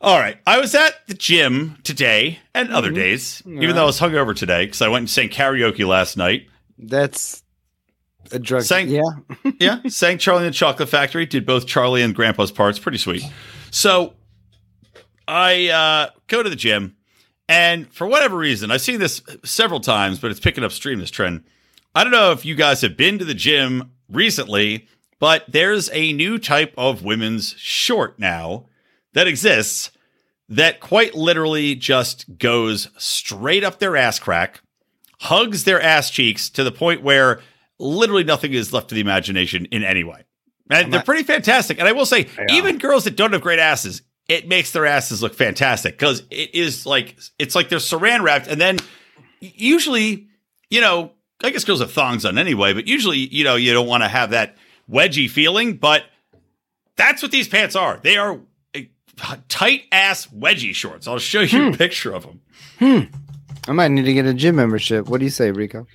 All 0.00 0.18
right. 0.18 0.38
I 0.46 0.60
was 0.60 0.74
at 0.74 1.06
the 1.08 1.14
gym 1.14 1.78
today 1.82 2.38
and 2.54 2.70
other 2.70 2.90
Mhm. 2.90 2.94
days, 2.94 3.42
even 3.46 3.62
Yeah. 3.62 3.72
though 3.72 3.82
I 3.82 3.86
was 3.86 3.98
hungover 4.00 4.34
today 4.36 4.64
because 4.66 4.80
I 4.82 4.88
went 4.88 5.02
and 5.02 5.10
sang 5.10 5.28
karaoke 5.30 5.86
last 5.86 6.16
night. 6.16 6.46
That's 6.78 7.42
a 8.30 8.38
drug. 8.38 8.62
Sang- 8.62 8.88
yeah. 8.88 9.02
yeah, 9.60 9.80
sang 9.88 10.18
Charlie 10.18 10.46
and 10.46 10.54
the 10.54 10.56
Chocolate 10.56 10.88
Factory. 10.88 11.26
Did 11.26 11.44
both 11.46 11.66
Charlie 11.66 12.02
and 12.02 12.14
Grandpa's 12.14 12.52
parts. 12.52 12.78
Pretty 12.78 12.98
sweet. 12.98 13.24
So 13.70 14.14
I 15.26 15.68
uh, 15.68 16.10
go 16.28 16.42
to 16.42 16.50
the 16.50 16.56
gym, 16.56 16.96
and 17.48 17.92
for 17.92 18.06
whatever 18.06 18.36
reason, 18.36 18.70
I've 18.70 18.80
seen 18.80 18.98
this 19.00 19.22
several 19.44 19.80
times, 19.80 20.18
but 20.18 20.30
it's 20.30 20.40
picking 20.40 20.64
up 20.64 20.72
stream 20.72 20.98
this 20.98 21.10
trend. 21.10 21.44
I 21.94 22.02
don't 22.02 22.12
know 22.12 22.32
if 22.32 22.44
you 22.44 22.54
guys 22.54 22.80
have 22.80 22.96
been 22.96 23.18
to 23.18 23.24
the 23.24 23.34
gym 23.34 23.90
recently, 24.08 24.88
but 25.20 25.44
there's 25.48 25.90
a 25.92 26.12
new 26.12 26.38
type 26.38 26.74
of 26.76 27.04
women's 27.04 27.54
short 27.58 28.18
now 28.18 28.66
that 29.12 29.26
exists 29.28 29.90
that 30.48 30.80
quite 30.80 31.14
literally 31.14 31.74
just 31.74 32.38
goes 32.38 32.88
straight 32.98 33.64
up 33.64 33.78
their 33.78 33.96
ass 33.96 34.18
crack, 34.18 34.60
hugs 35.20 35.64
their 35.64 35.80
ass 35.80 36.10
cheeks 36.10 36.50
to 36.50 36.64
the 36.64 36.72
point 36.72 37.02
where 37.02 37.40
literally 37.78 38.24
nothing 38.24 38.52
is 38.52 38.72
left 38.72 38.88
to 38.88 38.94
the 38.94 39.00
imagination 39.00 39.66
in 39.66 39.82
any 39.84 40.04
way. 40.04 40.24
And 40.70 40.86
I'm 40.86 40.90
they're 40.90 40.98
not- 40.98 41.06
pretty 41.06 41.22
fantastic. 41.24 41.78
And 41.78 41.86
I 41.88 41.92
will 41.92 42.06
say, 42.06 42.26
Yeah. 42.38 42.56
even 42.56 42.78
girls 42.78 43.04
that 43.04 43.16
don't 43.16 43.32
have 43.32 43.40
great 43.42 43.58
asses, 43.58 44.02
it 44.28 44.48
makes 44.48 44.72
their 44.72 44.86
asses 44.86 45.22
look 45.22 45.34
fantastic 45.34 45.94
because 45.98 46.22
it 46.30 46.54
is 46.54 46.86
like 46.86 47.16
it's 47.38 47.54
like 47.54 47.68
they're 47.68 47.78
saran 47.78 48.22
wrapped, 48.22 48.46
and 48.46 48.60
then 48.60 48.78
usually, 49.40 50.28
you 50.70 50.80
know, 50.80 51.12
I 51.42 51.50
guess 51.50 51.64
girls 51.64 51.80
have 51.80 51.92
thongs 51.92 52.24
on 52.24 52.38
anyway, 52.38 52.72
but 52.72 52.86
usually, 52.88 53.18
you 53.18 53.44
know, 53.44 53.56
you 53.56 53.72
don't 53.72 53.86
want 53.86 54.02
to 54.02 54.08
have 54.08 54.30
that 54.30 54.56
wedgie 54.90 55.28
feeling, 55.28 55.74
but 55.74 56.04
that's 56.96 57.22
what 57.22 57.32
these 57.32 57.48
pants 57.48 57.76
are. 57.76 57.98
They 58.02 58.16
are 58.16 58.40
tight 59.48 59.82
ass 59.92 60.26
wedgie 60.28 60.74
shorts. 60.74 61.06
I'll 61.06 61.18
show 61.18 61.40
you 61.40 61.68
Hmm. 61.68 61.74
a 61.74 61.76
picture 61.76 62.12
of 62.12 62.22
them. 62.24 62.40
Hmm. 62.78 63.00
I 63.68 63.72
might 63.72 63.88
need 63.88 64.04
to 64.04 64.12
get 64.14 64.26
a 64.26 64.34
gym 64.34 64.56
membership. 64.56 65.08
What 65.08 65.18
do 65.18 65.24
you 65.24 65.30
say, 65.30 65.50
Rico? 65.50 65.86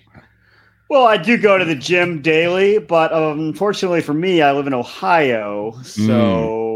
Well, 0.90 1.06
I 1.06 1.18
do 1.18 1.38
go 1.38 1.58
to 1.58 1.66
the 1.66 1.76
gym 1.76 2.22
daily, 2.22 2.80
but 2.80 3.14
um, 3.14 3.40
unfortunately 3.40 4.02
for 4.02 4.14
me, 4.14 4.42
I 4.42 4.54
live 4.54 4.66
in 4.66 4.74
Ohio, 4.74 5.74
so 5.84 6.69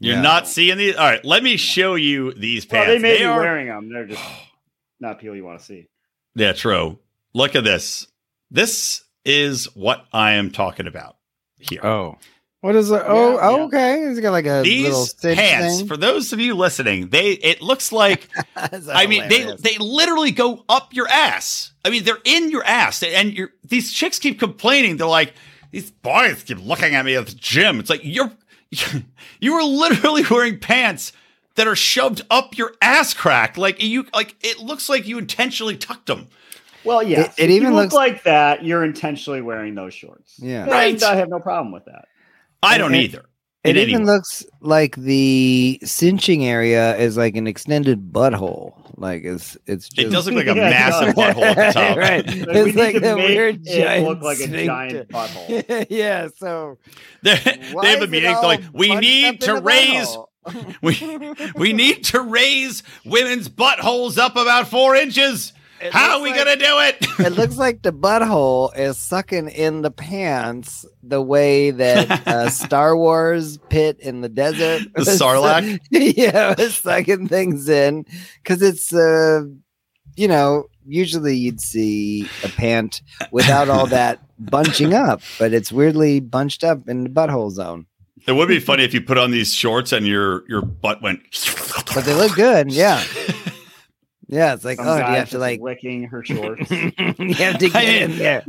You're 0.00 0.16
Yeah. 0.16 0.22
not 0.22 0.48
seeing 0.48 0.78
these. 0.78 0.96
All 0.96 1.04
right, 1.04 1.24
let 1.24 1.42
me 1.42 1.56
show 1.56 1.94
you 1.94 2.32
these 2.32 2.66
well, 2.70 2.84
pants. 2.84 3.02
they 3.02 3.08
may 3.10 3.18
be 3.18 3.24
are- 3.24 3.40
wearing 3.40 3.66
them. 3.68 3.92
They're 3.92 4.06
just 4.06 4.22
not 5.00 5.18
people 5.20 5.36
you 5.36 5.44
want 5.44 5.58
to 5.60 5.64
see. 5.64 5.86
Yeah, 6.34 6.52
true. 6.52 6.98
Look 7.34 7.54
at 7.56 7.64
this. 7.64 8.06
This 8.50 9.02
is 9.24 9.66
what 9.74 10.04
I 10.12 10.32
am 10.34 10.50
talking 10.50 10.86
about 10.86 11.16
here. 11.58 11.84
Oh. 11.84 12.16
What 12.60 12.74
is 12.74 12.90
it? 12.90 13.02
Oh, 13.06 13.34
Yeah, 13.34 13.38
oh, 13.42 13.56
yeah. 13.58 13.62
okay. 13.64 14.02
It's 14.04 14.18
got 14.20 14.32
like 14.32 14.46
a 14.46 14.62
little 14.62 14.64
These 14.64 15.14
cinch 15.18 15.38
pants, 15.38 15.78
thing. 15.78 15.86
for 15.86 15.96
those 15.96 16.32
of 16.32 16.40
you 16.40 16.54
listening, 16.54 17.08
they 17.10 17.32
it 17.32 17.62
looks 17.62 17.92
like 17.92 18.28
That's 18.56 18.88
I 18.88 19.06
mean 19.06 19.28
they 19.28 19.40
hilarious. 19.40 19.60
they 19.62 19.78
literally 19.78 20.32
go 20.32 20.64
up 20.68 20.92
your 20.92 21.06
ass. 21.08 21.72
I 21.84 21.90
mean 21.90 22.02
they're 22.02 22.18
in 22.24 22.50
your 22.50 22.64
ass, 22.64 23.02
and 23.04 23.32
you're 23.32 23.50
these 23.62 23.92
chicks 23.92 24.18
keep 24.18 24.40
complaining. 24.40 24.96
They're 24.96 25.06
like 25.06 25.34
these 25.70 25.90
boys 25.92 26.42
keep 26.42 26.58
looking 26.64 26.96
at 26.96 27.04
me 27.04 27.14
at 27.14 27.26
the 27.26 27.34
gym. 27.34 27.78
It's 27.78 27.90
like 27.90 28.00
you're 28.02 28.32
you 29.40 29.54
are 29.54 29.64
literally 29.64 30.24
wearing 30.30 30.58
pants 30.58 31.12
that 31.56 31.66
are 31.66 31.76
shoved 31.76 32.22
up 32.30 32.56
your 32.56 32.74
ass 32.82 33.14
crack. 33.14 33.56
Like 33.56 33.82
you 33.82 34.06
like 34.14 34.36
it 34.42 34.58
looks 34.60 34.88
like 34.88 35.06
you 35.06 35.18
intentionally 35.18 35.76
tucked 35.76 36.06
them. 36.06 36.28
Well, 36.84 37.02
yeah, 37.02 37.22
It- 37.22 37.32
it 37.38 37.50
even 37.50 37.74
look 37.74 37.84
looks- 37.84 37.94
like 37.94 38.22
that. 38.22 38.64
You're 38.64 38.84
intentionally 38.84 39.42
wearing 39.42 39.74
those 39.74 39.92
shorts. 39.94 40.34
Yeah. 40.38 40.62
And 40.62 40.70
Right. 40.70 41.02
I 41.02 41.16
have 41.16 41.28
no 41.28 41.40
problem 41.40 41.72
with 41.72 41.84
that. 41.86 42.06
I 42.62 42.78
don't 42.78 42.94
and- 42.94 43.02
either. 43.02 43.24
It 43.64 43.70
in 43.76 43.82
any 43.82 43.92
even 43.92 44.06
way. 44.06 44.12
looks 44.12 44.46
like 44.60 44.94
the 44.94 45.80
cinching 45.82 46.44
area 46.46 46.96
is 46.96 47.16
like 47.16 47.34
an 47.34 47.48
extended 47.48 48.12
butthole. 48.12 48.77
Like 48.98 49.24
it's 49.24 49.56
it's 49.66 49.88
just 49.88 50.06
It 50.08 50.10
does 50.10 50.26
look 50.26 50.34
like 50.34 50.46
a 50.54 50.54
Yeah, 50.56 50.70
massive 50.70 51.14
does. 51.14 51.34
butthole 51.34 51.42
at 51.42 51.56
the 51.74 51.80
top. 51.80 51.96
right. 51.96 52.26
Like, 52.26 52.36
it's 52.36 52.66
need 52.66 52.76
like 52.76 52.94
to 52.94 53.00
that 53.00 53.16
make 53.16 53.28
weird 53.28 53.66
it 53.66 53.80
giant 53.82 54.06
look 54.08 54.22
like 54.22 54.40
a 54.40 54.64
giant 54.66 55.08
butthole. 55.08 55.86
yeah. 55.90 56.28
So 56.36 56.78
they 57.22 57.36
have 57.36 57.46
a 57.46 57.60
is 57.84 58.02
it 58.02 58.10
meeting. 58.10 58.32
They're 58.32 58.42
like, 58.42 58.62
we 58.72 58.94
need 58.96 59.40
to 59.42 59.60
raise 59.60 60.16
we 60.82 61.34
we 61.56 61.72
need 61.72 62.04
to 62.04 62.20
raise 62.22 62.82
women's 63.04 63.48
buttholes 63.48 64.18
up 64.18 64.32
about 64.36 64.68
four 64.68 64.96
inches. 64.96 65.52
It 65.80 65.92
How 65.92 66.16
are 66.18 66.22
we 66.22 66.30
like- 66.30 66.38
gonna 66.38 66.56
do 66.56 66.78
it? 66.80 66.96
it 67.26 67.32
looks 67.32 67.56
like 67.56 67.82
the 67.82 67.92
butthole 67.92 68.76
is 68.76 68.98
sucking 68.98 69.48
in 69.48 69.82
the 69.82 69.90
pants 69.90 70.84
the 71.02 71.22
way 71.22 71.70
that 71.70 72.26
uh, 72.26 72.50
Star 72.50 72.96
Wars 72.96 73.58
pit 73.68 73.98
in 74.00 74.20
the 74.20 74.28
desert. 74.28 74.82
The 74.94 75.02
Sarlacc? 75.02 75.78
yeah, 75.90 76.54
it's 76.58 76.76
sucking 76.76 77.28
things 77.28 77.68
in 77.68 78.04
because 78.42 78.60
it's, 78.62 78.92
uh, 78.92 79.42
you 80.16 80.26
know, 80.28 80.64
usually 80.86 81.36
you'd 81.36 81.60
see 81.60 82.28
a 82.42 82.48
pant 82.48 83.02
without 83.30 83.68
all 83.68 83.86
that 83.86 84.20
bunching 84.38 84.94
up, 84.94 85.20
but 85.38 85.52
it's 85.52 85.70
weirdly 85.70 86.18
bunched 86.20 86.64
up 86.64 86.88
in 86.88 87.04
the 87.04 87.10
butthole 87.10 87.50
zone. 87.50 87.86
It 88.26 88.32
would 88.32 88.48
be 88.48 88.58
funny 88.58 88.82
if 88.84 88.92
you 88.92 89.00
put 89.00 89.16
on 89.16 89.30
these 89.30 89.54
shorts 89.54 89.92
and 89.92 90.06
your 90.06 90.42
your 90.48 90.60
butt 90.60 91.00
went. 91.02 91.20
But 91.94 92.04
they 92.04 92.14
look 92.14 92.34
good. 92.34 92.70
Yeah. 92.72 93.02
Yeah, 94.30 94.52
it's 94.52 94.64
like, 94.64 94.76
Some 94.76 94.86
oh, 94.88 94.92
do 94.94 94.98
you 95.10 95.16
have 95.16 95.30
to 95.30 95.38
like 95.38 95.60
licking 95.60 96.04
her 96.04 96.22
shorts. 96.24 96.70
you 96.70 97.34
have 97.34 97.58
to 97.58 97.66
I 97.74 97.84
get 97.84 97.86
mean- 97.86 98.02
in 98.12 98.18
there. 98.18 98.44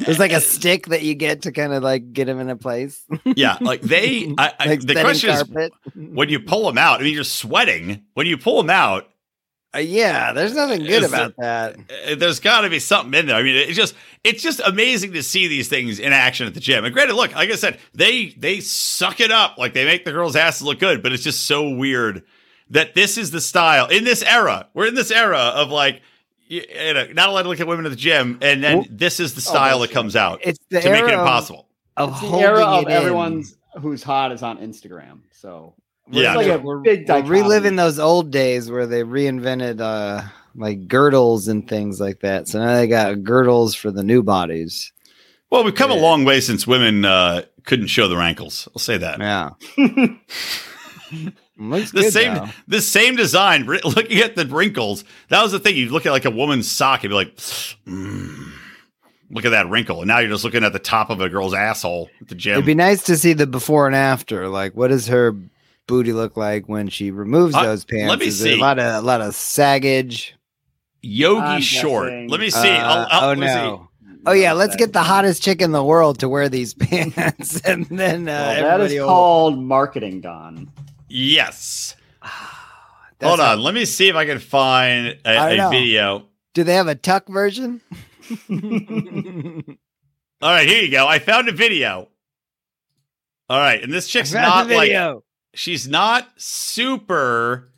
There's 0.00 0.18
like 0.18 0.32
a 0.32 0.40
stick 0.40 0.86
that 0.86 1.02
you 1.02 1.14
get 1.14 1.42
to 1.42 1.52
kind 1.52 1.72
of 1.72 1.82
like 1.84 2.12
get 2.12 2.28
him 2.28 2.40
in 2.40 2.50
a 2.50 2.56
place. 2.56 3.02
yeah, 3.24 3.56
like 3.60 3.80
they. 3.82 4.34
I, 4.36 4.52
I, 4.58 4.66
like 4.66 4.80
the 4.80 4.94
question 4.94 5.30
carpet. 5.30 5.72
is, 5.86 5.92
when 6.14 6.28
you 6.30 6.40
pull 6.40 6.66
them 6.66 6.78
out, 6.78 7.00
I 7.00 7.04
mean, 7.04 7.14
you're 7.14 7.22
sweating. 7.24 8.02
When 8.14 8.26
you 8.26 8.38
pull 8.38 8.56
them 8.56 8.70
out, 8.70 9.08
Uh, 9.72 9.78
yeah, 9.78 10.32
there's 10.32 10.52
nothing 10.54 10.80
good 10.80 11.04
Is 11.04 11.12
about 11.12 11.34
that. 11.38 11.76
uh, 12.08 12.14
there's 12.16 12.40
got 12.40 12.62
to 12.62 12.70
be 12.70 12.80
something 12.80 13.14
in 13.18 13.26
there. 13.26 13.36
I 13.36 13.44
mean, 13.44 13.54
it's 13.54 13.76
just 13.76 13.94
it's 14.24 14.42
just 14.42 14.60
amazing 14.66 15.12
to 15.12 15.22
see 15.22 15.46
these 15.46 15.68
things 15.68 16.00
in 16.00 16.12
action 16.12 16.48
at 16.48 16.54
the 16.54 16.60
gym. 16.60 16.84
And 16.84 16.92
granted, 16.92 17.14
look, 17.14 17.32
like 17.36 17.50
I 17.50 17.54
said, 17.54 17.78
they 17.94 18.34
they 18.36 18.58
suck 18.58 19.20
it 19.20 19.30
up, 19.30 19.58
like 19.58 19.74
they 19.74 19.84
make 19.84 20.04
the 20.04 20.10
girls' 20.12 20.34
asses 20.34 20.62
look 20.62 20.80
good, 20.80 21.04
but 21.04 21.12
it's 21.12 21.22
just 21.22 21.46
so 21.46 21.68
weird 21.70 22.24
that 22.70 22.94
this 22.94 23.18
is 23.18 23.30
the 23.30 23.40
style 23.40 23.86
in 23.86 24.04
this 24.04 24.22
era. 24.22 24.68
We're 24.74 24.86
in 24.88 24.94
this 24.94 25.10
era 25.10 25.38
of 25.38 25.70
like. 25.70 26.02
You 26.48 26.62
you 26.68 26.94
know, 26.94 27.06
not 27.12 27.28
allowed 27.28 27.42
to 27.42 27.48
look 27.48 27.60
at 27.60 27.68
women 27.68 27.84
at 27.86 27.90
the 27.90 27.96
gym, 27.96 28.40
and 28.42 28.60
then 28.64 28.78
Well- 28.78 28.86
this 28.90 29.20
is 29.20 29.34
the 29.36 29.40
style 29.40 29.78
that 29.80 29.92
comes 29.92 30.16
out 30.16 30.40
It's 30.42 30.58
the 30.68 30.80
to 30.80 30.90
make 30.90 31.02
it 31.04 31.10
era 31.10 31.12
of- 31.14 31.20
impossible. 31.20 31.68
Of, 31.96 32.10
It's 32.10 32.20
the 32.22 32.38
era 32.38 32.64
of 32.64 32.82
it 32.82 32.86
in. 32.88 32.92
everyone's 32.92 33.56
who's 33.80 34.02
hot 34.02 34.32
is 34.32 34.42
on 34.42 34.58
Instagram. 34.58 35.20
So 35.30 35.74
Yeah. 36.10 36.30
it's 36.30 36.36
like 36.38 36.46
a 36.48 36.58
we're, 36.58 36.78
big 36.80 37.08
we're 37.08 37.22
reliving 37.22 37.76
those 37.76 38.00
old 38.00 38.32
days 38.32 38.68
where 38.68 38.88
they 38.88 39.04
reinvented 39.04 39.80
uh 39.80 40.22
like 40.56 40.88
girdles 40.88 41.46
and 41.46 41.68
things 41.68 42.00
like 42.00 42.18
that. 42.22 42.48
So 42.48 42.58
now 42.58 42.74
they 42.74 42.88
got 42.88 43.22
girdles 43.22 43.76
for 43.76 43.92
the 43.92 44.02
new 44.02 44.20
bodies. 44.24 44.90
Well, 45.50 45.62
we've 45.62 45.76
come 45.76 45.92
a 45.92 45.94
long 45.94 46.24
way 46.24 46.40
since 46.40 46.66
women 46.66 47.04
uh, 47.04 47.42
couldn't 47.64 47.86
show 47.88 48.08
their 48.08 48.18
ankles. 48.20 48.66
I'll 48.74 48.80
say 48.80 48.98
that. 48.98 49.20
Yeah. 49.20 49.50
Looks 51.60 51.90
the 51.92 52.00
good, 52.00 52.12
same 52.12 52.34
though. 52.34 52.48
the 52.68 52.80
same 52.80 53.16
design. 53.16 53.66
ri- 53.66 53.80
Looking 53.84 54.18
at 54.18 54.34
the 54.34 54.46
wrinkles, 54.46 55.04
that 55.28 55.42
was 55.42 55.52
the 55.52 55.58
thing. 55.60 55.76
You 55.76 55.90
look 55.90 56.06
at 56.06 56.12
like 56.12 56.24
a 56.24 56.30
woman's 56.30 56.70
sock 56.70 57.04
and 57.04 57.10
be 57.10 57.14
like, 57.14 57.36
mm, 57.36 58.52
look 59.30 59.44
at 59.44 59.50
that 59.50 59.68
wrinkle. 59.68 59.98
And 60.00 60.08
now 60.08 60.18
you're 60.20 60.30
just 60.30 60.42
looking 60.44 60.64
at 60.64 60.72
the 60.72 60.78
top 60.78 61.10
of 61.10 61.20
a 61.20 61.28
girl's 61.28 61.52
asshole 61.54 62.08
at 62.20 62.28
the 62.28 62.34
gym. 62.34 62.54
It'd 62.54 62.64
be 62.66 62.74
nice 62.74 63.02
to 63.04 63.16
see 63.16 63.34
the 63.34 63.46
before 63.46 63.86
and 63.86 63.94
after. 63.94 64.48
Like, 64.48 64.74
what 64.74 64.88
does 64.88 65.08
her 65.08 65.36
booty 65.86 66.12
look 66.14 66.36
like 66.36 66.66
when 66.68 66.88
she 66.88 67.10
removes 67.10 67.54
Uh, 67.54 67.62
those 67.64 67.84
pants? 67.84 68.08
let 68.08 68.18
me 68.20 68.26
Is 68.26 68.40
see. 68.40 68.54
A 68.54 68.56
lot 68.60 68.78
of 68.78 69.04
a 69.04 69.06
lot 69.06 69.20
of 69.20 69.34
saggage. 69.34 70.34
Yogi 71.02 71.40
I'm 71.40 71.60
short. 71.60 72.08
guessing- 72.08 72.28
Let 72.28 72.40
me 72.40 72.50
see. 72.50 72.68
Uh, 72.70 72.84
I'll, 72.86 73.06
I'll, 73.10 73.24
oh 73.24 73.28
let 73.28 73.38
me 73.38 73.46
see. 73.48 73.54
no. 73.54 73.88
Oh 74.26 74.32
yeah, 74.32 74.52
let's 74.52 74.76
get 74.76 74.92
the 74.92 75.02
hottest 75.02 75.42
chick 75.42 75.62
in 75.62 75.72
the 75.72 75.82
world 75.82 76.18
to 76.20 76.28
wear 76.28 76.48
these 76.50 76.74
pants, 76.78 77.60
and 77.62 77.86
then 77.86 78.28
uh, 78.28 78.32
Well, 78.32 78.46
that 78.46 78.58
is 78.58 78.64
everybody 78.64 79.00
will- 79.00 79.06
called 79.08 79.58
marketing, 79.58 80.20
Don. 80.20 80.70
Yes. 81.10 81.96
That's 82.22 83.28
Hold 83.28 83.40
how- 83.40 83.52
on. 83.52 83.60
Let 83.62 83.74
me 83.74 83.84
see 83.84 84.08
if 84.08 84.16
I 84.16 84.24
can 84.24 84.38
find 84.38 85.18
I 85.26 85.50
a, 85.50 85.54
a 85.54 85.56
know. 85.56 85.70
video. 85.70 86.26
Do 86.54 86.64
they 86.64 86.74
have 86.74 86.88
a 86.88 86.94
tuck 86.94 87.28
version? 87.28 87.80
All 90.42 90.50
right, 90.50 90.66
here 90.68 90.82
you 90.82 90.90
go. 90.90 91.06
I 91.06 91.18
found 91.18 91.48
a 91.48 91.52
video. 91.52 92.08
All 93.48 93.58
right, 93.58 93.82
and 93.82 93.92
this 93.92 94.08
chick's 94.08 94.32
not 94.32 94.68
like 94.68 94.88
video. 94.88 95.22
she's 95.54 95.86
not 95.88 96.28
super 96.36 97.70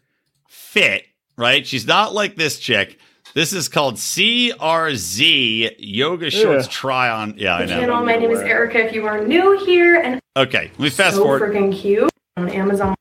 fit, 0.49 1.05
right? 1.37 1.67
She's 1.67 1.87
not 1.87 2.15
like 2.15 2.37
this 2.37 2.59
chick. 2.59 2.99
This 3.35 3.53
is 3.55 3.69
called 3.69 3.95
CRZ 3.97 5.75
Yoga 5.79 6.31
Shorts 6.31 6.67
Ugh. 6.67 6.71
Try 6.73 7.09
On. 7.11 7.35
Yeah, 7.39 7.57
I 7.57 7.61
know. 7.65 7.81
channel. 7.81 8.05
My 8.05 8.17
name 8.17 8.31
is 8.31 8.41
Erica. 8.41 8.79
If 8.87 8.93
you 8.93 9.07
are 9.07 9.25
new 9.27 9.65
here 9.65 9.97
and 10.01 10.21
Okay, 10.37 10.71
let 10.73 10.79
me 10.79 10.91
fast 10.91 11.17
so 11.17 11.23
forward. 11.25 11.41
freaking 11.43 11.75
cute 11.75 12.11
on 12.37 12.49
Amazon. 12.51 12.95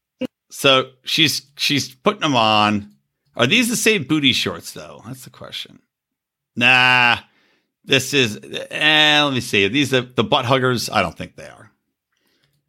So 0.62 0.92
she's 1.04 1.42
she's 1.58 1.96
putting 1.96 2.22
them 2.22 2.36
on. 2.36 2.92
Are 3.36 3.48
these 3.48 3.68
the 3.68 3.76
same 3.76 4.04
booty 4.04 4.32
shorts 4.32 4.74
though? 4.74 5.02
That's 5.08 5.24
the 5.24 5.32
question. 5.32 5.80
Nah, 6.56 7.18
this 7.84 8.14
is. 8.14 8.40
Eh, 8.70 9.24
let 9.24 9.34
me 9.34 9.42
see. 9.42 9.66
Are 9.66 9.70
these 9.70 9.90
the 9.90 10.04
the 10.04 10.24
butt 10.24 10.46
huggers? 10.46 10.88
I 10.88 11.02
don't 11.02 11.18
think 11.18 11.36
they 11.36 11.48
are. 11.48 11.72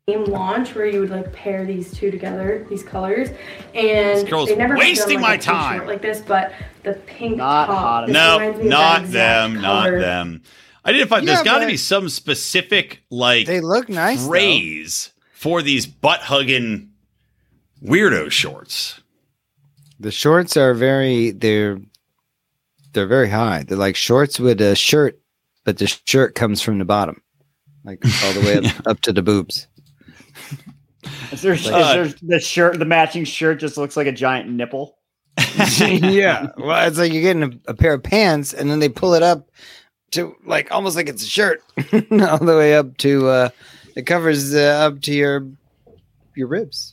Game 0.08 0.24
launch 0.24 0.74
where 0.74 0.86
you 0.86 1.00
would 1.00 1.10
like 1.10 1.34
pair 1.34 1.66
these 1.66 1.92
two 1.92 2.10
together, 2.10 2.66
these 2.70 2.82
colors, 2.82 3.28
and 3.74 4.16
This 4.20 4.24
girl's 4.24 4.48
they 4.48 4.56
never 4.56 4.74
wasting 4.74 5.16
done, 5.18 5.22
my 5.22 5.28
like, 5.32 5.40
a 5.42 5.44
pink 5.44 5.58
time. 5.58 5.86
like 5.86 6.00
this, 6.00 6.22
but 6.22 6.52
the 6.84 6.94
pink 6.94 7.36
Not 7.36 7.66
top. 7.66 7.78
hot 7.78 8.08
No, 8.08 8.38
reminds 8.38 8.58
me 8.58 8.64
of 8.64 8.70
that 8.70 8.76
not 8.78 9.00
exact 9.02 9.12
them. 9.52 9.60
Not 9.62 9.90
them. 9.90 10.42
I 10.82 10.92
didn't 10.92 11.08
find. 11.08 11.26
Yeah, 11.26 11.34
there's 11.34 11.44
got 11.44 11.58
to 11.58 11.66
be 11.66 11.76
some 11.76 12.08
specific 12.08 13.02
like 13.10 13.46
They 13.46 13.60
look 13.60 13.90
nice. 13.90 14.22
though. 14.22 14.28
phrase 14.30 15.12
for 15.34 15.60
these 15.60 15.84
butt 15.84 16.20
hugging 16.20 16.88
weirdo 17.82 18.30
shorts. 18.30 19.00
The 20.00 20.10
shorts 20.10 20.56
are 20.56 20.74
very 20.74 21.30
they're 21.30 21.80
they're 22.92 23.06
very 23.06 23.28
high. 23.30 23.62
They're 23.62 23.78
like 23.78 23.96
shorts 23.96 24.38
with 24.40 24.60
a 24.60 24.74
shirt, 24.74 25.20
but 25.64 25.78
the 25.78 25.86
shirt 25.86 26.34
comes 26.34 26.60
from 26.60 26.78
the 26.78 26.84
bottom, 26.84 27.22
like 27.84 28.04
all 28.24 28.32
the 28.32 28.40
way 28.40 28.56
up, 28.68 28.86
up 28.86 29.00
to 29.02 29.12
the 29.12 29.22
boobs. 29.22 29.66
Is 31.32 31.42
there, 31.42 31.54
is 31.54 31.66
Uh, 31.66 31.94
there 31.94 32.14
the 32.22 32.40
shirt, 32.40 32.78
the 32.78 32.84
matching 32.84 33.24
shirt 33.24 33.58
just 33.60 33.76
looks 33.76 33.96
like 33.96 34.06
a 34.06 34.12
giant 34.12 34.48
nipple? 34.50 34.98
yeah, 35.78 36.48
well, 36.58 36.86
it's 36.86 36.98
like 36.98 37.12
you're 37.12 37.22
getting 37.22 37.42
a, 37.42 37.70
a 37.70 37.74
pair 37.74 37.94
of 37.94 38.02
pants, 38.02 38.52
and 38.52 38.70
then 38.70 38.80
they 38.80 38.88
pull 38.88 39.14
it 39.14 39.22
up 39.22 39.48
to 40.10 40.36
like 40.44 40.70
almost 40.70 40.94
like 40.94 41.08
it's 41.08 41.22
a 41.22 41.26
shirt, 41.26 41.62
all 41.92 42.38
the 42.38 42.54
way 42.56 42.74
up 42.74 42.96
to 42.98 43.28
uh 43.28 43.48
it 43.96 44.02
covers 44.06 44.54
uh, 44.54 44.88
up 44.90 45.00
to 45.02 45.12
your 45.12 45.48
your 46.36 46.48
ribs. 46.48 46.91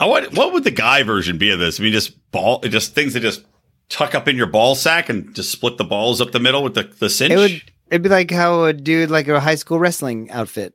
I 0.00 0.06
want, 0.06 0.34
what 0.34 0.52
would 0.54 0.64
the 0.64 0.70
guy 0.70 1.02
version 1.02 1.38
be 1.38 1.50
of 1.50 1.58
this? 1.58 1.78
I 1.78 1.82
mean, 1.82 1.92
just 1.92 2.30
ball, 2.32 2.60
just 2.60 2.94
things 2.94 3.12
that 3.12 3.20
just 3.20 3.44
tuck 3.90 4.14
up 4.14 4.26
in 4.26 4.36
your 4.36 4.46
ball 4.46 4.74
sack 4.74 5.08
and 5.10 5.34
just 5.34 5.52
split 5.52 5.76
the 5.76 5.84
balls 5.84 6.20
up 6.20 6.32
the 6.32 6.40
middle 6.40 6.62
with 6.64 6.74
the, 6.74 6.84
the 6.84 7.10
cinch. 7.10 7.30
It 7.32 7.36
would 7.36 7.62
it'd 7.90 8.02
be 8.02 8.08
like 8.08 8.30
how 8.30 8.64
a 8.64 8.72
dude 8.72 9.10
like 9.10 9.28
a 9.28 9.38
high 9.40 9.56
school 9.56 9.78
wrestling 9.78 10.30
outfit. 10.30 10.74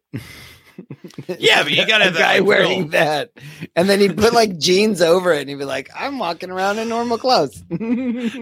Yeah, 1.39 1.63
but 1.63 1.71
you 1.71 1.87
gotta 1.87 2.03
a 2.03 2.05
have 2.05 2.13
that, 2.15 2.19
guy 2.19 2.39
like, 2.39 2.47
wearing 2.47 2.79
real- 2.81 2.87
that, 2.89 3.31
and 3.75 3.89
then 3.89 3.99
he'd 3.99 4.17
put 4.17 4.33
like 4.33 4.57
jeans 4.57 5.01
over 5.01 5.31
it, 5.33 5.39
and 5.41 5.49
he'd 5.49 5.55
be 5.55 5.65
like, 5.65 5.89
"I'm 5.95 6.19
walking 6.19 6.51
around 6.51 6.79
in 6.79 6.89
normal 6.89 7.17
clothes." 7.17 7.63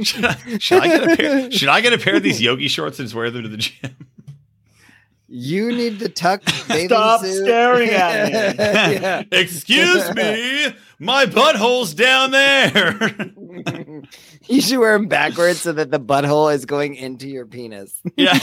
should, 0.03 0.25
I, 0.25 0.57
should 0.57 0.81
I 0.81 0.87
get 0.87 1.03
a 1.11 1.15
pair? 1.15 1.51
Should 1.51 1.69
I 1.69 1.81
get 1.81 1.93
a 1.93 1.99
pair 1.99 2.15
of 2.15 2.23
these 2.23 2.41
yogi 2.41 2.67
shorts 2.67 2.97
and 2.99 3.05
just 3.05 3.15
wear 3.15 3.29
them 3.29 3.43
to 3.43 3.49
the 3.49 3.57
gym? 3.57 3.95
You 5.35 5.71
need 5.71 5.97
to 5.99 6.09
tuck. 6.09 6.43
bathing 6.67 6.89
Stop 6.89 7.21
suit. 7.21 7.43
staring 7.43 7.89
at 7.89 8.25
me. 8.57 8.93
yeah. 9.01 9.23
Excuse 9.31 10.13
me, 10.13 10.67
my 10.99 11.25
butthole's 11.25 11.93
down 11.95 12.31
there. 12.31 14.01
You 14.45 14.59
should 14.59 14.79
wear 14.79 14.97
them 14.97 15.07
backwards 15.07 15.61
so 15.61 15.71
that 15.71 15.89
the 15.89 16.01
butthole 16.01 16.53
is 16.53 16.65
going 16.65 16.95
into 16.95 17.29
your 17.29 17.45
penis. 17.45 17.97
yeah. 18.17 18.33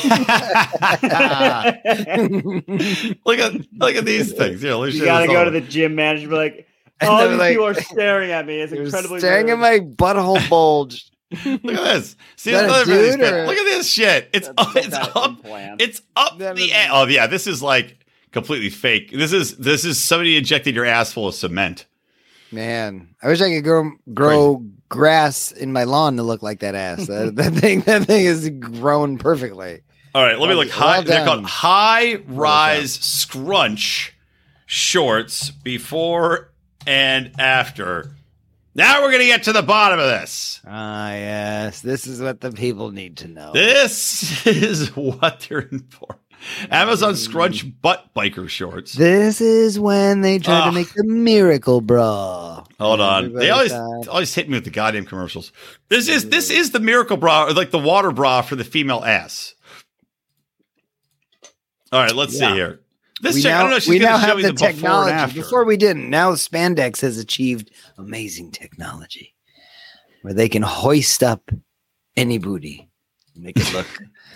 look 3.26 3.38
at 3.38 3.53
look 3.76 3.95
at 3.97 4.05
these 4.07 4.32
things. 4.32 4.62
Yeah, 4.62 4.82
you 4.86 5.05
gotta 5.05 5.26
go 5.26 5.41
all. 5.41 5.45
to 5.45 5.51
the 5.51 5.61
gym 5.61 5.95
manager 5.97 6.22
and 6.22 6.30
be 6.30 6.36
like, 6.36 6.66
all 7.03 7.20
oh, 7.20 7.28
these 7.28 7.38
like- 7.38 7.51
people 7.53 7.66
are 7.66 7.74
staring 7.74 8.30
at 8.30 8.47
me. 8.47 8.61
It's 8.61 8.72
incredibly 8.72 9.18
staring 9.18 9.47
rude. 9.49 9.53
at 9.53 9.59
my 9.59 9.78
butthole 9.80 10.49
bulge. 10.49 11.10
Look 11.45 11.74
at 11.76 11.85
this. 11.85 12.16
See 12.37 12.51
Is 12.51 12.57
that 12.61 12.64
a 12.64 12.68
another 12.68 12.85
video 12.87 13.16
dude 13.16 13.33
or- 13.35 13.47
Look 13.47 13.57
at 13.57 13.64
this 13.64 13.89
shit. 13.89 14.31
It's 14.33 14.49
up, 14.49 14.74
it's 14.76 14.89
some 14.95 15.03
kind 15.03 15.09
of 15.11 15.16
up. 15.16 15.28
implant. 15.31 15.81
It's 15.83 16.03
up 16.16 16.39
That 16.39 16.57
the 16.57 16.70
a- 16.72 16.89
Oh 16.91 17.07
yeah, 17.07 17.26
this 17.28 17.47
is 17.47 17.62
like 17.62 17.99
completely 18.33 18.70
fake. 18.70 19.12
This 19.12 19.33
is 19.33 19.57
this 19.57 19.85
is 19.85 19.99
somebody 19.99 20.37
injected 20.37 20.74
your 20.74 20.85
ass 20.85 21.12
full 21.12 21.28
of 21.28 21.35
cement. 21.35 21.87
Man, 22.53 23.14
I 23.22 23.28
wish 23.28 23.41
I 23.41 23.49
could 23.51 23.62
grow 23.64 23.93
grow 24.12 24.64
grass 24.89 25.53
in 25.53 25.72
my 25.72 25.85
lawn 25.85 26.16
to 26.16 26.24
look 26.24 26.43
like 26.43 26.61
that 26.61 26.74
ass. 26.74 27.07
that, 27.07 27.37
that 27.37 27.53
thing, 27.55 27.83
that 27.83 28.07
thing 28.07 28.24
is 28.24 28.51
grown 28.51 29.18
perfectly. 29.18 29.83
All 30.12 30.22
right, 30.24 30.37
let 30.37 30.49
me 30.49 30.57
Well- 30.57 30.64
look. 30.64 30.70
High, 30.70 30.99
well 30.99 31.03
they're 31.05 31.24
called 31.24 31.45
high 31.45 32.16
rise 32.26 32.93
scrunch 32.95 34.14
shorts 34.66 35.51
before 35.51 36.51
and 36.89 37.33
after. 37.39 38.16
Now 38.81 39.03
we're 39.03 39.12
gonna 39.12 39.24
get 39.26 39.43
to 39.45 39.53
the 39.53 39.62
bottom 39.62 39.99
of 39.99 40.07
this. 40.07 40.61
Ah, 40.66 41.11
yes, 41.12 41.81
this 41.83 42.07
is 42.07 42.20
what 42.20 42.41
the 42.41 42.51
people 42.53 42.91
need 42.91 43.18
to 43.18 43.28
know. 43.28 43.53
This 43.53 44.47
is 44.47 44.95
what 44.97 45.47
they're 45.49 45.61
in 45.61 45.81
for. 45.91 46.16
Amazon 46.70 47.16
scrunch 47.16 47.66
butt 47.83 48.07
biker 48.16 48.49
shorts. 48.49 48.95
This 48.95 49.43
is 49.43 49.78
when 49.78 50.22
they 50.22 50.39
try 50.39 50.64
to 50.64 50.72
make 50.72 50.91
the 50.95 51.05
miracle 51.05 51.83
bra. 51.83 52.64
Hold 52.78 53.01
on. 53.03 53.24
Everybody 53.26 53.45
They 53.47 53.51
always 53.51 53.72
thought- 53.72 54.09
always 54.09 54.35
hit 54.35 54.49
me 54.49 54.57
with 54.57 54.64
the 54.64 54.70
goddamn 54.70 55.05
commercials. 55.05 55.53
This 55.91 56.09
is 56.09 56.31
this 56.31 56.49
is 56.49 56.70
the 56.70 56.81
miracle 56.81 57.18
bra, 57.18 57.47
or 57.49 57.53
like 57.53 57.70
the 57.72 57.78
water 57.78 58.11
bra 58.11 58.41
for 58.41 58.57
the 58.57 58.64
female 58.64 59.05
ass. 59.05 59.55
All 61.93 62.01
right, 62.01 62.14
let's 62.14 62.39
Yeah. 62.41 62.49
see 62.49 62.55
here. 62.55 62.81
This 63.21 63.35
we 63.37 63.43
chick, 63.43 63.51
I 63.53 63.55
now, 63.57 63.61
don't 63.62 63.71
know. 63.71 63.79
She's 63.79 63.89
we 63.89 63.99
now 63.99 64.18
show 64.18 64.27
have 64.27 64.37
me 64.39 64.43
the 64.45 64.53
the 64.53 64.59
technology. 64.59 65.12
after. 65.12 65.35
Before 65.43 65.64
we 65.64 65.77
didn't. 65.77 66.09
Now 66.11 66.33
spandex 66.33 67.01
has 67.03 67.18
achieved 67.18 67.71
amazing 67.99 68.51
technology 68.53 69.35
where 70.23 70.35
they 70.35 70.49
can 70.49 70.62
hoist 70.62 71.23
up 71.23 71.51
any 72.16 72.39
booty, 72.39 72.89
make 73.37 73.57
it 73.57 73.73
look 73.73 73.87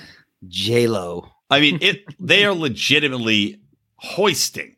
J 0.48 0.86
Lo. 0.86 1.28
I 1.50 1.60
mean, 1.60 1.78
it. 1.82 2.04
They 2.20 2.44
are 2.44 2.52
legitimately 2.54 3.60
hoisting. 3.96 4.76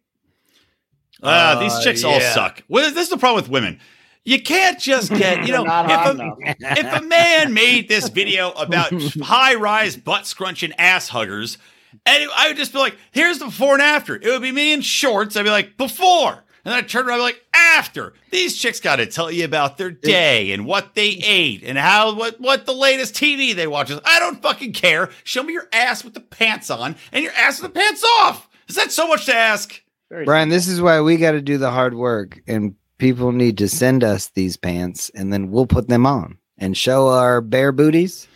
Ah, 1.23 1.53
Uh, 1.57 1.61
these 1.61 1.79
chicks 1.85 2.05
all 2.05 2.21
suck. 2.21 2.63
Well, 2.69 2.89
this 2.91 3.05
is 3.05 3.09
the 3.11 3.17
problem 3.17 3.43
with 3.43 3.51
women. 3.51 3.81
You 4.25 4.43
can't 4.43 4.79
just 4.79 5.11
get, 5.11 5.47
you 5.47 5.53
know, 5.53 5.63
They're 5.63 5.67
not 5.67 5.91
hot 5.91 6.17
if 6.17 6.57
a, 6.61 6.81
if 6.81 7.03
a 7.03 7.05
man 7.05 7.55
made 7.55 7.89
this 7.89 8.09
video 8.09 8.51
about 8.53 8.93
high 9.23 9.55
rise 9.55 9.97
butt 9.97 10.27
scrunching 10.27 10.73
ass 10.79 11.09
huggers, 11.09 11.59
and 12.05 12.23
it- 12.23 12.31
I 12.37 12.49
would 12.49 12.57
just 12.57 12.73
be 12.73 12.79
like, 12.79 12.97
here's 13.13 13.39
the 13.39 13.47
before 13.47 13.75
and 13.75 13.83
after. 13.83 14.15
It 14.17 14.25
would 14.27 14.43
be 14.43 14.53
me 14.53 14.73
in 14.73 14.81
shorts. 14.81 15.37
I'd 15.37 15.45
be 15.45 15.51
like, 15.51 15.77
before. 15.77 16.33
And 16.33 16.73
then 16.73 16.75
I'd 16.75 16.89
turn 16.89 17.07
around 17.07 17.21
and 17.21 17.29
be 17.29 17.33
like, 17.33 17.43
after. 17.55 18.13
These 18.33 18.57
chicks 18.57 18.81
got 18.81 18.97
to 18.97 19.07
tell 19.07 19.31
you 19.31 19.45
about 19.45 19.79
their 19.79 19.91
day 19.93 20.51
and 20.53 20.67
what 20.67 20.95
they 20.97 21.11
ate 21.25 21.63
and 21.63 21.79
how, 21.79 22.15
what, 22.17 22.41
what 22.41 22.67
the 22.67 22.73
latest 22.75 23.15
TV 23.15 23.55
they 23.55 23.69
watch 23.69 23.89
is. 23.91 24.01
I 24.05 24.19
don't 24.19 24.43
fucking 24.43 24.73
care. 24.73 25.11
Show 25.23 25.45
me 25.45 25.53
your 25.53 25.69
ass 25.73 26.03
with 26.05 26.15
the 26.15 26.21
pants 26.21 26.69
on 26.71 26.97
and 27.13 27.23
your 27.23 27.33
ass 27.35 27.63
with 27.63 27.73
the 27.73 27.79
pants 27.79 28.05
off. 28.21 28.49
Is 28.69 28.75
that 28.75 28.91
so 28.91 29.07
much 29.07 29.27
to 29.27 29.35
ask? 29.35 29.81
Brian, 30.25 30.49
this 30.49 30.67
is 30.67 30.81
why 30.81 31.01
we 31.01 31.17
got 31.17 31.33
to 31.33 31.41
do 31.41 31.57
the 31.59 31.71
hard 31.71 31.95
work, 31.95 32.41
and 32.49 32.75
people 32.99 33.31
need 33.33 33.59
to 33.59 33.69
send 33.69 34.03
us 34.05 34.29
these 34.29 34.57
pants, 34.57 35.11
and 35.15 35.33
then 35.33 35.51
we'll 35.51 35.67
put 35.67 35.89
them 35.89 36.07
on 36.07 36.39
and 36.59 36.77
show 36.77 37.09
our 37.09 37.41
bare 37.41 37.73
booties, 37.73 38.27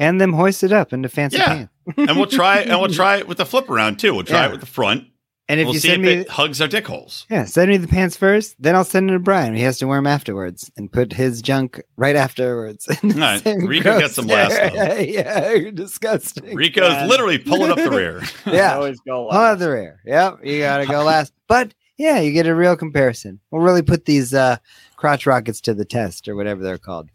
and 0.00 0.20
them 0.20 0.32
hoisted 0.32 0.72
up 0.72 0.92
into 0.92 1.08
fancy 1.08 1.36
Yeah. 1.38 1.46
pants. 1.46 1.71
And 1.96 2.16
we'll 2.16 2.26
try, 2.26 2.60
and 2.60 2.78
we'll 2.80 2.88
try 2.90 3.16
it 3.18 3.26
with 3.28 3.38
the 3.38 3.46
flip 3.46 3.68
around 3.70 3.98
too. 3.98 4.14
We'll 4.14 4.24
try 4.24 4.40
Yeah. 4.42 4.48
it 4.48 4.52
with 4.52 4.60
the 4.60 4.66
front. 4.66 5.08
And 5.48 5.58
if 5.60 5.66
we'll 5.66 5.74
you 5.74 5.80
see 5.80 5.88
send 5.88 6.06
if 6.06 6.16
me, 6.16 6.22
it 6.22 6.28
hugs 6.30 6.60
our 6.62 6.68
dick 6.68 6.86
holes. 6.86 7.26
yeah, 7.28 7.44
send 7.44 7.68
me 7.68 7.76
the 7.76 7.88
pants 7.88 8.16
first, 8.16 8.54
then 8.62 8.74
I'll 8.76 8.84
send 8.84 9.10
it 9.10 9.14
to 9.14 9.18
Brian. 9.18 9.54
He 9.54 9.62
has 9.62 9.76
to 9.78 9.86
wear 9.86 9.98
them 9.98 10.06
afterwards 10.06 10.70
and 10.76 10.90
put 10.90 11.12
his 11.12 11.42
junk 11.42 11.82
right 11.96 12.14
afterwards. 12.16 12.88
All 13.02 13.10
right, 13.10 13.44
Rico 13.44 13.98
gets 13.98 14.16
them 14.16 14.28
last, 14.28 14.54
though. 14.72 14.94
yeah, 15.00 15.52
you're 15.52 15.72
disgusting. 15.72 16.54
Rico's 16.54 16.92
Yeah. 16.92 17.06
literally 17.06 17.38
pulling 17.38 17.70
up 17.72 17.76
the 17.76 17.90
rear. 17.98 18.22
Yeah, 18.46 18.76
always 18.76 19.00
go. 19.00 19.26
last. 19.26 19.34
Oh, 19.36 19.40
last. 19.40 19.58
the 19.58 19.70
rear. 19.70 20.00
Yep, 20.06 20.38
you 20.44 20.60
gotta 20.60 20.86
go 20.86 21.02
last. 21.02 21.32
But 21.48 21.74
yeah, 21.98 22.20
you 22.20 22.32
get 22.32 22.46
a 22.46 22.54
real 22.54 22.76
comparison. 22.76 23.40
We'll 23.50 23.62
really 23.62 23.82
put 23.82 24.04
these 24.06 24.32
uh, 24.32 24.56
crotch 24.96 25.26
rockets 25.26 25.60
to 25.62 25.74
the 25.74 25.84
test, 25.84 26.28
or 26.28 26.36
whatever 26.36 26.62
they're 26.62 26.78
called. 26.78 27.10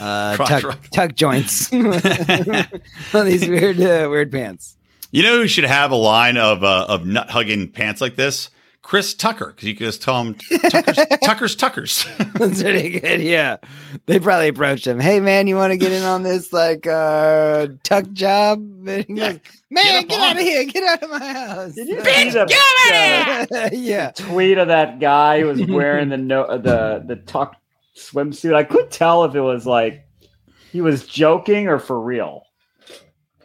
Uh, 0.00 0.36
tuck, 0.36 0.78
tuck 0.90 1.14
joints 1.14 1.72
on 3.14 3.26
these 3.26 3.48
weird, 3.48 3.80
uh, 3.80 4.08
weird 4.10 4.30
pants. 4.30 4.76
You 5.10 5.22
know 5.22 5.38
who 5.40 5.48
should 5.48 5.64
have 5.64 5.90
a 5.90 5.96
line 5.96 6.36
of 6.36 6.62
uh, 6.64 6.86
of 6.88 7.06
nut 7.06 7.30
hugging 7.30 7.70
pants 7.70 8.00
like 8.00 8.16
this? 8.16 8.50
Chris 8.82 9.14
Tucker, 9.14 9.46
because 9.46 9.66
you 9.66 9.74
can 9.74 9.86
just 9.86 10.00
tell 10.00 10.22
him 10.22 10.34
Tucker's 10.70 10.98
Tucker's 11.22 11.56
Tuckers. 11.56 12.06
That's 12.34 12.62
pretty 12.62 13.00
good. 13.00 13.20
Yeah, 13.20 13.56
they 14.06 14.20
probably 14.20 14.46
approached 14.46 14.86
him. 14.86 15.00
Hey, 15.00 15.18
man, 15.18 15.48
you 15.48 15.56
want 15.56 15.72
to 15.72 15.76
get 15.76 15.90
in 15.90 16.04
on 16.04 16.22
this 16.22 16.52
like 16.52 16.86
uh, 16.86 17.66
tuck 17.82 18.08
job? 18.12 18.60
And 18.86 19.04
he 19.08 19.14
Yeah, 19.14 19.32
goes, 19.32 19.40
man, 19.70 20.02
up 20.04 20.08
get, 20.08 20.20
out 20.20 20.36
of 20.36 20.42
here! 20.42 20.64
Get 20.66 20.84
out 20.84 21.02
of 21.02 21.10
my 21.10 21.32
house! 21.32 21.74
Did 21.74 21.88
you 21.88 21.96
Bitch, 21.96 22.22
see 22.24 22.30
the, 22.30 22.44
get 22.46 23.48
the 23.72 23.76
yeah, 23.76 24.10
tweet 24.12 24.58
of 24.58 24.68
that 24.68 25.00
guy 25.00 25.40
who 25.40 25.46
was 25.46 25.66
wearing 25.66 26.08
the 26.10 26.16
no, 26.18 26.42
uh, 26.44 26.56
the 26.58 27.02
the 27.04 27.16
tuck 27.16 27.56
swimsuit? 27.96 28.54
I 28.54 28.64
couldn't 28.64 28.90
tell 28.90 29.24
if 29.24 29.34
it 29.34 29.40
was 29.40 29.66
like 29.66 30.06
he 30.72 30.80
was 30.80 31.06
joking 31.06 31.68
or 31.68 31.78
for 31.78 32.00
real. 32.00 32.42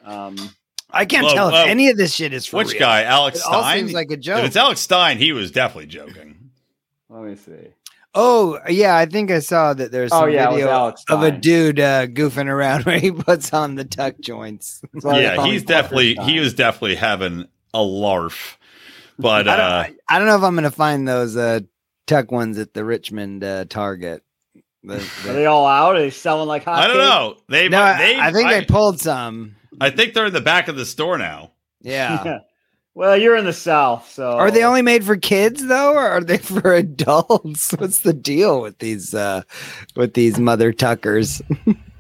Um, 0.03 0.35
I 0.89 1.05
can't 1.05 1.25
Whoa, 1.27 1.33
tell 1.33 1.51
whoa. 1.51 1.61
if 1.63 1.67
any 1.67 1.89
of 1.89 1.97
this 1.97 2.13
shit 2.13 2.33
is 2.33 2.45
for 2.45 2.57
Which 2.57 2.71
real. 2.71 2.79
guy? 2.79 3.03
Alex 3.03 3.39
It 3.39 3.45
all 3.45 3.61
Stein? 3.61 3.79
seems 3.79 3.93
like 3.93 4.11
a 4.11 4.17
joke. 4.17 4.37
if 4.37 4.41
joke. 4.41 4.47
it's 4.47 4.55
Alex 4.57 4.81
Stein, 4.81 5.17
he 5.17 5.31
was 5.31 5.51
definitely 5.51 5.87
joking. 5.87 6.51
let 7.09 7.23
me 7.23 7.35
see. 7.35 7.69
Oh 8.13 8.59
yeah, 8.67 8.97
I 8.97 9.05
think 9.05 9.31
I 9.31 9.39
saw 9.39 9.73
that 9.73 9.91
there's 9.93 10.11
Oh 10.11 10.25
yeah, 10.25 10.49
video 10.51 10.93
of 11.09 11.23
a 11.23 11.31
dude 11.31 11.79
uh, 11.79 12.07
goofing 12.07 12.47
around 12.47 12.83
where 12.85 12.99
he 12.99 13.09
puts 13.11 13.53
on 13.53 13.75
the 13.75 13.85
tuck 13.85 14.15
joints. 14.19 14.81
That's 14.93 15.05
why 15.05 15.13
they 15.19 15.23
yeah, 15.23 15.45
he's 15.45 15.63
definitely 15.63 16.15
Stein. 16.15 16.27
he 16.29 16.39
was 16.41 16.53
definitely 16.53 16.95
having 16.95 17.45
a 17.73 17.81
larf. 17.81 18.57
But 19.17 19.47
I, 19.47 19.53
uh, 19.53 19.83
don't, 19.83 19.97
I 20.09 20.17
don't 20.19 20.27
know 20.27 20.35
if 20.35 20.43
I'm 20.43 20.55
gonna 20.55 20.71
find 20.71 21.07
those 21.07 21.37
uh, 21.37 21.61
tuck 22.05 22.31
ones 22.33 22.57
at 22.57 22.73
the 22.73 22.83
Richmond 22.83 23.45
uh, 23.45 23.63
Target. 24.87 25.07
The- 25.23 25.29
Are 25.29 25.33
they 25.33 25.45
all 25.45 25.65
out? 25.67 25.95
Are 25.95 25.99
they 25.99 26.09
selling 26.09 26.47
like 26.47 26.63
hot? 26.63 26.83
I 26.83 26.87
don't 26.87 26.97
know. 26.97 27.35
They, 27.49 27.69
no, 27.69 27.79
might- 27.79 27.91
I, 27.93 27.97
they 27.97 28.19
I 28.19 28.31
think 28.31 28.47
I, 28.47 28.59
they 28.59 28.65
pulled 28.65 28.99
some. 28.99 29.55
I 29.79 29.89
think 29.89 30.13
they're 30.13 30.25
in 30.27 30.33
the 30.33 30.41
back 30.41 30.67
of 30.67 30.75
the 30.75 30.85
store 30.85 31.17
now. 31.17 31.51
Yeah. 31.83 32.39
well, 32.93 33.17
you're 33.17 33.35
in 33.35 33.45
the 33.45 33.53
south, 33.53 34.07
so 34.11 34.33
Are 34.33 34.51
they 34.51 34.63
only 34.63 34.83
made 34.83 35.03
for 35.03 35.17
kids 35.17 35.65
though, 35.65 35.93
or 35.93 36.07
are 36.07 36.21
they 36.23 36.37
for 36.39 36.75
adults? 36.75 37.71
What's 37.71 38.01
the 38.01 38.13
deal 38.13 38.61
with 38.61 38.77
these 38.77 39.15
uh, 39.15 39.41
with 39.95 40.13
these 40.13 40.37
mother 40.37 40.73
tuckers? 40.73 41.41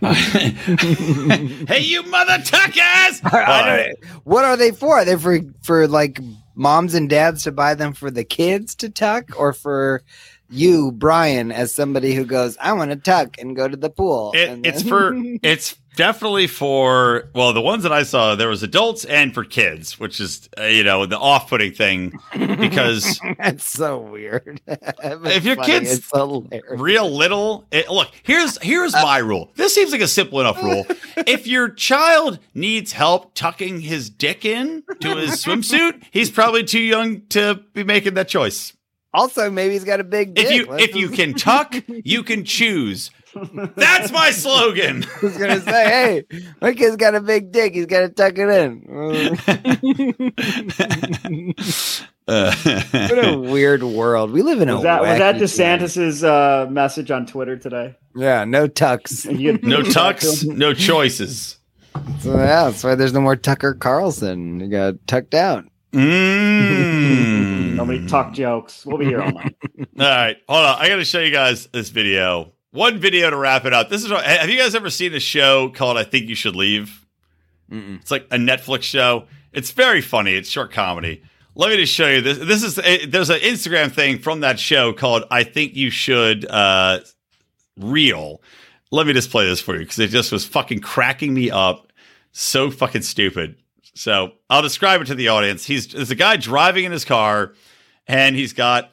hey, 0.01 1.79
you 1.79 2.03
mother 2.03 2.37
tuckers! 2.43 3.21
I 3.23 3.87
don't- 3.97 4.23
what 4.25 4.45
are 4.45 4.55
they 4.57 4.69
for? 4.71 4.97
Are 4.97 5.05
they 5.05 5.15
for 5.17 5.39
for 5.63 5.87
like 5.87 6.19
moms 6.55 6.93
and 6.93 7.09
dads 7.09 7.43
to 7.43 7.51
buy 7.51 7.73
them 7.73 7.93
for 7.93 8.11
the 8.11 8.23
kids 8.23 8.75
to 8.75 8.89
tuck, 8.89 9.31
or 9.37 9.53
for 9.53 10.03
you, 10.51 10.91
Brian, 10.91 11.51
as 11.51 11.73
somebody 11.73 12.13
who 12.13 12.25
goes, 12.25 12.57
I 12.59 12.73
want 12.73 12.91
to 12.91 12.97
tuck 12.97 13.37
and 13.39 13.55
go 13.55 13.67
to 13.67 13.77
the 13.77 13.89
pool? 13.89 14.31
It, 14.35 14.49
And 14.49 14.65
it's 14.65 14.83
for 14.83 15.13
it's 15.43 15.75
definitely 15.95 16.47
for 16.47 17.29
well 17.35 17.51
the 17.51 17.61
ones 17.61 17.83
that 17.83 17.91
I 17.91 18.03
saw 18.03 18.35
there 18.35 18.47
was 18.47 18.63
adults 18.63 19.03
and 19.03 19.33
for 19.33 19.43
kids 19.43 19.99
which 19.99 20.21
is 20.21 20.47
uh, 20.57 20.63
you 20.63 20.85
know 20.85 21.05
the 21.05 21.19
off-putting 21.19 21.73
thing 21.73 22.17
because 22.31 23.19
That's 23.37 23.69
so 23.69 23.97
weird. 23.99 24.61
If 25.03 25.43
your 25.43 25.57
Funny, 25.57 25.79
kids- 25.79 26.09
real 26.69 27.11
little 27.11 27.67
it, 27.71 27.89
look 27.89 28.07
here's 28.23 28.57
here's 28.61 28.93
my 28.93 29.17
rule 29.17 29.51
this 29.55 29.75
seems 29.75 29.91
like 29.91 29.99
a 30.01 30.07
simple 30.07 30.39
enough 30.39 30.63
rule 30.63 30.85
if 31.27 31.45
your 31.45 31.69
child 31.69 32.39
needs 32.53 32.93
help 32.93 33.33
tucking 33.33 33.81
his 33.81 34.09
dick 34.09 34.45
in 34.45 34.83
to 35.01 35.15
his 35.17 35.43
swimsuit 35.43 36.01
he's 36.11 36.31
probably 36.31 36.63
too 36.63 36.79
young 36.79 37.21
to 37.27 37.55
be 37.73 37.83
making 37.83 38.13
that 38.13 38.27
choice 38.29 38.73
Also, 39.13 39.49
maybe 39.51 39.73
he's 39.73 39.83
got 39.83 39.99
a 39.99 40.03
big. 40.03 40.37
if 40.39 40.47
dick. 40.47 40.55
you 40.55 40.65
Let's 40.65 40.83
if 40.83 40.95
you 40.95 41.09
can 41.09 41.33
tuck 41.33 41.75
you 41.87 42.23
can 42.23 42.45
choose 42.45 43.11
that's 43.75 44.11
my 44.11 44.29
slogan 44.31 45.05
I 45.21 45.25
was 45.25 45.37
gonna 45.37 45.61
say, 45.61 46.23
hey, 46.29 46.41
my 46.61 46.73
kid's 46.73 46.97
got 46.97 47.15
a 47.15 47.21
big 47.21 47.51
dick. 47.51 47.73
He's 47.73 47.85
got 47.85 48.01
to 48.01 48.09
tuck 48.09 48.33
it 48.37 48.49
in. 48.49 48.85
Uh, 52.27 52.53
What 52.91 53.25
a 53.25 53.37
weird 53.37 53.83
world. 53.83 54.31
We 54.31 54.41
live 54.41 54.61
in 54.61 54.69
a 54.69 54.75
Was 54.75 54.83
that 54.83 55.01
was 55.01 55.17
that. 55.17 55.35
DeSantis's 55.35 56.23
uh, 56.23 56.67
message 56.69 57.11
on 57.11 57.25
Twitter 57.25 57.57
today? 57.57 57.95
Yeah, 58.15 58.45
no 58.45 58.67
tucks. 58.67 59.25
No 59.25 59.31
you 59.31 59.57
talked 59.57 59.85
to 59.87 59.91
tucks, 59.93 60.43
no 60.43 60.73
choices. 60.73 61.57
So 62.19 62.31
yeah, 62.31 62.65
that's 62.69 62.83
why 62.83 62.95
there's 62.95 63.11
no 63.13 63.21
more 63.21 63.35
Tucker 63.35 63.73
Carlson. 63.73 64.59
You 64.61 64.67
got 64.67 64.95
tucked 65.07 65.33
out. 65.33 65.65
Mm. 65.93 67.60
Nobody 67.87 68.07
talk 68.07 68.33
jokes. 68.33 68.85
We'll 68.85 68.97
be 68.97 69.05
here 69.05 69.21
all 69.21 69.31
night. 69.31 69.55
All 69.99 70.05
right, 70.07 70.37
hold 70.47 70.65
on. 70.65 70.77
I 70.79 70.87
got 70.87 70.97
to 70.97 71.05
show 71.05 71.19
you 71.19 71.31
guys 71.31 71.67
this 71.67 71.89
video. 71.89 72.51
One 72.71 72.99
video 72.99 73.29
to 73.29 73.35
wrap 73.37 73.65
it 73.65 73.73
up. 73.73 73.89
This 73.89 74.03
is. 74.03 74.11
what- 74.11 74.23
Have 74.23 74.49
you 74.49 74.57
guys 74.57 74.75
ever 74.75 74.89
seen 74.89 75.13
a 75.13 75.19
show 75.19 75.69
called 75.69 75.97
"I 75.97 76.03
Think 76.03 76.27
You 76.29 76.35
Should 76.35 76.55
Leave"? 76.55 77.05
It's 77.69 78.11
like 78.11 78.25
a 78.31 78.37
Netflix 78.37 78.83
show. 78.83 79.25
It's 79.53 79.71
very 79.71 80.01
funny. 80.01 80.33
It's 80.35 80.49
short 80.49 80.71
comedy. 80.71 81.23
Let 81.55 81.69
me 81.69 81.77
just 81.77 81.93
show 81.93 82.07
you 82.07 82.21
this. 82.21 82.37
This 82.37 82.63
is 82.63 82.77
a, 82.79 83.05
there's 83.05 83.29
an 83.29 83.39
Instagram 83.39 83.91
thing 83.91 84.19
from 84.19 84.41
that 84.41 84.59
show 84.59 84.93
called 84.93 85.23
"I 85.31 85.43
Think 85.43 85.75
You 85.75 85.89
Should 85.89 86.45
uh, 86.49 86.99
Reel." 87.77 88.41
Let 88.91 89.07
me 89.07 89.13
just 89.13 89.31
play 89.31 89.45
this 89.45 89.61
for 89.61 89.73
you 89.73 89.79
because 89.79 89.99
it 89.99 90.09
just 90.09 90.31
was 90.31 90.45
fucking 90.45 90.79
cracking 90.81 91.33
me 91.33 91.49
up. 91.49 91.91
So 92.33 92.69
fucking 92.71 93.01
stupid. 93.03 93.55
So 93.93 94.31
I'll 94.49 94.61
describe 94.61 95.01
it 95.01 95.05
to 95.05 95.15
the 95.15 95.29
audience. 95.29 95.65
He's 95.65 95.87
there's 95.87 96.11
a 96.11 96.15
guy 96.15 96.37
driving 96.37 96.85
in 96.85 96.91
his 96.91 97.03
car, 97.05 97.53
and 98.07 98.35
he's 98.35 98.53
got 98.53 98.91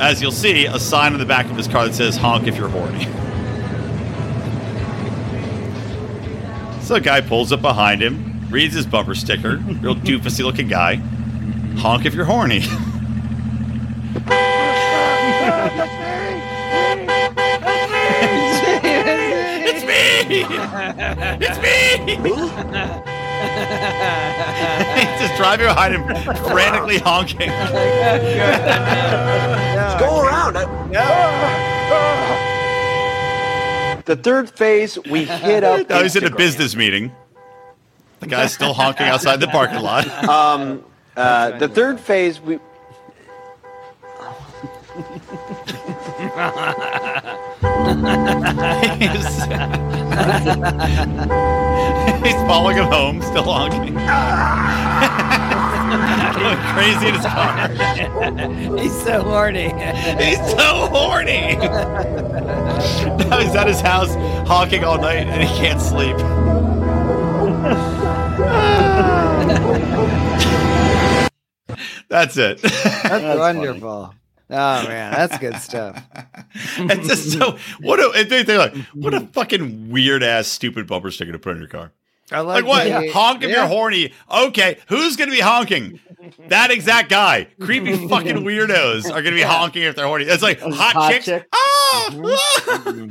as 0.00 0.20
you'll 0.20 0.32
see, 0.32 0.66
a 0.66 0.78
sign 0.78 1.12
on 1.12 1.18
the 1.18 1.26
back 1.26 1.46
of 1.46 1.56
his 1.56 1.66
car 1.68 1.86
that 1.86 1.94
says 1.94 2.16
honk 2.16 2.46
if 2.46 2.56
you're 2.56 2.68
horny. 2.68 3.04
So 6.82 6.96
a 6.96 7.00
guy 7.00 7.20
pulls 7.20 7.52
up 7.52 7.62
behind 7.62 8.02
him, 8.02 8.46
reads 8.50 8.74
his 8.74 8.86
bumper 8.86 9.14
sticker, 9.14 9.56
real 9.56 9.96
doofusy 9.96 10.44
looking 10.44 10.68
guy. 10.68 10.96
Honk 11.76 12.04
if 12.04 12.14
you're 12.14 12.24
horny. 12.24 12.60
it's 19.68 19.84
me! 19.84 20.44
It's 21.40 21.58
me! 21.58 23.10
He's 23.10 23.15
just 25.20 25.36
driving 25.36 25.66
behind 25.66 25.94
him, 25.94 26.04
frantically 26.44 26.98
honking. 26.98 27.48
Go 29.98 30.22
around. 30.22 30.54
The 34.06 34.16
third 34.16 34.48
phase, 34.48 34.98
we 35.10 35.24
hit 35.24 35.64
up. 35.64 35.88
Now 35.88 36.02
he's 36.02 36.14
in 36.14 36.24
a 36.24 36.30
business 36.30 36.76
meeting. 36.76 37.12
The 38.20 38.28
guy's 38.28 38.54
still 38.54 38.72
honking 38.72 39.06
outside 39.06 39.40
the 39.40 39.48
parking 39.48 39.80
lot. 39.80 40.06
Um, 40.28 40.84
uh, 41.16 41.58
the 41.58 41.68
third 41.68 42.00
phase, 42.00 42.40
we. 42.40 42.58
he's, 48.98 49.14
he's 52.24 52.40
following 52.48 52.76
him 52.76 52.86
home, 52.86 53.22
still 53.22 53.44
honking. 53.44 53.94
Going 56.36 56.58
crazy 56.74 57.06
in 57.06 57.14
his 57.14 57.24
car. 57.24 57.68
He's 58.78 59.02
so 59.02 59.22
horny. 59.22 59.70
He's 60.22 60.38
so 60.50 60.88
horny. 60.90 61.54
now 61.56 63.38
he's 63.38 63.54
at 63.54 63.66
his 63.68 63.80
house 63.80 64.14
honking 64.48 64.84
all 64.84 64.98
night 64.98 65.26
and 65.28 65.42
he 65.42 65.48
can't 65.56 65.80
sleep. 65.80 66.16
That's 72.08 72.36
it. 72.36 72.60
That's, 72.62 73.38
wonderful. 73.38 74.14
Oh 74.48 74.86
man, 74.86 75.12
that's 75.12 75.38
good 75.38 75.56
stuff. 75.56 76.00
it's 76.78 77.08
just 77.08 77.32
so 77.38 77.58
what 77.80 77.98
a 77.98 78.24
they- 78.24 78.42
they're 78.44 78.58
like 78.58 78.76
what 78.94 79.12
a 79.14 79.20
fucking 79.20 79.90
weird 79.90 80.22
ass 80.22 80.46
stupid 80.46 80.86
bumper 80.86 81.10
sticker 81.10 81.32
to 81.32 81.38
put 81.38 81.54
in 81.56 81.58
your 81.62 81.68
car. 81.68 81.92
I 82.32 82.40
Like 82.40 82.64
what? 82.64 82.84
the- 82.84 83.08
Honk 83.12 83.42
if 83.42 83.50
yeah. 83.50 83.56
you're 83.56 83.66
horny. 83.66 84.12
Okay, 84.30 84.78
who's 84.88 85.16
gonna 85.16 85.30
be 85.32 85.40
honking? 85.40 85.98
That 86.48 86.70
exact 86.70 87.08
guy. 87.10 87.48
Creepy 87.60 88.08
fucking 88.08 88.38
weirdos 88.38 89.06
are 89.10 89.22
gonna 89.22 89.36
be 89.36 89.42
honking 89.42 89.82
if 89.82 89.94
they're 89.96 90.06
horny. 90.06 90.24
It's 90.26 90.42
like 90.42 90.60
hot, 90.60 90.72
hot 90.94 91.12
chicks. 91.12 91.24
chick. 91.24 91.46
Ah! 91.52 92.10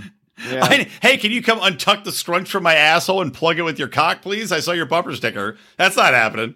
Yeah. 0.52 0.66
I- 0.66 0.90
hey, 1.02 1.16
can 1.18 1.32
you 1.32 1.42
come 1.42 1.60
untuck 1.62 2.04
the 2.04 2.12
scrunch 2.12 2.52
from 2.52 2.62
my 2.64 2.76
asshole 2.76 3.22
and 3.22 3.34
plug 3.34 3.58
it 3.58 3.62
with 3.62 3.80
your 3.80 3.88
cock, 3.88 4.22
please? 4.22 4.52
I 4.52 4.60
saw 4.60 4.74
your 4.74 4.86
bumper 4.86 5.16
sticker. 5.16 5.56
That's 5.78 5.96
not 5.96 6.14
happening. 6.14 6.56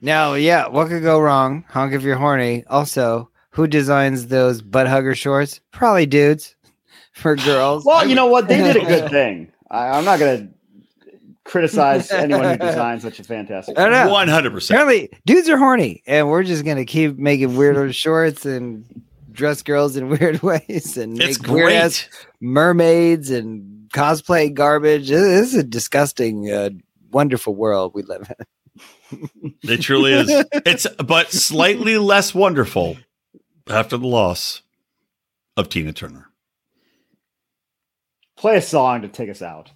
Now, 0.00 0.34
yeah, 0.34 0.66
what 0.66 0.88
could 0.88 1.04
go 1.04 1.20
wrong? 1.20 1.64
Honk 1.68 1.92
if 1.94 2.02
you're 2.02 2.16
horny. 2.16 2.64
Also, 2.66 3.30
who 3.54 3.66
designs 3.68 4.26
those 4.26 4.60
butt 4.62 4.88
hugger 4.88 5.14
shorts? 5.14 5.60
Probably 5.70 6.06
dudes 6.06 6.56
for 7.12 7.36
girls. 7.36 7.84
Well, 7.84 8.06
you 8.06 8.14
know 8.14 8.26
what? 8.26 8.48
They 8.48 8.58
did 8.58 8.76
a 8.76 8.84
good 8.84 9.10
thing. 9.10 9.52
I, 9.70 9.90
I'm 9.90 10.04
not 10.04 10.18
going 10.18 10.48
to 10.48 10.54
criticize 11.44 12.10
anyone 12.10 12.44
who 12.44 12.56
designed 12.56 13.02
such 13.02 13.20
a 13.20 13.24
fantastic. 13.24 13.78
I 13.78 13.84
don't 13.84 13.92
know. 13.92 14.12
One 14.12 14.28
hundred 14.28 14.52
percent. 14.52 14.80
Apparently, 14.80 15.10
dudes 15.24 15.48
are 15.48 15.56
horny, 15.56 16.02
and 16.06 16.28
we're 16.28 16.42
just 16.42 16.64
gonna 16.64 16.84
keep 16.84 17.16
making 17.16 17.50
weirdo 17.50 17.94
shorts 17.94 18.44
and 18.44 18.84
dress 19.30 19.62
girls 19.62 19.96
in 19.96 20.08
weird 20.08 20.42
ways 20.42 20.96
and 20.96 21.20
It's 21.20 21.40
make 21.42 21.50
weird 21.50 21.72
ass 21.72 22.08
mermaids 22.40 23.30
and 23.30 23.88
cosplay 23.90 24.52
garbage. 24.52 25.08
This 25.08 25.52
is 25.52 25.54
a 25.56 25.64
disgusting, 25.64 26.50
uh, 26.50 26.70
wonderful 27.10 27.54
world 27.54 27.92
we 27.94 28.02
live 28.02 28.30
in. 28.38 29.56
It 29.62 29.78
truly 29.78 30.12
is. 30.12 30.28
It's 30.52 30.86
but 31.04 31.30
slightly 31.30 31.98
less 31.98 32.34
wonderful 32.34 32.96
after 33.68 33.96
the 33.96 34.06
loss 34.06 34.62
of 35.56 35.68
Tina 35.68 35.92
Turner. 35.92 36.28
Play 38.36 38.56
a 38.56 38.62
song 38.62 39.02
to 39.02 39.08
take 39.08 39.30
us 39.30 39.42
out. 39.42 39.70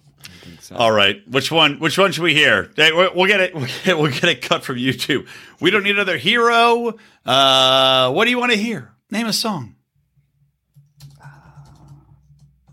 All 0.75 0.91
right, 0.91 1.21
which 1.27 1.51
one? 1.51 1.79
Which 1.79 1.97
one 1.97 2.11
should 2.11 2.23
we 2.23 2.33
hear? 2.33 2.71
Hey, 2.75 2.91
We'll 2.91 3.13
we'll 3.15 3.27
get 3.27 3.39
it. 3.39 3.55
We'll 3.55 3.67
get, 3.85 3.97
we'll 3.97 4.11
get 4.11 4.25
it 4.25 4.41
cut 4.41 4.63
from 4.63 4.75
YouTube. 4.77 5.27
We 5.59 5.71
don't 5.71 5.83
need 5.83 5.91
another 5.95 6.17
hero. 6.17 6.95
Uh, 7.25 8.11
what 8.11 8.25
do 8.25 8.31
you 8.31 8.37
want 8.39 8.51
to 8.51 8.57
hear? 8.57 8.91
Name 9.11 9.27
a 9.27 9.33
song. 9.33 9.75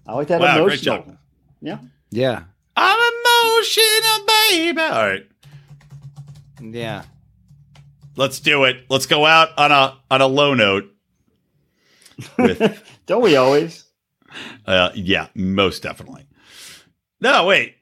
I 0.07 0.15
like 0.15 0.29
that 0.29 0.41
Wow, 0.41 0.65
great 0.65 0.85
emotional. 0.87 0.97
job. 1.05 1.19
Yeah. 1.61 1.79
Yeah, 2.11 2.43
I'm 2.77 3.13
emotional, 3.25 4.27
baby. 4.51 4.81
All 4.81 5.09
right, 5.09 5.27
yeah. 6.61 7.03
let's 8.17 8.39
do 8.41 8.65
it. 8.65 8.85
Let's 8.89 9.07
go 9.07 9.27
out 9.27 9.51
on 9.59 9.73
a 9.73 9.97
on 10.11 10.21
a 10.21 10.27
low 10.27 10.55
note. 10.55 10.85
With 12.39 12.83
Don't 13.07 13.23
we 13.23 13.37
always? 13.37 13.85
uh, 14.67 14.91
yeah, 14.95 15.29
most 15.35 15.83
definitely. 15.83 16.27
No, 17.21 17.47
wait. 17.47 17.77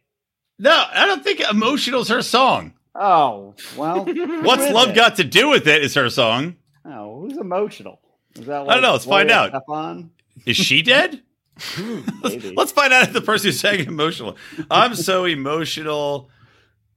No, 0.59 0.85
I 0.93 1.07
don't 1.07 1.25
think 1.25 1.41
emotional's 1.41 2.09
her 2.09 2.23
song. 2.23 2.75
Oh, 2.95 3.55
well. 3.77 4.05
What's 4.43 4.71
love 4.71 4.91
it? 4.91 4.95
got 4.95 5.17
to 5.17 5.25
do 5.25 5.49
with 5.49 5.67
it? 5.67 5.83
Is 5.83 5.95
her 5.95 6.09
song? 6.11 6.57
Oh, 6.85 7.23
who's 7.23 7.37
emotional? 7.39 8.01
Is 8.37 8.47
that 8.47 8.69
I 8.69 8.75
don't 8.75 8.83
know. 8.83 8.93
Let's 8.93 9.05
find 9.05 9.31
out. 9.31 9.53
Estefan? 9.53 10.11
Is 10.47 10.57
she 10.57 10.83
dead? 10.83 11.23
Maybe. 12.23 12.53
Let's 12.57 12.73
find 12.73 12.93
out 12.93 13.05
if 13.05 13.13
the 13.13 13.21
person 13.21 13.49
who's 13.49 13.61
saying 13.61 13.87
emotional. 13.87 14.37
I'm 14.71 14.95
so 14.95 15.25
emotional, 15.25 16.29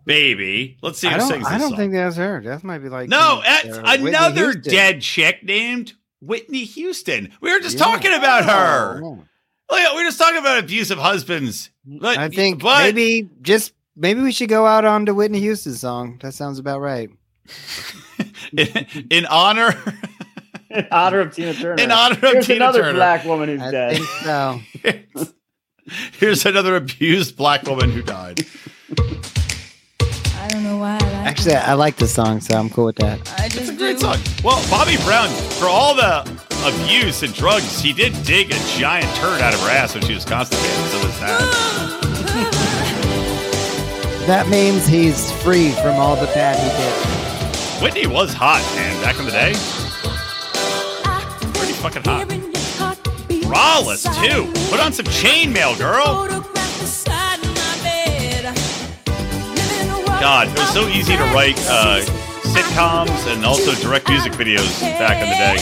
baby. 0.05 0.77
Let's 0.81 0.99
see 0.99 1.07
who 1.07 1.15
I 1.15 1.17
don't. 1.17 1.27
sings 1.29 1.43
this 1.45 1.53
I 1.53 1.57
don't 1.57 1.69
song. 1.69 1.77
think 1.77 1.93
that's 1.93 2.15
her. 2.17 2.41
That 2.43 2.63
might 2.63 2.79
be 2.79 2.89
like 2.89 3.09
no, 3.09 3.41
that's 3.43 3.77
another 3.77 4.53
dead 4.53 5.01
chick 5.01 5.43
named 5.43 5.93
Whitney 6.21 6.63
Houston. 6.63 7.31
We 7.41 7.51
were 7.53 7.59
just 7.59 7.77
Yeah. 7.77 7.85
talking 7.85 8.13
about 8.13 8.43
oh, 8.43 8.47
her. 8.47 9.01
Oh. 9.03 9.23
Oh, 9.69 9.77
yeah, 9.77 9.91
we 9.91 9.97
were 10.03 10.09
just 10.09 10.17
talking 10.17 10.37
about 10.37 10.59
abusive 10.59 10.97
husbands. 10.97 11.69
Mm, 11.87 11.99
but, 11.99 12.17
I 12.17 12.29
think 12.29 12.61
but, 12.63 12.83
maybe 12.83 13.29
just 13.41 13.73
maybe 13.95 14.21
we 14.21 14.31
should 14.31 14.49
go 14.49 14.65
out 14.65 14.85
on 14.85 15.05
to 15.07 15.13
Whitney 15.13 15.39
Houston's 15.41 15.81
song. 15.81 16.19
That 16.21 16.33
sounds 16.33 16.57
about 16.59 16.79
right. 16.79 17.09
in, 18.57 18.67
in 19.09 19.25
honor, 19.25 19.73
in 20.69 20.87
honor 20.91 21.19
of 21.21 21.35
Tina 21.35 21.53
Turner. 21.53 21.83
in 21.83 21.91
honor 21.91 22.13
of 22.15 22.19
Here's 22.21 22.47
Tina 22.47 22.57
another 22.63 22.81
Turner. 22.81 22.93
black 22.93 23.25
woman 23.25 23.49
who's 23.49 23.61
I 23.61 23.71
dead. 23.71 23.95
think 23.97 24.07
so. 24.23 24.61
Here's 26.19 26.45
another 26.45 26.75
abused 26.75 27.37
black 27.37 27.63
woman 27.63 27.91
who 27.91 28.01
died. 28.01 28.45
I 30.67 30.69
know 30.71 30.77
why 30.79 30.95
I 30.95 30.99
like 30.99 31.13
Actually, 31.27 31.55
I 31.55 31.73
like 31.75 31.95
the 31.95 32.07
song, 32.07 32.41
so 32.41 32.57
I'm 32.57 32.69
cool 32.69 32.85
with 32.85 32.97
that. 32.97 33.19
it. 33.21 33.39
I 33.39 33.47
just 33.47 33.77
Great 33.77 33.93
do. 33.97 34.01
song. 34.01 34.17
Well, 34.43 34.61
Bobby 34.69 34.97
Brown, 35.05 35.29
for 35.59 35.65
all 35.67 35.95
the 35.95 36.21
abuse 36.65 37.23
and 37.23 37.33
drugs, 37.33 37.79
he 37.79 37.93
did 37.93 38.11
dig 38.25 38.51
a 38.51 38.59
giant 38.77 39.07
turd 39.15 39.39
out 39.39 39.53
of 39.53 39.61
her 39.61 39.69
ass 39.69 39.93
when 39.93 40.03
she 40.03 40.13
was 40.13 40.25
constipated. 40.25 40.75
So 40.91 40.99
there's 40.99 41.19
that. 41.21 42.53
That 44.27 44.49
means 44.49 44.85
he's 44.85 45.31
free 45.41 45.71
from 45.71 45.95
all 45.95 46.17
the 46.17 46.25
bad 46.33 46.59
he 46.59 46.67
did. 46.67 47.81
Whitney 47.81 48.07
was 48.13 48.33
hot, 48.33 48.59
man, 48.75 49.01
back 49.01 49.17
in 49.17 49.23
the 49.23 49.31
day. 49.31 49.53
Pretty 51.57 51.71
fucking 51.71 52.03
hot. 52.03 52.27
Rawless, 53.49 54.03
too. 54.03 54.51
Put 54.69 54.81
on 54.81 54.91
some 54.91 55.05
chainmail, 55.05 55.77
girl. 55.77 56.25
God, 60.19 60.47
it 60.47 60.57
was 60.59 60.69
so 60.73 60.87
easy 60.87 61.15
to 61.15 61.23
write 61.25 61.57
uh, 61.67 62.01
sitcoms 62.41 63.31
and 63.31 63.45
also 63.45 63.73
direct 63.75 64.09
music 64.09 64.33
videos 64.33 64.79
back 64.81 65.21
in 65.21 65.29
the 65.29 65.35
day. 65.35 65.57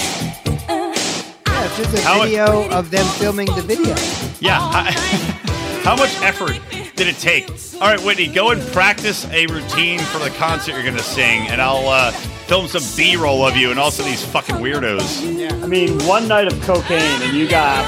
Yeah, 1.47 1.66
it's 1.66 1.78
just 1.78 1.93
a 1.97 2.01
How- 2.01 2.24
video 2.24 2.70
of 2.70 2.89
them 2.91 3.06
filming 3.18 3.47
the 3.47 3.62
video. 3.62 3.95
Yeah. 4.39 4.60
How, 4.60 4.84
how 5.84 5.95
much 5.97 6.16
effort 6.22 6.60
did 6.95 7.08
it 7.08 7.18
take? 7.18 7.49
All 7.82 7.88
right, 7.89 7.99
Whitney, 8.01 8.28
go 8.28 8.51
and 8.51 8.62
practice 8.72 9.26
a 9.32 9.45
routine 9.47 9.99
for 9.99 10.20
the 10.20 10.30
concert 10.38 10.72
you're 10.74 10.84
going 10.84 10.95
to 10.95 11.03
sing, 11.03 11.47
and 11.49 11.62
I'll 11.62 11.89
uh, 11.89 12.12
film 12.47 12.68
some 12.68 12.84
B 12.95 13.18
roll 13.18 13.45
of 13.45 13.58
you 13.58 13.72
and 13.72 13.80
also 13.80 14.03
these 14.03 14.24
fucking 14.26 14.56
weirdos. 14.56 15.62
I 15.64 15.68
mean, 15.68 15.99
one 16.06 16.28
night 16.30 16.47
of 16.47 16.60
cocaine, 16.62 17.22
and 17.22 17.36
you 17.36 17.47
got 17.49 17.84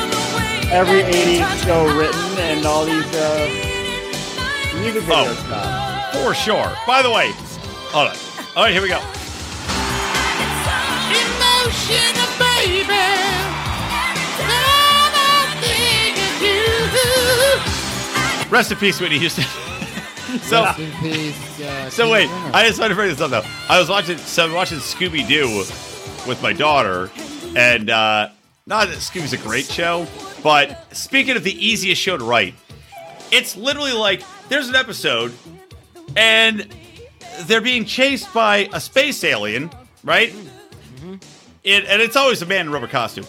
every 0.69 1.01
80s 1.03 1.63
show 1.65 1.85
written 1.97 2.37
and 2.39 2.65
all 2.65 2.83
these 2.85 3.05
uh, 3.15 4.79
music 4.81 5.03
video 5.03 5.23
Oh. 5.49 5.86
Stuff. 6.17 6.27
For 6.27 6.33
sure. 6.35 6.77
By 6.85 7.01
the 7.01 7.11
way, 7.11 7.31
hold 7.91 8.09
on. 8.09 8.15
All 8.55 8.63
right, 8.63 8.73
here 8.73 8.81
we 8.81 8.89
go. 8.89 9.01
Rest 18.49 18.71
in 18.71 18.77
peace, 18.77 18.99
Whitney 19.01 19.19
Houston. 19.19 19.43
so, 20.41 20.63
Rest 20.63 20.79
in 20.79 20.91
peace, 20.99 21.59
uh, 21.59 21.89
so 21.89 22.09
wait, 22.11 22.29
I 22.53 22.65
just 22.65 22.79
wanted 22.79 22.89
to 22.89 22.95
bring 22.95 23.09
this 23.09 23.19
up 23.19 23.29
though. 23.31 23.43
I 23.69 23.77
was 23.77 23.89
watching, 23.89 24.17
so 24.17 24.45
I'm 24.45 24.53
watching 24.53 24.77
Scooby 24.79 25.27
Doo 25.27 25.47
with 26.27 26.39
my 26.41 26.53
daughter, 26.53 27.11
and 27.55 27.89
uh, 27.89 28.29
not 28.65 28.87
that 28.87 28.97
Scooby's 28.97 29.33
a 29.33 29.37
great 29.37 29.65
show, 29.65 30.07
but 30.43 30.85
speaking 30.95 31.35
of 31.35 31.43
the 31.43 31.53
easiest 31.53 32.01
show 32.01 32.17
to 32.17 32.23
write, 32.23 32.55
it's 33.31 33.57
literally 33.57 33.93
like 33.93 34.23
there's 34.47 34.69
an 34.69 34.75
episode, 34.75 35.33
and 36.17 36.67
they're 37.41 37.61
being 37.61 37.85
chased 37.85 38.33
by 38.33 38.67
a 38.73 38.79
space 38.79 39.23
alien, 39.23 39.69
right? 40.03 40.33
It, 41.63 41.85
and 41.85 42.01
it's 42.01 42.15
always 42.15 42.41
a 42.41 42.45
man 42.45 42.61
in 42.61 42.67
a 42.69 42.71
rubber 42.71 42.87
costume. 42.87 43.25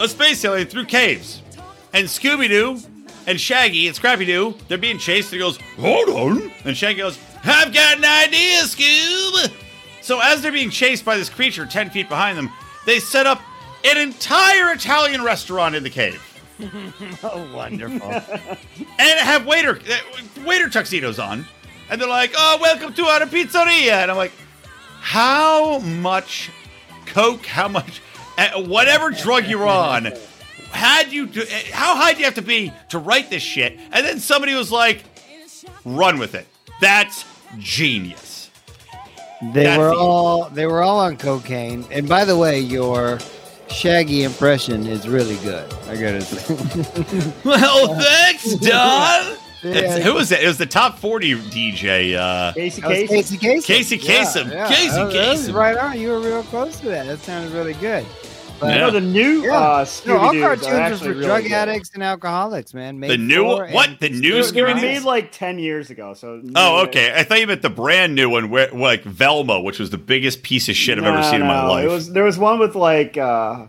A 0.00 0.08
space 0.08 0.44
alien 0.44 0.66
through 0.66 0.86
caves. 0.86 1.42
And 1.92 2.06
Scooby 2.06 2.48
Doo 2.48 2.78
and 3.26 3.40
Shaggy 3.40 3.86
and 3.86 3.94
Scrappy 3.94 4.24
Doo, 4.24 4.54
they're 4.66 4.78
being 4.78 4.98
chased. 4.98 5.32
And 5.32 5.40
he 5.40 5.46
goes, 5.46 5.58
Hold 5.78 6.08
on. 6.08 6.52
And 6.64 6.76
Shaggy 6.76 6.98
goes, 6.98 7.18
I've 7.44 7.72
got 7.72 7.98
an 7.98 8.04
idea, 8.04 8.62
Scoob. 8.62 9.52
So 10.00 10.20
as 10.20 10.42
they're 10.42 10.50
being 10.50 10.70
chased 10.70 11.04
by 11.04 11.16
this 11.16 11.28
creature 11.28 11.66
10 11.66 11.90
feet 11.90 12.08
behind 12.08 12.36
them, 12.36 12.50
they 12.86 12.98
set 12.98 13.26
up 13.26 13.40
an 13.84 13.98
entire 13.98 14.72
Italian 14.72 15.22
restaurant 15.22 15.74
in 15.74 15.82
the 15.82 15.90
cave. 15.90 16.20
Oh, 17.24 17.50
wonderful. 17.52 18.08
and 18.10 19.20
have 19.20 19.46
waiter 19.46 19.80
uh, 19.90 20.44
waiter 20.44 20.68
tuxedos 20.68 21.18
on, 21.18 21.44
and 21.92 22.00
they're 22.00 22.08
like, 22.08 22.32
"Oh, 22.36 22.58
welcome 22.60 22.94
to 22.94 23.02
our 23.04 23.20
pizzeria," 23.20 23.92
and 24.02 24.10
I'm 24.10 24.16
like, 24.16 24.32
"How 25.00 25.78
much 25.80 26.50
coke? 27.06 27.44
How 27.46 27.68
much? 27.68 28.00
Uh, 28.38 28.62
whatever 28.62 29.10
drug 29.10 29.46
you're 29.46 29.66
on." 29.68 30.10
Had 30.72 31.12
you? 31.12 31.26
Do, 31.26 31.42
uh, 31.42 31.44
how 31.72 31.94
high 31.96 32.14
do 32.14 32.20
you 32.20 32.24
have 32.24 32.34
to 32.36 32.42
be 32.42 32.72
to 32.88 32.98
write 32.98 33.28
this 33.28 33.42
shit? 33.42 33.78
And 33.92 34.06
then 34.06 34.18
somebody 34.20 34.54
was 34.54 34.72
like, 34.72 35.04
"Run 35.84 36.18
with 36.18 36.34
it." 36.34 36.46
That's 36.80 37.24
genius. 37.58 38.50
They 39.52 39.64
That's 39.64 39.78
were 39.78 39.90
the- 39.90 39.96
all 39.96 40.48
they 40.48 40.66
were 40.66 40.82
all 40.82 41.00
on 41.00 41.16
cocaine. 41.18 41.84
And 41.90 42.08
by 42.08 42.24
the 42.24 42.36
way, 42.38 42.58
your 42.60 43.18
Shaggy 43.68 44.22
impression 44.22 44.86
is 44.86 45.08
really 45.08 45.36
good. 45.38 45.70
I 45.88 45.96
gotta 45.96 46.20
say. 46.22 47.32
Well, 47.44 47.94
thanks, 48.00 48.54
Don. 48.56 49.36
Yeah. 49.62 49.72
It's, 49.74 50.04
who 50.04 50.14
was 50.14 50.32
it? 50.32 50.42
It 50.42 50.46
was 50.46 50.58
the 50.58 50.66
top 50.66 50.98
40 50.98 51.34
DJ. 51.36 52.16
Uh, 52.16 52.52
Casey 52.52 52.80
That 52.80 52.88
was 52.88 52.98
Casey. 53.08 53.36
Casey 53.38 53.38
Kasem. 53.38 53.64
Casey 53.64 53.98
Kasem. 53.98 54.68
Casey 54.68 54.88
that 54.88 55.04
was- 55.06 55.14
that 55.14 55.28
was 55.30 55.48
Kasem. 55.48 55.54
right 55.54 55.76
on. 55.76 55.98
You 56.00 56.08
were 56.10 56.20
real 56.20 56.42
close 56.44 56.80
to 56.80 56.86
that. 56.88 57.06
That 57.06 57.18
sounded 57.20 57.52
really 57.52 57.74
good. 57.74 58.04
But 58.60 58.74
You 58.74 58.80
know, 58.80 58.90
the 58.92 59.00
new 59.00 59.42
Yeah. 59.44 59.58
uh, 59.58 59.84
no, 60.06 60.16
all 60.18 60.32
cartoons 60.34 60.66
are 60.68 60.74
are 60.76 60.80
actually 60.80 60.98
for 61.08 61.14
really 61.14 61.24
drug 61.26 61.42
good. 61.42 61.52
addicts 61.52 61.90
and 61.94 62.02
alcoholics, 62.02 62.72
man. 62.74 63.00
Made 63.00 63.10
The 63.10 63.16
new 63.18 63.44
what? 63.44 63.98
The 63.98 64.08
new 64.10 64.20
They 64.20 64.38
were- 64.38 64.44
they 64.52 64.62
were 64.62 64.68
Scooby 64.70 64.82
made 64.82 65.02
like 65.02 65.32
10 65.32 65.58
years 65.58 65.90
ago. 65.90 66.14
So 66.14 66.40
Oh, 66.54 66.82
okay. 66.84 67.12
I 67.12 67.24
thought 67.24 67.40
you 67.40 67.46
meant 67.48 67.62
the 67.62 67.70
brand 67.70 68.14
new 68.14 68.30
one, 68.30 68.50
where 68.50 68.68
like 68.70 69.02
Velma, 69.02 69.60
which 69.60 69.80
was 69.80 69.90
the 69.90 69.98
biggest 69.98 70.44
piece 70.44 70.68
of 70.68 70.76
shit 70.76 70.96
I've 70.98 71.04
ever 71.04 71.16
No, 71.18 71.22
seen 71.30 71.40
in 71.40 71.46
my 71.48 71.64
life. 71.66 71.84
It 71.84 71.88
was 71.88 72.12
there 72.12 72.22
was 72.24 72.38
one 72.38 72.60
with 72.60 72.76
like 72.76 73.16
uh 73.18 73.22
I 73.64 73.68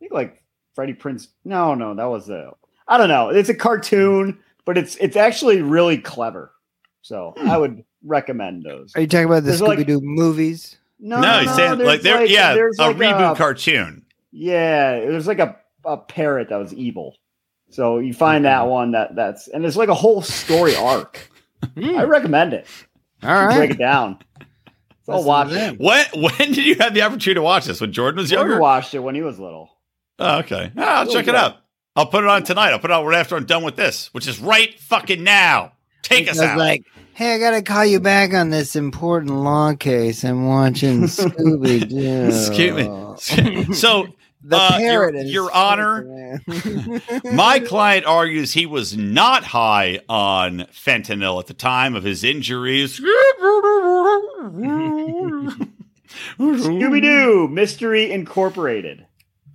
think 0.00 0.12
like 0.12 0.42
Freddie 0.74 0.92
Prinze. 0.94 1.28
No, 1.44 1.74
no, 1.74 1.94
that 1.94 2.04
was 2.10 2.28
a 2.28 2.52
I 2.86 2.98
don't 2.98 3.08
know. 3.08 3.30
It's 3.30 3.48
a 3.48 3.54
cartoon, 3.54 4.38
but 4.66 4.76
it's 4.76 4.96
it's 4.96 5.16
actually 5.16 5.62
really 5.62 5.96
clever. 5.96 6.52
So 7.00 7.32
Hmm. 7.38 7.48
I 7.50 7.56
would 7.56 7.84
recommend 8.04 8.64
those. 8.64 8.92
Are 8.94 9.00
you 9.00 9.06
talking 9.06 9.24
about 9.26 9.36
the 9.44 9.50
There's 9.50 9.62
like- 9.62 9.78
Scooby 9.78 9.86
Doo 9.86 10.00
movies? 10.02 10.76
No, 10.98 11.20
no, 11.20 11.40
he's 11.40 11.54
saying 11.54 11.78
there's 11.78 11.86
like 11.88 12.00
they're 12.02 12.24
yeah, 12.26 12.52
a 12.52 12.54
there's 12.54 12.78
like 12.78 12.96
reboot 12.96 13.36
cartoon. 13.36 14.04
Yeah, 14.32 14.92
there's 15.00 15.26
like 15.26 15.38
a, 15.38 15.56
a 15.84 15.96
parrot 15.98 16.48
that 16.50 16.56
was 16.56 16.72
evil. 16.74 17.16
So 17.70 17.98
you 17.98 18.14
find 18.14 18.44
that 18.46 18.66
one 18.66 18.92
that 18.92 19.14
that's 19.14 19.46
and 19.48 19.64
it's 19.66 19.76
like 19.76 19.88
a 19.90 19.94
whole 19.94 20.22
story 20.22 20.74
arc. 20.76 21.30
I 21.76 22.04
recommend 22.04 22.54
it. 22.54 22.66
All 23.22 23.54
Break 23.56 23.72
it 23.72 23.78
down. 23.78 24.18
I'll 25.08 25.22
watch 25.22 25.48
it. 25.50 25.54
them. 25.54 25.76
When 25.78 26.04
when 26.14 26.32
did 26.52 26.58
you 26.64 26.76
have 26.76 26.94
the 26.94 27.02
opportunity 27.02 27.34
to 27.34 27.42
watch 27.42 27.66
this? 27.66 27.80
When 27.80 27.92
Jordan 27.92 28.18
was 28.18 28.30
Jordan 28.30 28.48
younger? 28.52 28.60
watched 28.62 28.94
it 28.94 28.98
when 29.00 29.14
he 29.14 29.22
was 29.22 29.38
little. 29.38 29.70
Oh, 30.18 30.38
okay. 30.38 30.72
Ah, 30.78 31.00
I'll 31.00 31.06
check 31.12 31.28
it 31.28 31.34
out. 31.34 31.56
I'll 31.96 32.06
put 32.06 32.24
it 32.24 32.30
on 32.30 32.42
tonight. 32.44 32.70
I'll 32.72 32.78
put 32.78 32.90
it 32.90 32.94
on 32.94 33.04
right 33.06 33.18
after 33.18 33.36
I'm 33.36 33.46
done 33.46 33.64
with 33.64 33.76
this, 33.76 34.12
which 34.12 34.28
is 34.28 34.38
right 34.38 34.78
fucking 34.80 35.24
now. 35.24 35.72
Take 36.02 36.28
us 36.28 36.36
Because, 36.36 36.50
out. 36.52 36.58
like, 36.58 36.84
hey, 37.14 37.34
I 37.34 37.38
gotta 37.38 37.62
call 37.62 37.84
you 37.84 37.98
back 38.00 38.34
on 38.34 38.50
this 38.50 38.76
important 38.76 39.32
law 39.32 39.74
case. 39.74 40.22
I'm 40.24 40.46
watching 40.46 41.02
Scooby 41.04 41.88
Doo. 41.88 42.26
Excuse 42.28 42.76
me. 43.68 43.74
So, 43.74 44.08
The 44.42 44.56
uh, 44.56 44.78
Your, 44.78 45.14
Your 45.16 45.50
Honor, 45.52 46.38
my 47.32 47.58
client 47.60 48.04
argues 48.06 48.52
he 48.52 48.66
was 48.66 48.94
not 48.96 49.42
high 49.44 50.00
on 50.08 50.66
fentanyl 50.72 51.40
at 51.40 51.46
the 51.46 51.54
time 51.54 51.94
of 51.96 52.04
his 52.04 52.22
injuries. 52.22 53.00
Scooby 56.38 57.02
Doo 57.02 57.48
Mystery 57.48 58.12
Incorporated. 58.12 59.06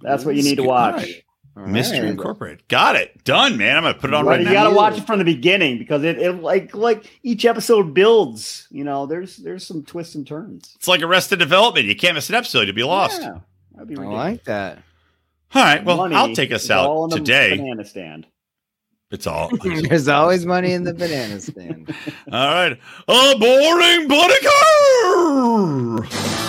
That's 0.01 0.25
what 0.25 0.35
you 0.35 0.43
need 0.43 0.55
to 0.55 0.63
watch. 0.63 1.21
Alright. 1.57 1.71
Mystery 1.71 2.07
Incorporated. 2.07 2.65
Got 2.69 2.95
it. 2.95 3.23
Done, 3.25 3.57
man. 3.57 3.75
I'm 3.75 3.83
gonna 3.83 3.93
put 3.95 4.09
it 4.09 4.13
on 4.13 4.23
But 4.23 4.31
right 4.31 4.39
you 4.39 4.45
now. 4.45 4.51
You 4.51 4.57
got 4.57 4.69
to 4.69 4.75
watch 4.75 4.97
it 4.97 5.05
from 5.05 5.19
the 5.19 5.25
beginning 5.25 5.77
because 5.77 6.03
it, 6.03 6.17
it 6.17 6.31
like 6.41 6.73
like 6.73 7.11
each 7.23 7.43
episode 7.45 7.93
builds. 7.93 8.67
You 8.71 8.85
know, 8.85 9.05
there's 9.05 9.35
there's 9.37 9.67
some 9.67 9.83
twists 9.83 10.15
and 10.15 10.25
turns. 10.25 10.71
It's 10.77 10.87
like 10.87 11.01
Arrested 11.01 11.39
Development. 11.39 11.85
You 11.85 11.95
can't 11.95 12.15
miss 12.15 12.29
an 12.29 12.35
episode. 12.35 12.67
You'll 12.67 12.75
be 12.75 12.83
lost. 12.83 13.21
Yeah, 13.21 13.39
that'd 13.73 13.89
be 13.89 13.97
I 13.97 14.05
like 14.05 14.45
that. 14.45 14.77
All 15.53 15.61
right. 15.61 15.83
Well, 15.83 15.97
Money 15.97 16.15
I'll 16.15 16.33
take 16.33 16.53
us 16.53 16.63
is 16.63 16.71
all 16.71 17.01
out 17.01 17.03
in 17.05 17.09
the 17.09 17.17
today. 17.17 17.57
Banana 17.57 17.83
stand. 17.83 18.27
It's 19.11 19.27
all. 19.27 19.49
There's 19.63 20.07
always 20.07 20.45
money 20.45 20.71
in 20.71 20.85
the 20.85 20.93
banana 20.93 21.37
stand. 21.41 21.93
all 22.31 22.47
right. 22.47 22.79
A 23.09 23.35
boring 23.37 24.07
buddy 24.07 24.45
car. 26.07 26.47